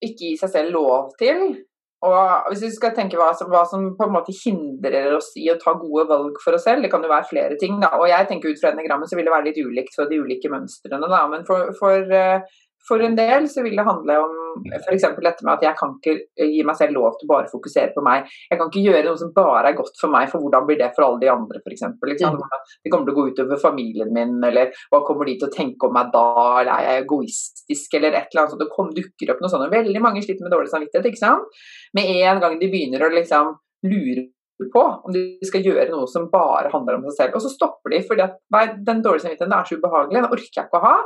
ikke 0.00 0.30
gi 0.30 0.36
seg 0.40 0.52
selv 0.54 0.72
lov 0.76 1.10
til. 1.20 1.58
Og 2.00 2.46
hvis 2.48 2.62
vi 2.64 2.70
skal 2.72 2.94
tenke 2.96 3.18
hva 3.20 3.28
som, 3.36 3.50
hva 3.52 3.60
som, 3.68 3.90
på 3.98 4.06
en 4.06 4.14
måte 4.14 4.32
hindrer 4.32 5.10
oss 5.18 5.34
i 5.36 5.50
å 5.52 5.58
ta 5.60 5.74
gode 5.76 6.06
valg 6.08 6.38
for 6.40 6.56
oss 6.56 6.64
selv, 6.64 6.80
det 6.80 6.88
kan 6.92 7.04
jo 7.04 7.10
være 7.10 7.28
flere 7.28 7.58
ting. 7.60 7.76
da, 7.82 7.92
og 7.98 8.08
jeg 8.08 8.28
tenker 8.30 8.54
Ut 8.54 8.62
fra 8.62 8.72
enegrammet 8.72 9.10
så 9.10 9.18
vil 9.18 9.28
det 9.28 9.34
være 9.34 9.48
litt 9.50 9.60
ulikt 9.60 9.98
for 9.98 10.08
de 10.08 10.22
ulike 10.22 10.48
mønstrene. 10.52 11.10
da, 11.12 11.20
Men 11.28 11.44
for, 11.44 11.74
for, 11.76 12.14
eh, 12.16 12.40
for 12.88 13.02
en 13.04 13.16
del 13.18 13.48
så 13.50 13.62
vil 13.64 13.76
det 13.76 13.86
handle 13.86 14.16
om 14.24 14.36
f.eks. 14.66 15.04
dette 15.22 15.44
med 15.46 15.52
at 15.52 15.64
jeg 15.64 15.78
kan 15.78 15.92
ikke 15.98 16.46
gi 16.50 16.62
meg 16.66 16.78
selv 16.78 16.96
lov 16.96 17.18
til 17.18 17.28
å 17.28 17.32
bare 17.32 17.50
fokusere 17.50 17.92
på 17.94 18.02
meg. 18.04 18.30
Jeg 18.50 18.60
kan 18.60 18.70
ikke 18.70 18.84
gjøre 18.86 19.04
noe 19.06 19.20
som 19.20 19.32
bare 19.36 19.70
er 19.70 19.76
godt 19.78 20.00
for 20.00 20.12
meg, 20.12 20.30
for 20.32 20.42
hvordan 20.42 20.66
blir 20.68 20.80
det 20.80 20.90
for 20.96 21.06
alle 21.06 21.20
de 21.22 21.30
andre 21.32 21.60
f.eks. 21.60 21.86
Liksom. 22.10 22.40
Det 22.40 22.92
kommer 22.92 23.06
til 23.06 23.14
å 23.14 23.18
gå 23.18 23.26
utover 23.30 23.62
familien 23.62 24.10
min, 24.16 24.38
eller 24.48 24.74
hva 24.90 25.02
kommer 25.06 25.28
de 25.28 25.36
til 25.40 25.50
å 25.50 25.54
tenke 25.54 25.86
om 25.86 25.94
meg 25.96 26.10
da, 26.14 26.26
eller 26.62 26.72
er 26.74 26.88
jeg 26.88 27.04
egoistisk, 27.04 27.96
eller 28.00 28.16
et 28.16 28.32
eller 28.32 28.44
annet 28.44 28.56
sånt. 28.56 28.64
Det 28.64 28.74
kom, 28.74 28.90
dukker 28.96 29.34
opp 29.34 29.44
noe 29.44 29.52
sånt. 29.52 29.70
Veldig 29.72 30.04
mange 30.04 30.24
sliter 30.24 30.46
med 30.46 30.54
dårlig 30.56 30.72
samvittighet, 30.72 31.08
ikke 31.12 31.22
sant. 31.22 31.62
Med 31.96 32.12
en 32.18 32.42
gang 32.42 32.58
de 32.60 32.72
begynner 32.72 33.06
å 33.06 33.14
liksom 33.14 33.56
lure 33.86 34.28
på 34.74 34.82
om 35.06 35.12
de 35.14 35.22
skal 35.48 35.64
gjøre 35.64 35.88
noe 35.88 36.04
som 36.10 36.26
bare 36.32 36.68
handler 36.72 36.98
om 36.98 37.06
seg 37.08 37.16
selv. 37.16 37.38
Og 37.38 37.44
så 37.46 37.52
stopper 37.54 37.94
de 37.94 38.02
fordi 38.04 38.26
at 38.26 38.36
nei, 38.52 38.66
den 38.84 39.00
dårlige 39.04 39.24
samvittigheten 39.24 39.56
er 39.56 39.68
så 39.68 39.78
ubehagelig, 39.78 40.18
den 40.18 40.28
orker 40.28 40.58
jeg 40.58 40.68
ikke 40.68 40.80
å 40.80 40.84
ha. 40.84 40.96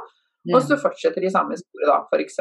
Og 0.52 0.60
så 0.64 0.76
fortsetter 0.80 1.24
de 1.24 1.30
samme 1.32 1.56
sporet, 1.56 1.88
da, 1.88 2.02
f.eks. 2.10 2.40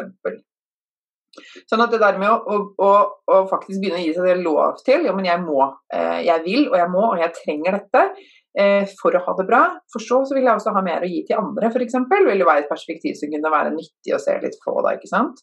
Sånn 1.70 1.82
at 1.82 1.94
det 1.94 2.02
der 2.02 2.20
med 2.22 2.30
å, 2.30 2.58
å, 2.78 2.89
å, 3.26 3.38
faktisk 3.50 3.82
begynne 3.82 4.02
å 4.02 4.04
gi 4.04 4.13
seg 4.13 4.28
det 4.30 4.36
lov 4.44 4.82
til 4.86 5.08
ja, 5.08 5.13
men 5.18 5.26
jeg 5.26 5.42
må, 5.42 5.66
eh, 5.94 6.20
jeg 6.28 6.44
vil 6.44 6.68
og 6.68 6.78
jeg 6.78 6.92
må 6.94 7.08
og 7.08 7.24
jeg 7.24 7.34
trenger 7.39 7.80
dette 7.80 8.04
eh, 8.60 8.92
for 9.00 9.18
å 9.18 9.24
ha 9.26 9.36
det 9.39 9.48
bra. 9.48 9.63
For 9.89 10.04
så, 10.04 10.22
så 10.28 10.38
vil 10.38 10.46
jeg 10.46 10.54
også 10.54 10.76
ha 10.76 10.84
mer 10.86 11.06
å 11.06 11.10
gi 11.10 11.24
til 11.26 11.39
andre, 11.39 11.72
f.eks. 11.72 11.98
Vil 12.13 12.44
jo 12.44 12.50
være 12.50 12.66
et 12.66 12.70
perspektiv 12.70 13.18
som 13.18 13.34
kunne 13.34 13.56
være 13.56 13.74
nyttig 13.74 14.13
å 14.13 14.22
se 14.22 14.38
litt 14.44 14.60
på 14.62 14.76
da, 14.86 14.94
ikke 15.00 15.10
sant. 15.10 15.42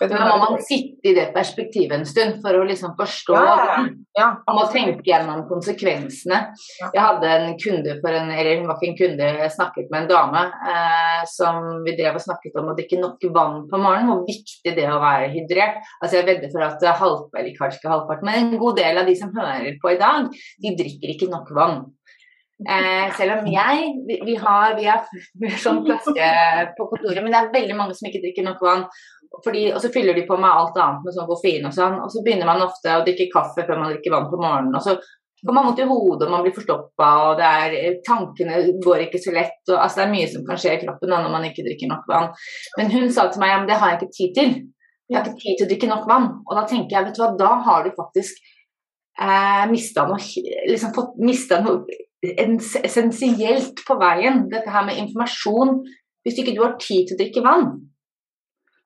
Da 0.00 0.26
må 0.26 0.36
man 0.40 0.60
sitte 0.64 1.10
i 1.10 1.14
det 1.16 1.26
perspektivet 1.34 1.94
en 1.96 2.06
stund 2.08 2.40
for 2.42 2.56
å 2.58 2.64
liksom 2.66 2.94
forstå 2.98 3.36
ja, 3.36 3.78
ja. 4.18 4.26
Man 4.46 4.58
må 4.58 4.64
tenke 4.72 5.06
gjennom 5.06 5.44
konsekvensene. 5.50 6.40
Jeg 6.82 7.00
hadde 7.00 7.30
en 7.34 7.56
kunde 7.60 7.96
for 8.02 8.16
en, 8.16 8.30
eller 8.34 8.60
hun 8.60 8.68
var 8.70 8.78
ikke 8.78 8.90
en 8.90 8.98
kunde, 8.98 9.30
jeg 9.40 9.54
snakket 9.54 9.90
med 9.92 10.04
en 10.04 10.10
dame 10.12 10.44
eh, 10.74 11.24
som 11.30 11.60
vi 11.86 11.96
drev 11.98 12.18
og 12.18 12.24
snakket 12.26 12.60
om 12.60 12.70
å 12.72 12.76
drikke 12.78 13.00
nok 13.02 13.26
vann 13.34 13.58
på 13.70 13.80
morgenen, 13.80 14.12
hvor 14.12 14.24
viktig 14.28 14.76
det 14.76 14.86
er 14.86 14.94
å 14.94 15.02
være 15.02 15.32
hydrert. 15.34 15.82
Altså 16.00 16.20
Jeg 16.20 16.28
vedder 16.30 16.54
for 16.54 16.66
at 16.66 16.88
halv, 17.02 17.26
eller 17.34 17.58
kanskje 17.58 17.82
ikke 17.82 17.92
halvparten, 17.94 18.30
men 18.30 18.40
en 18.40 18.62
god 18.62 18.80
del 18.80 19.02
av 19.02 19.10
de 19.10 19.18
som 19.18 19.34
hører 19.34 19.76
på 19.82 19.94
i 19.94 20.00
dag, 20.00 20.32
de 20.62 20.78
drikker 20.78 21.14
ikke 21.14 21.30
nok 21.32 21.54
vann. 21.56 21.84
Eh, 22.62 23.08
selv 23.18 23.40
om 23.40 23.46
jeg 23.50 23.88
Vi, 24.06 24.20
vi 24.24 24.34
har, 24.38 24.76
vi 24.78 24.84
har 24.86 25.02
sånn 25.64 25.82
flaske 25.84 26.28
på 26.78 26.86
kontoret, 26.92 27.22
men 27.22 27.34
det 27.34 27.40
er 27.40 27.54
veldig 27.56 27.76
mange 27.78 27.96
som 27.98 28.08
ikke 28.08 28.22
drikker 28.22 28.46
nok 28.46 28.62
vann. 28.64 28.86
Fordi, 29.44 29.66
og 29.74 29.82
så 29.82 29.90
fyller 29.92 30.16
de 30.16 30.24
på 30.28 30.36
med 30.40 30.50
alt 30.50 30.78
annet 30.78 31.04
med 31.04 31.14
sånn 31.16 31.28
koffein 31.28 31.66
og 31.68 31.74
sånn. 31.74 31.98
Og 32.04 32.12
så 32.12 32.22
begynner 32.24 32.48
man 32.48 32.64
ofte 32.64 32.94
å 32.94 33.04
drikke 33.06 33.30
kaffe 33.32 33.66
før 33.66 33.80
man 33.80 33.92
drikker 33.92 34.14
vann 34.14 34.30
på 34.30 34.40
morgenen. 34.40 34.76
Og 34.78 34.84
så 34.84 34.96
får 35.44 35.56
man 35.56 35.66
vondt 35.68 35.82
i 35.82 35.88
hodet, 35.88 36.26
og 36.26 36.32
man 36.32 36.44
blir 36.44 36.54
forstoppa, 36.56 37.08
og 37.28 37.42
er, 37.44 37.74
tankene 38.06 38.62
går 38.84 39.06
ikke 39.06 39.20
så 39.20 39.34
lett. 39.34 39.58
Og, 39.68 39.76
altså, 39.76 40.00
det 40.00 40.06
er 40.06 40.14
mye 40.14 40.30
som 40.32 40.46
kan 40.46 40.60
skje 40.60 40.76
i 40.76 40.80
kroppen 40.84 41.12
da, 41.12 41.20
når 41.24 41.34
man 41.34 41.48
ikke 41.50 41.66
drikker 41.66 41.90
nok 41.90 42.08
vann. 42.10 42.30
Men 42.78 42.94
hun 42.94 43.10
sa 43.12 43.26
til 43.28 43.44
meg 43.44 43.58
at 43.58 43.68
det 43.68 43.80
har 43.82 43.92
jeg 43.92 44.00
ikke 44.00 44.16
tid 44.18 44.34
til. 44.38 44.54
Jeg 45.10 45.18
har 45.18 45.28
ikke 45.28 45.42
tid 45.42 45.58
til 45.58 45.66
å 45.66 45.72
drikke 45.74 45.90
nok 45.90 46.08
vann. 46.08 46.30
Og 46.46 46.56
da 46.56 46.64
tenker 46.70 46.96
jeg, 46.96 47.08
vet 47.08 47.18
du 47.18 47.24
hva, 47.24 47.32
da 47.40 47.50
har 47.66 47.84
du 47.84 47.92
faktisk 47.98 48.40
eh, 49.20 49.64
mista 49.72 50.06
noe, 50.08 50.20
liksom 50.70 50.94
fått, 50.96 51.18
mista 51.20 51.60
noe 51.64 51.84
essensielt 52.24 53.84
på 53.84 53.98
veien. 54.00 54.46
Dette 54.52 54.72
her 54.72 54.86
med 54.86 55.00
informasjon. 55.02 55.82
Hvis 56.24 56.40
ikke 56.40 56.54
du 56.56 56.62
har 56.64 56.78
tid 56.80 57.10
til 57.10 57.18
å 57.18 57.20
drikke 57.20 57.44
vann, 57.44 57.66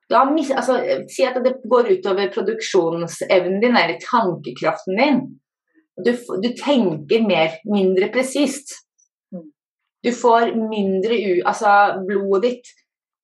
da 0.09 0.23
altså, 0.25 0.79
Si 1.11 1.25
at 1.27 1.37
det 1.43 1.59
går 1.69 1.91
utover 1.93 2.31
produksjonsevnen 2.33 3.59
din 3.61 3.77
eller 3.77 3.99
tankekraften 4.01 4.97
din. 4.97 5.21
Du, 5.99 6.13
du 6.15 6.49
tenker 6.57 7.25
mer, 7.27 7.59
mindre 7.67 8.09
presist. 8.13 8.77
Du 10.03 10.11
får 10.15 10.53
mindre 10.55 11.13
u... 11.13 11.31
Altså, 11.45 11.71
blodet 12.07 12.45
ditt 12.45 12.69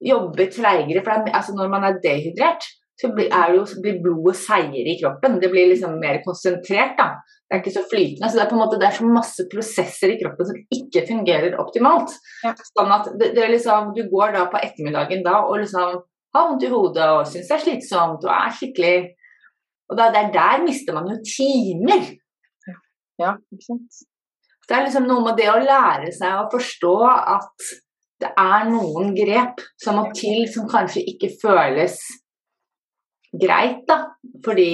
jobber 0.06 0.50
treigere. 0.52 1.04
For 1.04 1.26
det, 1.26 1.34
altså, 1.34 1.56
når 1.56 1.72
man 1.72 1.88
er 1.88 2.02
dehydrert, 2.04 2.68
så 3.00 3.12
blir, 3.16 3.32
jo, 3.56 3.64
blir 3.84 4.02
blodet 4.04 4.38
seigere 4.40 4.92
i 4.92 4.98
kroppen. 5.00 5.40
Det 5.42 5.50
blir 5.52 5.72
liksom 5.72 5.98
mer 6.00 6.22
konsentrert. 6.26 6.98
da. 7.00 7.16
Det 7.46 7.58
er 7.58 7.62
ikke 7.62 7.76
så 7.76 7.86
flytende. 7.90 8.30
så 8.30 8.38
Det 8.38 8.44
er 8.44 8.50
på 8.50 8.58
en 8.58 8.64
måte, 8.64 8.80
det 8.82 8.88
er 8.88 8.98
så 8.98 9.08
masse 9.08 9.46
prosesser 9.52 10.14
i 10.14 10.20
kroppen 10.22 10.50
som 10.50 10.60
ikke 10.78 11.06
fungerer 11.08 11.58
optimalt. 11.62 12.16
Ja. 12.44 12.54
Sånn 12.72 12.94
at 12.96 13.10
det, 13.20 13.32
det 13.38 13.50
liksom, 13.54 13.94
Du 13.96 14.04
går 14.12 14.36
da 14.36 14.46
på 14.52 14.62
ettermiddagen 14.62 15.24
da 15.26 15.42
og 15.46 15.60
liksom 15.64 16.04
har 16.36 16.50
vondt 16.50 16.66
i 16.66 16.72
hodet 16.72 17.08
og 17.14 17.24
syns 17.30 17.48
det 17.50 17.56
er 17.56 17.64
slitsomt 17.64 18.28
og 18.28 18.34
er 18.34 18.58
skikkelig 18.58 18.98
Og 19.86 19.98
da, 20.00 20.10
der, 20.10 20.32
der 20.34 20.64
mister 20.66 20.96
man 20.96 21.12
jo 21.12 21.20
timer. 21.22 22.08
Ja, 23.22 23.36
ikke 23.54 23.66
sant. 23.68 24.00
Det 24.66 24.74
er 24.74 24.88
liksom 24.88 25.06
noe 25.06 25.22
med 25.28 25.38
det 25.38 25.46
å 25.52 25.60
lære 25.62 26.10
seg 26.16 26.40
å 26.40 26.48
forstå 26.50 26.94
at 27.06 27.68
det 28.24 28.32
er 28.42 28.66
noen 28.72 29.14
grep 29.14 29.62
som 29.82 30.00
må 30.00 30.08
til 30.18 30.48
som 30.50 30.66
kanskje 30.72 31.04
ikke 31.12 31.30
føles 31.42 32.00
greit, 33.42 33.84
da. 33.90 34.00
Fordi 34.46 34.72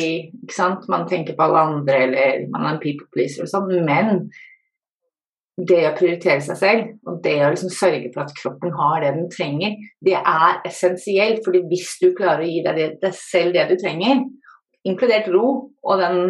sant, 0.54 0.88
man 0.92 1.08
tenker 1.10 1.36
på 1.36 1.44
alle 1.48 1.66
andre, 1.72 1.98
eller 2.06 2.48
man 2.54 2.68
er 2.68 2.76
en 2.76 2.82
people 2.84 3.10
pleaser 3.14 3.46
og 3.46 3.52
sånn. 3.52 3.72
Men 3.88 4.30
det 5.68 5.82
å 5.88 5.96
prioritere 5.98 6.42
seg 6.44 6.58
selv, 6.60 6.92
og 7.08 7.20
det 7.26 7.36
å 7.44 7.50
liksom 7.54 7.72
sørge 7.74 8.12
for 8.14 8.24
at 8.24 8.36
kroppen 8.38 8.74
har 8.78 9.04
det 9.04 9.12
den 9.18 9.28
trenger, 9.34 9.76
det 10.06 10.16
er 10.18 10.62
essensielt. 10.68 11.44
fordi 11.46 11.64
hvis 11.72 11.98
du 12.02 12.12
klarer 12.18 12.46
å 12.46 12.50
gi 12.50 12.62
deg, 12.66 12.80
det, 12.80 12.88
deg 13.04 13.18
selv 13.18 13.58
det 13.58 13.68
du 13.70 13.76
trenger, 13.82 14.24
inkludert 14.88 15.30
ro 15.34 15.48
og, 15.68 16.02
den, 16.02 16.22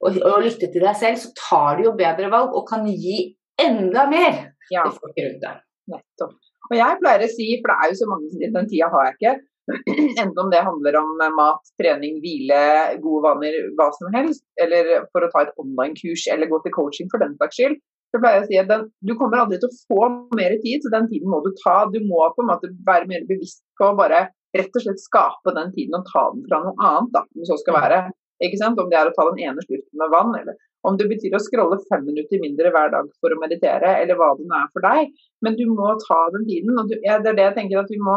og, 0.00 0.16
og, 0.22 0.38
lytte 0.46 0.70
til 0.72 0.86
deg 0.86 0.96
selv, 0.96 1.20
så 1.20 1.34
tar 1.36 1.78
du 1.78 1.88
jo 1.88 1.96
bedre 1.98 2.30
valg 2.32 2.56
og 2.56 2.68
kan 2.70 2.86
gi 2.88 3.34
enda 3.60 4.06
mer 4.08 4.32
ja. 4.72 4.86
til 4.86 4.96
folk 4.96 5.20
rundt 5.20 5.44
deg. 5.44 5.60
Nettopp. 5.90 6.38
Og 6.70 6.76
jeg 6.78 6.98
pleier 7.00 7.26
å 7.26 7.30
si, 7.32 7.46
for 7.60 7.72
det 7.72 7.76
er 7.76 7.90
jo 7.90 7.98
så 7.98 8.10
mange 8.12 8.30
som 8.30 8.58
den 8.60 8.68
tida 8.70 8.90
har 8.92 9.08
jeg 9.08 9.18
ikke, 9.18 9.38
Enten 10.20 10.38
om 10.38 10.50
det 10.50 10.64
handler 10.66 10.96
om 10.98 11.10
mat, 11.36 11.68
trening, 11.78 12.16
hvile, 12.24 12.62
gode 13.02 13.22
vaner, 13.26 13.58
hva 13.78 13.90
som 13.94 14.10
helst, 14.16 14.42
eller 14.62 15.04
for 15.12 15.22
å 15.22 15.30
ta 15.30 15.44
et 15.44 15.60
online-kurs 15.62 16.26
eller 16.32 16.50
gå 16.50 16.58
til 16.64 16.74
coaching 16.74 17.10
for 17.12 17.22
den 17.22 17.36
saks 17.38 17.60
skyld. 17.60 17.76
Så 18.10 18.18
pleier 18.18 18.40
jeg 18.40 18.44
å 18.44 18.48
si 18.48 18.58
at 18.58 18.70
den, 18.70 18.86
Du 19.06 19.14
kommer 19.18 19.42
aldri 19.44 19.60
til 19.62 19.70
å 19.70 19.80
få 19.86 20.08
mer 20.38 20.56
tid, 20.64 20.82
så 20.82 20.92
den 20.92 21.06
tiden 21.10 21.30
må 21.30 21.42
du 21.44 21.52
ta. 21.62 21.84
Du 21.92 22.00
må 22.02 22.24
på 22.34 22.44
en 22.44 22.50
måte 22.50 22.72
være 22.86 23.08
mer 23.10 23.26
bevisst 23.28 23.62
på 23.78 23.92
å 23.92 23.98
bare 23.98 24.28
rett 24.56 24.74
og 24.74 24.82
slett 24.82 25.02
skape 25.02 25.54
den 25.54 25.70
tiden 25.76 25.94
og 25.98 26.08
ta 26.10 26.24
den 26.34 26.42
fra 26.48 26.58
noe 26.64 26.74
annet, 26.88 27.12
da, 27.14 27.22
om 27.22 27.46
så 27.46 27.58
skal 27.60 27.78
være. 27.78 28.00
Ikke 28.42 28.58
sant? 28.58 28.80
Om 28.80 28.90
det 28.90 28.98
er 28.98 29.10
å 29.10 29.14
ta 29.14 29.28
den 29.30 29.44
ene 29.46 29.62
slurken 29.62 30.00
med 30.00 30.10
vann, 30.14 30.34
eller 30.40 30.58
om 30.88 30.96
det 30.96 31.06
betyr 31.10 31.36
å 31.36 31.42
scrolle 31.44 31.78
fem 31.90 32.06
minutter 32.06 32.40
mindre 32.42 32.72
hver 32.72 32.92
dag 32.94 33.08
for 33.20 33.34
å 33.34 33.38
meditere, 33.40 33.94
eller 34.00 34.16
hva 34.18 34.32
det 34.38 34.46
nå 34.48 34.56
er 34.56 34.68
for 34.72 34.86
deg. 34.86 35.10
Men 35.44 35.58
du 35.58 35.66
må 35.68 35.92
ta 36.06 36.20
den 36.34 36.46
tiden. 36.48 36.78
og 36.80 36.88
du, 36.88 36.96
ja, 37.04 37.18
Det 37.20 37.34
er 37.34 37.38
det 37.38 37.46
jeg 37.50 37.56
tenker 37.58 37.82
at 37.82 37.92
vi 37.92 38.00
må 38.00 38.16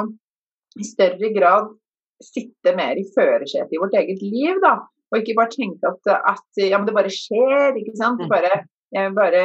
i 0.79 0.87
større 0.87 1.29
grad 1.35 1.73
sitte 2.23 2.73
mer 2.77 2.97
i 2.97 3.05
førersetet 3.13 3.75
i 3.75 3.81
vårt 3.81 3.97
eget 3.99 4.23
liv, 4.23 4.61
da. 4.63 4.77
Og 5.11 5.19
ikke 5.19 5.35
bare 5.37 5.53
tenke 5.53 5.91
at, 5.91 6.13
at 6.33 6.61
ja, 6.61 6.79
men 6.79 6.87
det 6.87 6.95
bare 6.95 7.11
skjer, 7.13 7.75
ikke 7.77 7.97
sant. 7.99 8.23
Mm. 8.23 8.31
Bare, 8.31 8.63
jeg 8.93 9.13
bare 9.17 9.43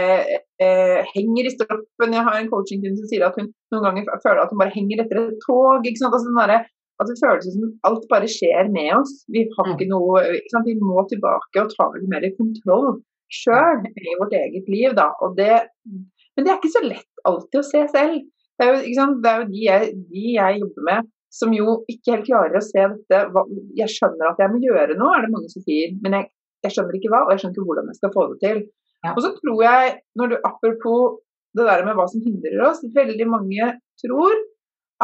eh, 0.62 0.98
henger 1.14 1.48
i 1.48 1.52
stroppen. 1.54 2.16
Jeg 2.16 2.24
har 2.26 2.38
en 2.38 2.50
coachingkunde 2.52 3.00
som 3.00 3.10
sier 3.10 3.26
at 3.26 3.38
hun 3.40 3.50
noen 3.74 3.86
ganger 3.86 4.20
føler 4.24 4.42
at 4.42 4.52
hun 4.52 4.60
bare 4.62 4.74
henger 4.74 5.04
etter 5.04 5.22
et 5.22 5.38
tog. 5.44 5.86
ikke 5.86 6.02
sant? 6.02 6.16
Altså, 6.16 6.32
der, 6.38 6.66
at 6.98 7.10
det 7.10 7.18
føles 7.20 7.50
som 7.54 7.68
alt 7.88 8.08
bare 8.12 8.30
skjer 8.30 8.72
med 8.74 8.94
oss. 8.98 9.12
Vi 9.32 9.44
har 9.54 9.68
mm. 9.68 9.74
ikke 9.74 9.90
noe, 9.92 10.24
ikke 10.38 10.54
sant? 10.54 10.70
Vi 10.70 10.76
må 10.80 11.04
tilbake 11.10 11.64
og 11.64 11.74
ta 11.74 11.90
litt 11.94 12.08
mer 12.12 12.26
kontroll 12.38 12.98
sjøl 13.32 13.84
i 13.92 14.16
vårt 14.20 14.34
eget 14.36 14.68
liv. 14.72 14.96
da, 14.96 15.10
det, 15.36 15.52
Men 15.84 16.46
det 16.46 16.52
er 16.52 16.58
ikke 16.58 16.76
så 16.76 16.84
lett 16.86 17.28
alltid 17.28 17.60
å 17.60 17.68
se 17.68 17.84
selv. 17.92 18.26
Det 18.58 18.66
er 18.66 18.74
jo, 18.74 19.06
det 19.22 19.30
er 19.30 19.42
jo 19.42 19.48
de, 19.52 19.60
jeg, 19.62 19.94
de 20.10 20.24
jeg 20.34 20.60
jobber 20.64 20.86
med 20.88 21.14
som 21.34 21.52
jo 21.52 21.82
ikke 21.92 22.16
helt 22.16 22.26
klarer 22.26 22.58
å 22.58 22.64
se 22.64 22.84
dette. 22.94 23.44
Jeg 23.78 23.92
skjønner 23.92 24.30
at 24.30 24.42
jeg 24.42 24.52
må 24.52 24.60
gjøre 24.62 24.96
noe, 24.98 25.14
er 25.14 25.26
det 25.26 25.32
mange 25.34 25.50
som 25.52 25.64
sier, 25.64 25.92
men 26.02 26.16
jeg, 26.16 26.30
jeg 26.64 26.74
skjønner 26.74 26.98
ikke 26.98 27.12
hva, 27.12 27.24
og 27.26 27.34
jeg 27.34 27.42
skjønner 27.42 27.58
ikke 27.58 27.68
hvordan 27.68 27.90
jeg 27.92 27.98
skal 28.00 28.14
få 28.14 28.26
det 28.32 28.38
til. 28.44 28.62
Ja. 29.06 29.14
Og 29.14 29.22
så 29.24 29.32
tror 29.36 29.62
jeg, 29.62 29.96
når 30.18 30.32
du 30.32 30.36
apropos 30.42 31.18
det 31.56 31.66
der 31.66 31.84
med 31.86 31.96
hva 31.98 32.06
som 32.10 32.22
hindrer 32.24 32.64
oss, 32.68 32.82
veldig 32.94 33.26
mange 33.30 33.72
tror 34.02 34.34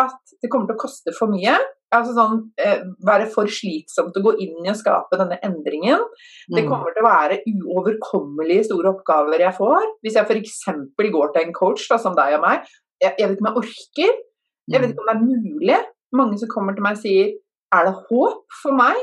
at 0.01 0.35
det 0.43 0.51
kommer 0.51 0.69
til 0.69 0.77
å 0.77 0.83
koste 0.83 1.15
for 1.15 1.31
mye. 1.31 1.55
Altså 1.95 2.15
sånn, 2.17 2.41
eh, 2.59 2.83
Være 3.07 3.29
for 3.31 3.47
slitsomt 3.47 4.17
å 4.19 4.23
gå 4.25 4.35
inn 4.43 4.67
i 4.67 4.73
å 4.73 4.77
skape 4.79 5.19
denne 5.21 5.39
endringen. 5.47 6.03
Mm. 6.51 6.57
Det 6.57 6.65
kommer 6.67 6.95
til 6.95 7.05
å 7.05 7.11
være 7.11 7.41
uoverkommelige 7.47 8.67
store 8.69 8.91
oppgaver 8.97 9.47
jeg 9.47 9.55
får. 9.61 9.87
Hvis 10.03 10.19
jeg 10.19 10.27
f.eks. 10.27 10.59
går 10.99 11.35
til 11.35 11.43
en 11.45 11.55
coach 11.55 11.87
da, 11.91 12.01
som 12.03 12.17
deg 12.19 12.39
og 12.39 12.45
meg. 12.47 12.67
Jeg, 13.03 13.15
jeg 13.19 13.29
vet 13.29 13.39
ikke 13.39 13.47
om 13.47 13.51
jeg 13.53 13.63
orker. 13.63 14.15
Jeg 14.73 14.81
vet 14.81 14.89
mm. 14.89 14.95
ikke 14.95 15.05
om 15.05 15.11
det 15.11 15.15
er 15.15 15.27
mulig 15.29 15.81
mange 16.15 16.39
som 16.41 16.51
kommer 16.51 16.75
til 16.75 16.85
meg 16.87 16.97
og 16.97 17.03
sier 17.03 17.35
Er 17.75 17.89
det 17.89 17.95
håp 18.09 18.59
for 18.63 18.77
meg? 18.79 18.99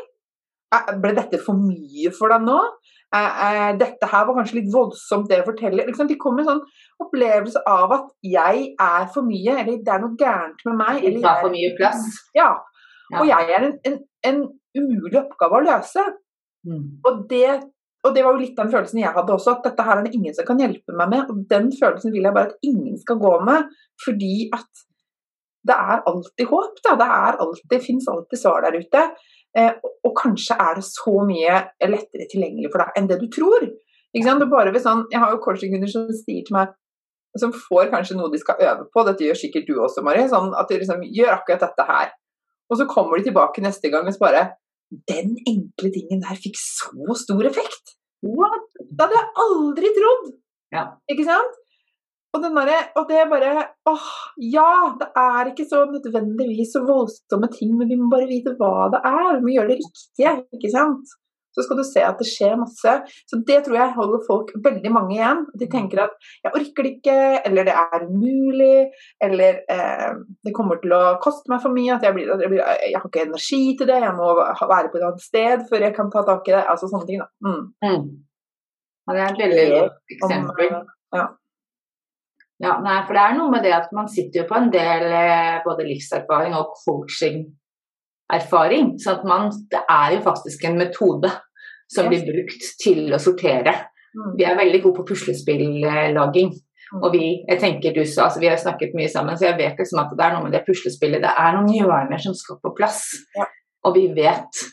Ble 1.04 1.12
dette 1.16 1.40
for 1.44 1.60
mye 1.60 2.12
for 2.16 2.32
deg 2.32 2.46
nå? 2.48 2.60
Dette 3.12 4.08
her 4.08 4.28
var 4.28 4.38
kanskje 4.38 4.62
litt 4.62 4.70
voldsomt, 4.72 5.28
det 5.28 5.42
å 5.42 5.48
fortelle. 5.50 5.84
De 5.84 6.18
kommer 6.20 6.42
med 6.42 6.46
en 6.46 6.52
sånn 6.54 7.04
opplevelse 7.04 7.64
av 7.68 7.92
at 7.98 8.08
jeg 8.24 8.70
er 8.72 9.08
for 9.12 9.28
mye, 9.28 9.58
eller 9.58 9.82
det 9.84 9.92
er 9.92 10.04
noe 10.04 10.16
gærent 10.20 10.64
med 10.70 10.78
meg. 10.80 11.02
Eller 11.04 11.26
tar 11.26 11.42
for 11.44 11.54
mye 11.54 11.74
plass. 11.80 12.08
Ja. 12.38 12.54
Og 13.20 13.28
jeg 13.28 13.52
er 13.58 13.68
en, 13.68 13.76
en, 13.90 13.98
en 14.30 14.42
umulig 14.78 15.20
oppgave 15.20 15.60
å 15.60 15.66
løse. 15.66 16.06
Mm. 16.68 16.86
Og, 17.04 17.26
det, 17.30 17.50
og, 18.06 18.14
det, 18.16 18.24
var 18.24 18.36
jo 18.36 18.44
litt 18.44 18.56
den 18.60 18.72
følelsen 18.72 19.02
jeg 19.02 19.16
hadde 19.18 19.36
også, 19.36 19.58
at 19.58 19.68
dette 19.68 19.88
her 19.88 20.00
er 20.00 20.08
det 20.08 20.16
ingen 20.16 20.38
som 20.38 20.48
kan 20.48 20.62
hjelpe 20.62 20.96
meg 20.96 21.12
med. 21.12 21.34
Og 21.34 21.44
den 21.52 21.68
følelsen 21.76 22.16
vil 22.16 22.30
jeg 22.30 22.38
bare 22.38 22.52
at 22.54 22.68
ingen 22.68 22.96
skal 23.02 23.20
gå 23.22 23.34
med, 23.48 23.68
fordi 24.06 24.48
at 24.56 24.88
det 25.68 25.78
er 25.78 26.02
alltid 26.10 26.48
håp. 26.50 26.80
Da. 26.86 26.96
Det 26.98 27.10
er 27.20 27.44
alltid, 27.44 27.78
fins 27.84 28.08
alltid 28.10 28.42
svar 28.42 28.64
der 28.66 28.80
ute. 28.80 29.04
Eh, 29.58 29.74
og 30.08 30.14
kanskje 30.16 30.56
er 30.56 30.78
det 30.78 30.86
så 30.88 31.14
mye 31.28 31.58
lettere 31.84 32.28
tilgjengelig 32.32 32.72
for 32.72 32.84
deg 32.84 33.00
enn 33.00 33.10
det 33.10 33.20
du 33.22 33.28
tror. 33.32 33.66
Sånn, 34.12 35.06
jeg 35.12 35.20
har 35.20 35.32
jo 35.32 35.42
coachingkunder 35.44 35.92
som 35.92 36.08
sier 36.12 36.44
til 36.48 36.56
meg 36.56 36.72
som 37.40 37.54
får 37.56 37.92
kanskje 37.94 38.18
noe 38.20 38.32
de 38.32 38.40
skal 38.42 38.60
øve 38.60 38.88
på, 38.92 39.04
dette 39.08 39.24
gjør 39.24 39.40
sikkert 39.40 39.70
du 39.70 39.78
også, 39.80 40.04
Mari, 40.04 40.26
sånn 40.28 40.52
at 40.58 40.68
de 40.72 40.82
liksom 40.82 41.06
gjør 41.16 41.38
akkurat 41.38 41.64
dette 41.64 41.86
her. 41.88 42.12
Og 42.72 42.80
så 42.80 42.88
kommer 42.90 43.20
de 43.20 43.30
tilbake 43.30 43.64
neste 43.64 43.92
gang 43.92 44.08
og 44.08 44.20
bare 44.20 44.50
Den 44.92 45.38
enkle 45.48 45.88
tingen 45.96 46.20
der 46.20 46.36
fikk 46.36 46.58
så 46.60 47.16
stor 47.16 47.48
effekt! 47.48 47.96
What? 48.28 48.66
Det 48.76 49.00
hadde 49.00 49.16
jeg 49.16 49.30
aldri 49.46 49.92
trodd! 49.96 50.26
Ja. 50.76 50.84
Ikke 51.08 51.24
sant? 51.30 51.61
Og, 52.32 52.44
der, 52.44 52.70
og, 52.96 53.08
det 53.10 53.18
er 53.20 53.32
bare 53.32 53.64
åh, 53.92 54.12
ja, 54.40 54.74
det 55.00 55.08
er 55.20 55.50
ikke 55.52 55.66
så 55.68 55.82
nødvendigvis 55.90 56.72
så 56.76 56.84
voldsomme 56.88 57.50
ting, 57.52 57.74
men 57.78 57.90
vi 57.92 57.98
må 58.00 58.08
bare 58.14 58.30
vite 58.30 58.54
hva 58.60 58.88
det 58.94 59.02
er. 59.04 59.34
Vi 59.40 59.44
må 59.44 59.56
gjøre 59.56 59.74
det 59.74 59.82
riktige, 59.82 60.38
ikke 60.56 60.72
sant. 60.72 61.18
så 61.52 61.66
skal 61.66 61.82
du 61.82 61.84
se 61.84 62.00
at 62.08 62.20
det 62.22 62.28
skjer 62.30 62.54
masse. 62.56 62.92
Så 63.28 63.40
det 63.48 63.58
tror 63.66 63.76
jeg 63.76 63.96
holder 63.98 64.22
folk 64.24 64.54
veldig 64.68 64.92
mange 64.96 65.18
igjen. 65.18 65.42
De 65.60 65.68
tenker 65.74 66.00
at 66.06 66.14
'jeg 66.22 66.54
orker 66.60 66.84
det 66.84 66.94
ikke', 66.96 67.42
eller 67.48 67.64
'det 67.68 67.76
er 67.76 68.06
umulig', 68.08 68.88
eller 69.26 69.60
eh, 69.76 70.14
'det 70.46 70.56
kommer 70.56 70.80
til 70.80 70.96
å 70.96 71.20
koste 71.26 71.52
meg 71.52 71.60
for 71.62 71.76
mye', 71.76 71.96
at 71.98 72.04
jeg, 72.08 72.14
blir, 72.16 72.32
jeg, 72.44 72.50
blir, 72.52 72.64
jeg, 72.64 72.96
har 72.96 73.10
ikke 73.10 73.28
energi 73.28 73.76
til 73.78 73.88
det, 73.92 74.00
jeg 74.00 74.16
må 74.16 74.28
være 74.40 74.90
på 74.92 74.98
et 74.98 75.08
annet 75.10 75.28
sted 75.30 75.68
før 75.70 75.80
jeg 75.88 75.96
kan 76.00 76.12
ta 76.12 76.24
tak 76.24 76.48
i 76.48 76.56
det. 76.56 76.64
Altså 76.72 76.88
sånne 76.88 77.08
ting, 77.08 77.20
da. 77.20 77.28
Mm. 77.44 77.64
Mm. 77.84 78.08
Det 79.12 79.20
er 79.20 79.30
et 79.32 79.44
veldig 79.44 79.68
godt 79.76 79.98
eksempel. 80.16 80.76
Om, 80.80 80.88
ja. 81.20 81.28
Ja, 82.62 82.76
nei, 82.84 83.00
for 83.08 83.18
det 83.18 83.24
er 83.24 83.38
noe 83.38 83.52
med 83.54 83.64
det 83.66 83.74
at 83.74 83.94
man 83.96 84.10
sitter 84.12 84.44
jo 84.44 84.50
på 84.50 84.58
en 84.60 84.70
del 84.74 85.08
eh, 85.10 85.62
både 85.66 85.88
livserfaring 85.88 86.54
og 86.58 86.76
coaching 86.84 87.44
erfaring. 88.32 88.94
Så 89.02 89.16
at 89.18 89.24
man, 89.28 89.50
det 89.72 89.82
er 89.90 90.18
jo 90.18 90.26
faktisk 90.26 90.66
en 90.68 90.78
metode 90.80 91.32
som 91.92 92.10
blir 92.12 92.24
brukt 92.28 92.68
til 92.84 93.10
å 93.12 93.20
sortere. 93.22 93.74
Mm. 94.16 94.36
Vi 94.38 94.46
er 94.48 94.60
veldig 94.60 94.82
gode 94.84 95.02
på 95.02 95.08
puslespillaging. 95.12 96.54
Mm. 96.92 97.02
Og 97.02 97.10
vi, 97.16 97.26
jeg 97.48 97.60
tenker 97.64 97.96
du 97.96 98.04
sa, 98.04 98.28
altså 98.28 98.44
vi 98.44 98.52
har 98.52 98.60
snakket 98.60 98.96
mye 98.98 99.10
sammen, 99.12 99.38
så 99.40 99.50
jeg 99.50 99.60
vet 99.60 99.80
liksom 99.80 100.02
at 100.04 100.12
det 100.16 100.26
er 100.26 100.36
noe 100.36 100.46
med 100.46 100.56
det 100.56 100.64
puslespillet. 100.68 101.24
Det 101.24 101.34
er 101.44 101.56
noen 101.58 101.72
hjørner 101.76 102.24
som 102.24 102.36
skal 102.38 102.60
på 102.64 102.74
plass. 102.78 103.04
Ja. 103.38 103.48
Og 103.88 103.98
vi 103.98 104.06
vet 104.16 104.66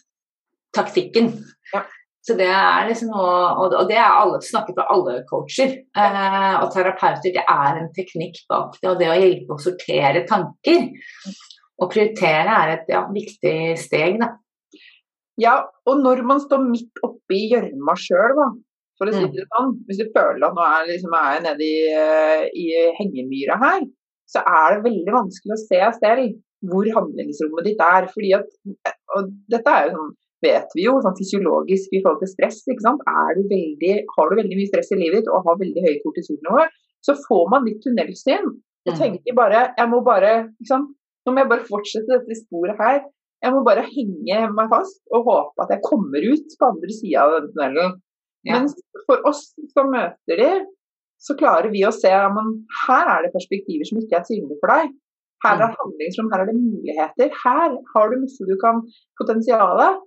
taktikken. 0.77 1.33
Ja. 1.73 1.87
Så 2.29 2.35
det 2.37 2.49
er 2.53 2.89
liksom 2.91 3.13
noe, 3.15 3.69
og 3.73 3.87
det 3.89 3.97
er 3.97 4.19
alle, 4.19 4.41
snakket 4.45 4.77
for 4.77 4.91
alle 4.93 5.23
coacher 5.31 5.71
eh, 5.73 6.57
og 6.61 6.67
terapeuter. 6.75 7.33
Det 7.33 7.45
er 7.45 7.79
en 7.81 7.89
teknikk 7.97 8.43
bak 8.51 8.75
det. 8.83 8.91
Og 8.91 8.99
det 9.01 9.09
å 9.09 9.17
hjelpe 9.17 9.57
å 9.57 9.63
sortere 9.63 10.27
tanker. 10.29 10.91
og 11.79 11.89
prioritere 11.93 12.57
er 12.59 12.75
et 12.75 12.93
ja, 12.93 13.05
viktig 13.15 13.57
steg, 13.81 14.19
da. 14.21 14.35
Ja, 15.39 15.55
og 15.87 16.01
når 16.03 16.25
man 16.27 16.43
står 16.43 16.65
midt 16.67 17.01
oppi 17.07 17.45
gjørma 17.53 17.95
sjøl, 17.97 18.35
for 18.99 19.09
å 19.09 19.15
si 19.15 19.23
mm. 19.23 19.33
det 19.37 19.47
sånn, 19.47 19.73
hvis 19.87 20.01
du 20.03 20.09
føler 20.11 20.49
at 20.49 20.57
nå 20.59 20.65
er, 20.67 20.89
liksom, 20.91 21.15
er 21.15 21.37
jeg 21.37 21.45
nede 21.47 21.69
i, 21.69 21.77
i 22.59 22.67
hengemyra 22.99 23.57
her, 23.63 23.85
så 24.29 24.43
er 24.43 24.75
det 24.75 24.89
veldig 24.89 25.15
vanskelig 25.15 25.55
å 25.55 25.61
se 25.63 25.83
selv 26.03 26.41
hvor 26.69 26.89
handlingsrommet 26.97 27.69
ditt 27.71 27.85
er. 27.87 28.09
fordi 28.11 28.35
at, 28.37 28.51
og 29.15 29.31
dette 29.55 29.77
er 29.77 29.87
jo 29.87 29.95
sånn, 29.95 30.17
vet 30.45 30.75
vi 30.77 30.85
jo 30.87 30.97
sånn 31.03 31.17
fysiologisk 31.19 31.95
i 31.95 32.01
forhold 32.05 32.23
til 32.23 32.33
stress. 32.33 32.63
ikke 32.67 32.85
sant? 32.85 33.03
Du 33.37 33.43
veldig, 33.51 33.95
har 34.15 34.31
du 34.31 34.39
veldig 34.39 34.59
mye 34.59 34.71
stress 34.71 34.93
i 34.95 35.01
livet 35.01 35.23
ditt 35.23 35.31
og 35.33 35.47
har 35.49 35.61
veldig 35.61 35.85
høye 35.87 36.01
kortisolnivåer, 36.05 36.73
så 37.07 37.15
får 37.27 37.45
man 37.53 37.67
litt 37.67 37.83
tunnelsyn 37.85 38.49
og 38.49 38.95
mm. 38.95 38.99
tenker 38.99 39.37
bare 39.39 39.69
jeg 39.77 39.91
må 39.91 40.01
bare 40.07 40.33
ikke 40.49 40.73
sant? 40.73 40.91
Nå 41.27 41.35
må 41.35 41.43
jeg 41.43 41.51
bare 41.51 41.69
fortsette 41.69 42.09
dette 42.09 42.39
sporet 42.39 42.79
her. 42.81 43.03
Jeg 43.45 43.55
må 43.55 43.61
bare 43.67 43.85
henge 43.87 44.39
meg 44.55 44.71
fast 44.73 45.03
og 45.15 45.29
håpe 45.29 45.65
at 45.65 45.75
jeg 45.75 45.85
kommer 45.85 46.25
ut 46.25 46.57
på 46.59 46.71
andre 46.73 46.95
sida 46.95 47.27
av 47.27 47.35
denne 47.35 47.53
tunnelen. 47.53 47.99
Ja. 48.47 48.57
Men 48.57 49.05
for 49.07 49.27
oss 49.29 49.43
som 49.75 49.91
møter 49.93 50.41
de, 50.41 50.51
så 51.23 51.35
klarer 51.39 51.71
vi 51.75 51.83
å 51.87 51.93
se 51.95 52.11
at 52.15 52.41
her 52.87 53.13
er 53.13 53.27
det 53.27 53.35
perspektiver 53.35 53.87
som 53.87 54.01
ikke 54.01 54.21
er 54.21 54.27
synlige 54.27 54.59
for 54.63 54.73
deg. 54.73 54.95
Her 55.45 55.61
er 55.61 55.71
mm. 55.71 55.79
handlingsrom, 55.79 56.31
her 56.33 56.43
er 56.43 56.51
det 56.51 56.57
muligheter. 56.59 57.35
Her 57.45 57.77
har 57.93 58.11
du 58.11 58.21
masse 58.23 58.47
du 58.47 58.55
kan 58.63 58.81
potensialet. 59.21 60.01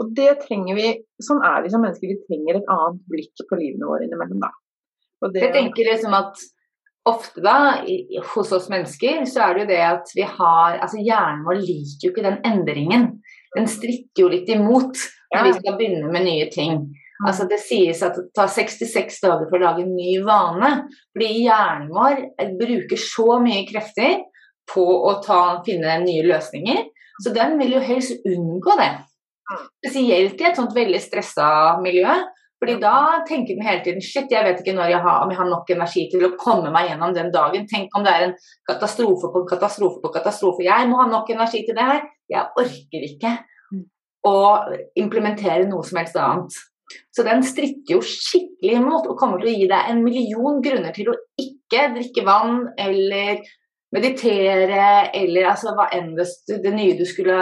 Og 0.00 0.14
det 0.16 0.30
trenger 0.46 0.78
vi, 0.78 0.88
sånn 1.22 1.42
er 1.44 1.62
vi 1.64 1.70
som 1.72 1.84
mennesker, 1.84 2.10
vi 2.10 2.24
trenger 2.26 2.58
et 2.58 2.72
annet 2.72 3.02
blikk 3.12 3.44
på 3.48 3.58
livene 3.60 3.90
våre 3.90 4.06
innimellom. 4.06 4.42
da. 4.42 4.52
Det, 5.28 5.42
jeg 5.44 5.54
tenker 5.54 5.86
liksom 5.86 6.16
at 6.18 6.40
ofte 7.08 7.42
da, 7.42 7.82
i, 7.86 8.18
hos 8.32 8.52
oss 8.54 8.68
mennesker, 8.72 9.22
så 9.28 9.46
er 9.46 9.54
det 9.54 9.62
jo 9.62 9.70
det 9.70 9.82
at 9.86 10.10
vi 10.16 10.24
har 10.26 10.78
Altså 10.82 11.02
hjernen 11.02 11.44
vår 11.46 11.60
liker 11.62 12.06
jo 12.06 12.12
ikke 12.12 12.26
den 12.26 12.40
endringen. 12.46 13.06
Den 13.56 13.68
stritter 13.70 14.24
jo 14.24 14.32
litt 14.32 14.50
imot 14.50 14.98
når 15.32 15.48
vi 15.48 15.54
skal 15.58 15.78
begynne 15.78 16.10
med 16.12 16.26
nye 16.26 16.48
ting. 16.52 16.82
Altså 17.22 17.46
Det 17.50 17.60
sies 17.62 18.02
at 18.02 18.16
det 18.18 18.32
tar 18.34 18.50
66 18.50 19.20
dager 19.22 19.46
for 19.50 19.58
å 19.58 19.64
lage 19.66 19.84
en 19.84 19.94
ny 19.94 20.16
vane. 20.26 20.72
Fordi 21.14 21.30
hjernen 21.44 21.92
vår 21.94 22.24
bruker 22.58 23.00
så 23.00 23.38
mye 23.42 23.62
krefter 23.68 24.24
på 24.72 24.82
å 24.82 25.16
ta, 25.24 25.62
finne 25.66 26.00
nye 26.02 26.24
løsninger. 26.26 26.84
Så 27.22 27.34
den 27.34 27.58
vil 27.60 27.76
jo 27.76 27.82
helst 27.84 28.26
unngå 28.26 28.76
det. 28.80 28.92
Mm. 29.50 29.66
Spesielt 29.82 30.40
i 30.40 30.46
et 30.48 30.58
sånt 30.58 30.76
veldig 30.76 31.00
stressa 31.02 31.48
miljø. 31.82 32.20
Fordi 32.62 32.76
da 32.78 33.22
tenker 33.26 33.56
den 33.56 33.66
hele 33.66 33.82
tiden 33.82 34.04
shit, 34.06 34.30
jeg 34.30 34.46
vet 34.46 34.60
ikke 34.62 34.76
jeg 34.86 34.98
har, 35.02 35.22
om 35.24 35.30
jeg 35.32 35.38
har 35.40 35.48
nok 35.50 35.70
energi 35.74 36.04
til 36.12 36.28
å 36.28 36.36
komme 36.38 36.70
meg 36.70 36.92
gjennom 36.92 37.14
den 37.16 37.32
dagen. 37.34 37.64
Tenk 37.66 37.96
om 37.98 38.04
det 38.06 38.12
er 38.12 38.26
en 38.28 38.34
katastrofe 38.70 39.32
på 39.34 39.42
katastrofe 39.50 39.98
på 40.04 40.12
katastrofe. 40.14 40.62
Jeg 40.62 40.86
må 40.86 41.00
ha 41.00 41.08
nok 41.10 41.32
energi 41.34 41.64
til 41.66 41.74
det 41.74 41.88
her. 41.88 42.04
Jeg 42.30 42.62
orker 42.62 43.08
ikke 43.08 43.32
å 44.30 44.36
implementere 45.02 45.66
noe 45.66 45.82
som 45.88 45.98
helst 45.98 46.20
annet. 46.22 46.60
Så 47.10 47.24
den 47.26 47.42
stritter 47.42 47.96
jo 47.96 48.04
skikkelig 48.04 48.76
imot 48.78 49.08
og 49.10 49.18
kommer 49.18 49.42
til 49.42 49.50
å 49.50 49.56
gi 49.56 49.66
deg 49.72 49.90
en 49.90 50.04
million 50.04 50.60
grunner 50.62 50.94
til 50.94 51.10
å 51.10 51.16
ikke 51.40 51.88
drikke 51.96 52.24
vann 52.28 52.68
eller 52.78 53.42
meditere 53.92 55.10
eller 55.18 55.50
altså 55.50 55.74
hva 55.76 55.88
enn 55.92 56.12
det, 56.16 56.28
det 56.62 56.72
nye 56.76 56.94
du 56.94 57.02
skulle 57.08 57.40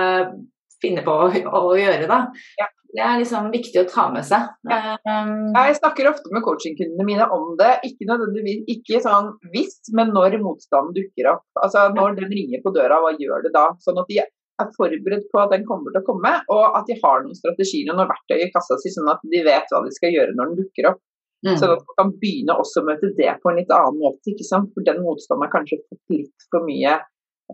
finne 0.82 1.04
på 1.06 1.14
å, 1.14 1.30
å 1.30 1.78
gjøre, 1.78 2.06
da. 2.10 2.26
Ja. 2.60 2.68
Det 2.90 3.02
er 3.06 3.20
liksom 3.20 3.52
viktig 3.52 3.84
å 3.84 3.86
ta 3.86 4.08
med 4.10 4.24
seg. 4.26 4.48
Ja. 4.66 4.96
Um, 5.06 5.52
jeg 5.54 5.76
snakker 5.78 6.08
ofte 6.10 6.32
med 6.34 6.42
coachingkundene 6.42 7.06
mine 7.06 7.28
om 7.30 7.52
det. 7.60 7.76
Ikke 7.86 8.08
nødvendigvis 8.08 8.64
ikke 8.74 8.98
sånn 9.04 9.28
hvis, 9.52 9.76
men 9.94 10.10
når 10.16 10.40
motstanden 10.42 10.96
dukker 10.96 11.28
opp. 11.36 11.44
Altså 11.62 11.86
Når 11.94 12.18
den 12.18 12.34
ringer 12.34 12.64
på 12.64 12.72
døra, 12.74 12.98
hva 13.04 13.12
gjør 13.14 13.46
det 13.46 13.52
da? 13.54 13.68
Sånn 13.84 14.00
at 14.02 14.10
de 14.10 14.18
er 14.24 14.72
forberedt 14.74 15.28
på 15.30 15.40
at 15.40 15.54
den 15.54 15.62
kommer 15.68 15.94
til 15.94 16.02
å 16.02 16.08
komme, 16.08 16.32
og 16.52 16.80
at 16.80 16.90
de 16.90 16.98
har 16.98 17.22
noen 17.22 17.38
strategier 17.38 17.92
og 17.92 18.00
noen 18.00 18.10
verktøy 18.10 18.42
i 18.42 18.50
kassa 18.52 18.76
si, 18.82 18.92
sånn 18.92 19.08
at 19.12 19.22
de 19.22 19.44
vet 19.46 19.70
hva 19.72 19.84
de 19.86 19.94
skal 19.94 20.12
gjøre 20.16 20.34
når 20.34 20.50
den 20.50 20.60
dukker 20.64 20.90
opp. 20.92 21.00
Mm. 21.46 21.54
Sånn 21.56 21.72
at 21.72 21.86
man 21.86 21.96
kan 22.02 22.10
begynne 22.20 22.58
også 22.60 22.82
å 22.82 22.88
møte 22.90 23.14
det 23.16 23.30
på 23.40 23.52
en 23.52 23.62
litt 23.62 23.70
annen 23.72 24.02
måte. 24.02 24.34
ikke 24.34 24.44
sant? 24.44 24.74
For 24.74 24.84
den 24.84 25.00
motstanden 25.04 25.46
har 25.46 25.54
kanskje 25.54 25.80
fått 25.86 26.16
litt 26.18 26.50
for 26.50 26.66
mye 26.66 26.98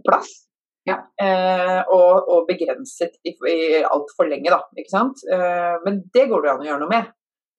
plass. 0.06 0.32
Ja. 0.86 1.00
Eh, 1.18 1.80
og, 1.90 2.28
og, 2.30 2.44
begrenset 2.46 3.16
i, 3.26 3.34
i 3.34 3.82
altfor 3.82 4.28
lenge, 4.30 4.52
da. 4.52 4.60
Ikke 4.78 4.92
sant? 4.92 5.24
Eh, 5.26 5.74
men 5.86 6.04
det 6.14 6.28
går 6.30 6.44
det 6.44 6.52
an 6.52 6.62
å 6.62 6.68
gjøre 6.68 6.82
noe 6.84 6.92
med. 6.92 7.10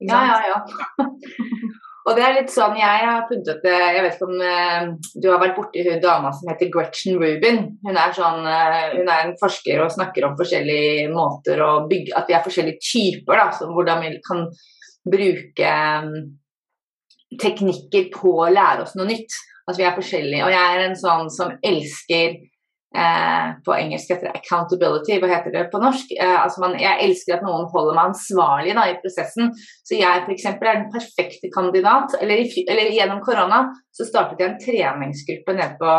Ja, 0.07 0.21
ja, 0.29 0.37
ja. 0.45 1.07
og 2.07 2.15
det 2.15 2.21
er 2.21 2.35
litt 2.35 2.51
sånn 2.53 2.75
Jeg 2.77 3.05
har 3.07 3.23
funnet 3.25 3.47
ut 3.49 3.63
Jeg 3.65 4.01
vet 4.05 4.13
ikke 4.13 4.27
om 4.27 4.43
eh, 4.45 4.89
du 5.17 5.25
har 5.31 5.39
vært 5.41 5.55
borti 5.57 5.81
hun 5.87 6.03
dama 6.03 6.29
som 6.37 6.51
heter 6.51 6.69
Gretchen 6.71 7.17
Rubin. 7.17 7.63
Hun 7.81 7.97
er, 7.97 8.13
sånn, 8.15 8.45
eh, 8.47 8.95
hun 8.99 9.11
er 9.11 9.25
en 9.25 9.35
forsker 9.41 9.83
og 9.83 9.93
snakker 9.95 10.29
om 10.29 10.37
forskjellige 10.39 11.09
måter 11.11 11.63
å 11.65 11.71
bygge 11.89 12.15
At 12.15 12.29
vi 12.29 12.37
er 12.37 12.45
forskjellige 12.45 12.83
typer, 12.93 13.41
da, 13.41 13.49
som 13.57 13.73
hvordan 13.75 14.05
vi 14.05 14.13
kan 14.23 14.45
bruke 15.07 15.73
um, 16.03 16.11
teknikker 17.39 18.09
på 18.11 18.33
å 18.43 18.49
lære 18.51 18.83
oss 18.83 18.95
noe 18.99 19.07
nytt. 19.07 19.35
At 19.67 19.79
vi 19.79 19.83
er 19.87 19.95
forskjellige. 19.95 20.45
Og 20.45 20.53
jeg 20.53 20.75
er 20.75 20.85
en 20.85 20.95
sånn 20.99 21.31
som 21.33 21.51
elsker 21.65 22.37
Eh, 22.95 23.47
på 23.65 23.73
engelsk 23.75 24.13
heter 24.13 24.29
det 24.29 24.39
'accountability', 24.39 25.19
hva 25.19 25.27
heter 25.27 25.51
det 25.51 25.63
på 25.71 25.79
norsk? 25.83 26.11
Eh, 26.15 26.37
altså 26.43 26.61
man, 26.63 26.77
jeg 26.79 27.03
elsker 27.03 27.35
at 27.35 27.43
noen 27.43 27.67
holder 27.73 27.97
meg 27.97 28.13
ansvarlig 28.13 28.75
da, 28.77 28.85
i 28.87 28.99
prosessen. 29.01 29.51
Så 29.83 29.99
jeg 29.99 30.23
f.eks. 30.23 30.45
er 30.45 30.61
den 30.63 30.87
perfekte 30.93 31.51
kandidat. 31.53 32.15
Eller, 32.21 32.45
eller, 32.63 32.93
gjennom 32.95 33.19
korona 33.21 33.59
så 33.91 34.07
startet 34.07 34.39
jeg 34.39 34.49
en 34.49 34.63
treningsgruppe 34.63 35.57
nede 35.57 35.75
på 35.81 35.97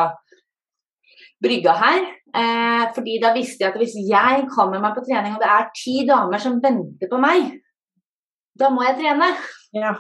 brygga 1.45 1.77
her. 1.85 2.09
Eh, 2.41 2.85
fordi 2.97 3.21
da 3.21 3.35
visste 3.37 3.65
jeg 3.65 3.73
at 3.73 3.79
hvis 3.79 3.97
jeg 4.09 4.49
kommer 4.57 4.81
meg 4.81 4.97
på 4.97 5.05
trening, 5.05 5.37
og 5.37 5.45
det 5.45 5.53
er 5.53 5.71
ti 5.77 5.97
damer 6.09 6.41
som 6.41 6.59
venter 6.65 7.13
på 7.13 7.21
meg, 7.21 7.53
da 8.59 8.73
må 8.73 8.83
jeg 8.89 8.99
trene. 9.05 9.31
Ja. 9.77 9.93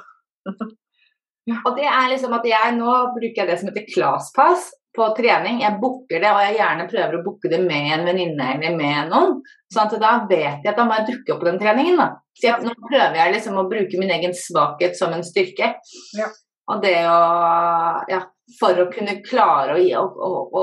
og 1.67 1.71
det 1.77 1.87
er 1.87 2.11
liksom 2.17 2.33
at 2.33 2.49
jeg 2.49 2.77
nå 2.81 2.97
bruker 3.13 3.45
jeg 3.45 3.49
det 3.53 3.61
som 3.61 3.69
heter 3.69 3.89
ClassPass 3.93 4.73
på 4.99 5.09
trening. 5.17 5.61
Jeg 5.63 5.79
booker 5.83 6.21
det, 6.23 6.31
og 6.33 6.43
jeg 6.45 6.57
gjerne 6.59 6.89
prøver 6.91 7.19
å 7.19 7.23
booke 7.25 7.51
det 7.53 7.61
med 7.63 7.93
en 7.95 8.07
venninne 8.09 8.49
eller 8.57 8.77
med 8.77 9.13
noen. 9.13 9.39
sånn 9.73 9.87
at 9.87 10.01
da 10.03 10.15
vet 10.31 10.65
jeg 10.65 10.73
at 10.73 10.79
da 10.79 10.87
må 10.89 10.99
jeg 10.99 11.09
dukke 11.13 11.35
opp 11.35 11.43
på 11.45 11.51
den 11.51 11.61
treningen. 11.63 12.01
da. 12.01 12.09
Så 12.39 12.51
jeg, 12.51 12.65
nå 12.67 12.75
prøver 12.85 13.19
jeg 13.21 13.35
liksom 13.37 13.61
å 13.61 13.69
bruke 13.71 14.01
min 14.01 14.15
egen 14.19 14.35
svakhet 14.37 14.99
som 14.99 15.15
en 15.15 15.25
styrke. 15.27 15.75
Ja. 16.19 16.31
Og 16.69 16.83
det 16.85 16.99
å 17.09 17.21
Ja, 18.11 18.23
for 18.59 18.81
å 18.81 18.89
kunne 18.93 19.21
klare 19.25 19.77
å, 19.77 20.05
å, 20.05 20.29
å, 20.59 20.63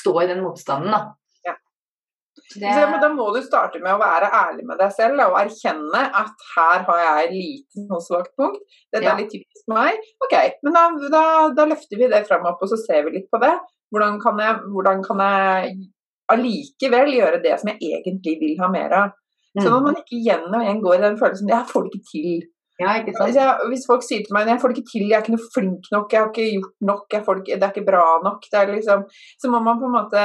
stå 0.00 0.14
i 0.22 0.28
den 0.30 0.42
motstanden, 0.44 0.92
da. 0.94 1.02
Det... 2.54 2.62
Så, 2.62 2.98
da 3.02 3.08
må 3.10 3.26
du 3.34 3.40
starte 3.42 3.80
med 3.82 3.90
å 3.96 4.00
være 4.00 4.28
ærlig 4.38 4.66
med 4.68 4.78
deg 4.78 4.92
selv 4.94 5.24
og 5.24 5.38
erkjenne 5.40 6.02
at 6.20 6.46
her 6.54 6.84
har 6.86 7.02
jeg 7.02 7.32
lite 7.34 8.00
svakt 8.04 8.32
punkt. 8.38 8.62
Dette 8.94 9.08
ja. 9.08 9.14
er 9.14 9.20
litt 9.22 9.32
typisk 9.34 9.66
meg. 9.72 9.98
Ok, 10.22 10.36
men 10.62 10.76
da, 10.76 10.86
da, 11.10 11.24
da, 11.56 11.68
løfter 11.72 12.00
vi 12.00 12.10
det 12.12 12.22
frem 12.28 12.46
opp 12.46 12.62
og 12.62 12.70
så 12.70 12.78
ser 12.80 13.06
vi 13.08 13.16
litt 13.18 13.28
på 13.32 13.42
det. 13.42 13.52
Hvordan 13.94 14.18
kan 14.22 14.42
jeg, 14.42 14.58
hvordan 14.74 15.02
kan 15.06 15.22
jeg 15.26 15.76
allikevel 16.34 17.14
gjøre 17.14 17.42
det 17.42 17.54
som 17.60 17.70
jeg 17.72 17.98
egentlig 17.98 18.36
vil 18.42 18.58
ha 18.62 18.70
mer 18.70 18.98
av? 19.02 19.14
Sånn 19.56 19.72
at 19.72 19.80
mm. 19.80 19.86
man 19.88 19.98
ikke 20.02 20.18
igjen 20.18 20.46
og 20.50 20.62
igjen 20.62 20.82
går 20.84 20.98
i 20.98 21.04
den 21.06 21.18
følelsen 21.18 21.50
jeg 21.50 21.68
får 21.70 21.86
det 21.86 21.96
ikke 21.96 22.08
til. 22.12 22.46
Ja, 22.76 22.90
ikke 23.00 23.14
hvis, 23.16 23.38
jeg, 23.38 23.68
hvis, 23.70 23.86
folk 23.88 24.02
sier 24.04 24.24
til 24.24 24.34
meg 24.36 24.50
jeg 24.50 24.60
får 24.60 24.72
det 24.72 24.82
ikke 24.82 24.90
til, 24.90 25.04
jeg 25.08 25.16
er 25.16 25.22
ikke 25.24 25.32
noe 25.32 25.52
flink 25.54 25.86
nok, 25.94 26.10
jeg 26.12 26.20
har 26.20 26.26
ikke 26.28 26.48
gjort 26.58 26.74
nok, 26.90 27.06
ikke, 27.08 27.46
det, 27.54 27.62
er 27.62 27.70
ikke 27.72 27.86
bra 27.86 28.02
nok, 28.20 28.44
liksom, 28.74 29.06
så 29.40 29.52
må 29.52 29.62
man 29.64 29.80
på 29.80 29.88
en 29.88 29.94
måte 29.96 30.24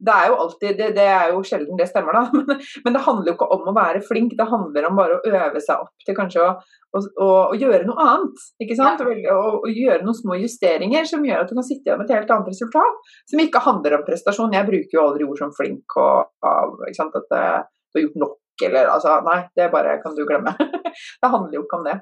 det 0.00 0.12
er 0.14 0.28
jo 0.30 0.36
alltid 0.42 0.78
det, 0.78 0.88
det, 0.96 1.06
er 1.12 1.32
jo 1.34 1.42
sjelden 1.44 1.78
det 1.78 1.86
stemmer, 1.90 2.16
da. 2.16 2.22
Men, 2.38 2.60
men, 2.84 2.94
det 2.94 3.02
handler 3.04 3.30
jo 3.30 3.34
ikke 3.36 3.48
om 3.54 3.68
å 3.68 3.74
være 3.76 4.02
flink, 4.04 4.34
det 4.38 4.46
handler 4.48 4.86
om 4.88 4.98
bare 4.98 5.18
å 5.18 5.32
øve 5.32 5.60
seg 5.62 5.82
opp 5.84 6.06
til 6.06 6.16
kanskje 6.16 6.44
å, 6.44 6.50
å, 6.96 7.02
å, 7.02 7.28
å 7.52 7.58
gjøre 7.58 7.84
noe 7.88 8.06
annet. 8.06 8.44
ikke 8.64 8.78
sant? 8.78 9.02
Ja. 9.20 9.36
Og, 9.36 9.66
gjøre 9.70 10.00
noen 10.04 10.16
små 10.16 10.38
justeringer 10.40 11.08
som 11.08 11.24
gjør 11.26 11.44
at 11.44 11.50
du 11.50 11.56
kan 11.58 11.66
sitte 11.66 11.90
igjen 11.90 12.00
med 12.00 12.08
et 12.08 12.16
helt 12.16 12.32
annet 12.34 12.52
resultat. 12.52 13.10
Som 13.30 13.42
ikke 13.44 13.64
handler 13.64 13.98
om 13.98 14.06
prestasjon. 14.06 14.56
Jeg 14.56 14.68
bruker 14.68 14.96
jo 14.96 15.02
aldri 15.04 15.26
ord 15.28 15.42
som 15.42 15.52
flink 15.56 15.98
og, 16.00 16.30
og 16.46 16.86
ikke 16.88 17.00
sant? 17.00 17.18
at 17.20 17.36
eh, 17.36 17.58
du 17.90 18.00
har 18.00 18.06
gjort 18.06 18.22
nok, 18.24 18.38
eller 18.68 18.94
altså 18.94 19.18
Nei, 19.26 19.40
det 19.58 19.72
bare 19.74 19.98
kan 20.04 20.16
du 20.16 20.24
glemme. 20.28 20.54
det 21.20 21.32
handler 21.34 21.58
jo 21.58 21.66
ikke 21.66 21.82
om 21.82 21.90
det. 21.90 21.98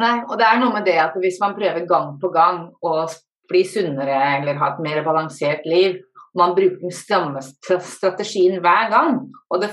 Nei, 0.00 0.14
og 0.24 0.38
det 0.40 0.48
er 0.48 0.62
noe 0.62 0.72
med 0.72 0.88
det 0.88 0.96
at 1.02 1.18
hvis 1.20 1.36
man 1.42 1.56
prøver 1.58 1.84
gang 1.88 2.16
på 2.22 2.32
gang 2.32 2.64
å 2.80 3.04
bli 3.50 3.62
sunnere 3.68 4.16
eller 4.38 4.56
ha 4.60 4.72
et 4.72 4.80
mer 4.84 5.02
balansert 5.04 5.66
liv, 5.68 5.98
man 6.38 6.54
bruker 6.56 6.80
den 6.80 6.94
stramme 6.96 7.42
strategien 7.42 8.60
hver 8.64 8.90
gang, 8.92 9.18
og, 9.50 9.60
det, 9.60 9.70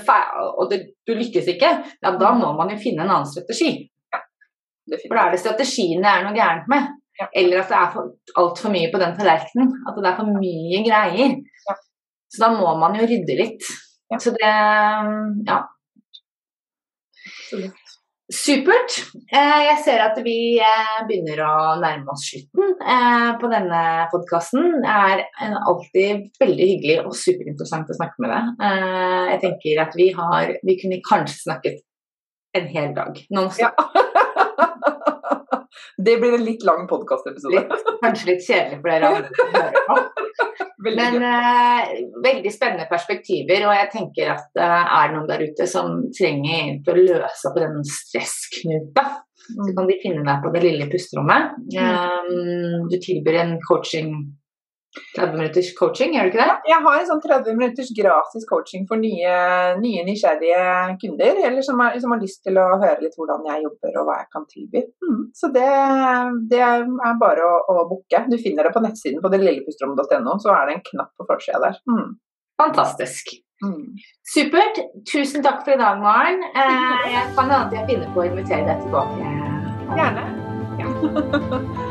og 0.58 0.70
det, 0.70 0.80
du 1.08 1.14
lykkes 1.16 1.48
ikke, 1.54 1.70
ja, 2.02 2.12
da 2.20 2.32
må 2.36 2.52
man 2.58 2.72
jo 2.74 2.80
finne 2.82 3.06
en 3.06 3.12
annen 3.14 3.28
strategi. 3.30 3.72
For 4.90 5.14
da 5.14 5.26
er 5.26 5.34
det 5.34 5.42
strategien 5.42 6.02
det 6.02 6.10
er 6.10 6.24
noe 6.26 6.36
gærent 6.36 6.70
med. 6.70 6.88
Eller 7.36 7.60
at 7.60 7.70
det 7.70 7.78
er 7.78 8.38
altfor 8.40 8.72
mye 8.72 8.88
på 8.92 9.00
den 9.00 9.12
tallerkenen. 9.18 9.74
At 9.86 9.98
det 9.98 10.08
er 10.08 10.16
for 10.18 10.32
mye 10.40 10.80
greier. 10.86 11.36
Så 12.30 12.42
da 12.42 12.48
må 12.54 12.72
man 12.80 12.96
jo 12.98 13.08
rydde 13.10 13.36
litt. 13.38 13.68
Så 14.18 14.32
det 14.34 14.54
Ja. 15.48 15.60
Supert. 18.30 18.94
Eh, 19.34 19.60
jeg 19.66 19.78
ser 19.82 20.02
at 20.04 20.18
vi 20.22 20.36
eh, 20.62 20.98
begynner 21.08 21.40
å 21.42 21.54
nærme 21.82 22.12
oss 22.14 22.28
slutten 22.30 22.76
eh, 22.78 23.30
på 23.40 23.50
denne 23.50 23.80
podkasten. 24.12 24.76
Det 24.84 24.92
er 24.94 25.56
alltid 25.58 26.28
veldig 26.38 26.68
hyggelig 26.72 26.98
og 27.02 27.16
superinteressant 27.18 27.90
å 27.90 27.98
snakke 27.98 28.22
med 28.22 28.30
deg. 28.30 28.52
Jeg 29.32 29.42
tenker 29.46 29.82
at 29.82 29.98
vi 29.98 30.10
har 30.14 30.54
Vi 30.66 30.78
kunne 30.78 31.02
kanskje 31.06 31.40
snakket 31.42 31.82
en 32.54 32.70
hel 32.70 32.94
dag. 32.94 33.18
Ja. 33.58 33.74
Det 35.96 36.16
blir 36.20 36.36
en 36.36 36.44
litt 36.46 36.64
lang 36.66 36.86
podkastepisode. 36.90 37.64
Kanskje 38.02 38.32
litt 38.32 38.44
kjedelig 38.46 38.80
for 38.80 38.90
dere 38.92 39.10
å 39.10 39.16
høre 39.20 39.84
på. 39.88 39.98
Men 40.80 41.18
uh, 41.20 41.90
veldig 42.24 42.50
spennende 42.54 42.86
perspektiver, 42.88 43.66
og 43.68 43.74
jeg 43.76 43.90
tenker 43.92 44.30
at 44.32 44.46
uh, 44.56 44.84
er 44.96 45.10
det 45.10 45.16
noen 45.16 45.28
der 45.28 45.42
ute 45.44 45.66
som 45.68 45.98
trenger 46.16 46.78
å 46.88 46.96
løse 46.96 47.50
opp 47.50 47.58
den 47.60 47.82
stressknuta, 47.84 49.04
så 49.50 49.66
mm. 49.66 49.74
kan 49.76 49.90
de 49.90 49.98
finne 50.00 50.24
deg 50.24 50.44
på 50.44 50.52
det 50.54 50.62
lille 50.64 50.88
pusterommet. 50.88 51.58
Um, 51.76 52.88
du 52.88 52.96
tilbyr 53.02 53.42
en 53.42 53.58
coaching 53.66 54.14
30 55.16 55.36
minutters 55.38 55.70
coaching, 55.78 56.14
gjør 56.16 56.26
du 56.26 56.32
ikke 56.32 56.42
det? 56.42 56.70
Jeg 56.70 56.82
har 56.84 56.96
en 56.98 57.06
sånn 57.06 57.20
30 57.22 57.58
minutters 57.58 57.90
gratis 57.94 58.46
coaching 58.50 58.86
for 58.90 58.98
nye, 58.98 59.34
nye 59.78 60.06
nysgjerrige 60.06 60.62
kunder, 61.02 61.42
eller 61.46 61.66
som, 61.66 61.82
er, 61.84 61.98
som, 62.02 62.14
har 62.14 62.22
lyst 62.22 62.42
til 62.46 62.58
å 62.58 62.64
høre 62.72 62.98
litt 63.04 63.14
hvordan 63.18 63.46
jeg 63.52 63.62
jobber 63.66 64.00
og 64.00 64.08
hva 64.08 64.16
jeg 64.22 64.30
kan 64.34 64.48
tilby. 64.50 64.82
Mm. 65.06 65.20
Så 65.36 65.52
det, 65.54 65.68
det, 66.50 66.64
er 66.66 67.20
bare 67.22 67.46
å, 67.46 67.60
å 67.70 67.84
booke. 67.90 68.24
Du 68.32 68.38
finner 68.42 68.66
det 68.66 68.74
på 68.74 68.82
nettsiden 68.82 69.22
på 69.22 69.30
delillepusterommet.no, 69.36 70.40
så 70.42 70.56
er 70.56 70.66
det 70.66 70.76
en 70.78 70.84
knapp 70.90 71.14
på 71.14 71.28
forsida 71.30 71.62
der. 71.68 71.78
Mm. 71.90 72.10
Fantastisk. 72.60 73.30
Mm. 73.62 73.94
Supert. 74.34 74.82
Tusen 75.12 75.46
takk 75.46 75.62
for 75.62 75.76
i 75.76 75.80
dag, 75.80 76.02
Maren. 76.02 76.42
Eh, 76.50 77.14
jeg 77.14 77.30
kan 77.38 77.52
hende 77.52 77.78
jeg 77.78 77.86
finner 77.92 78.10
på 78.16 78.24
å 78.24 78.28
invitere 78.32 78.66
deg 78.66 78.82
tilbake. 78.88 79.30
Gjerne. 80.00 80.26
Ja. 80.80 81.86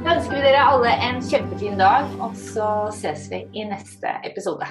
Da 0.00 0.14
ønsker 0.16 0.32
vi 0.32 0.44
dere 0.46 0.60
alle 0.64 0.92
en 1.04 1.18
kjempefin 1.20 1.74
dag, 1.80 2.06
og 2.24 2.32
så 2.38 2.68
ses 2.96 3.26
vi 3.28 3.42
i 3.52 3.66
neste 3.68 4.14
episode. 4.24 4.70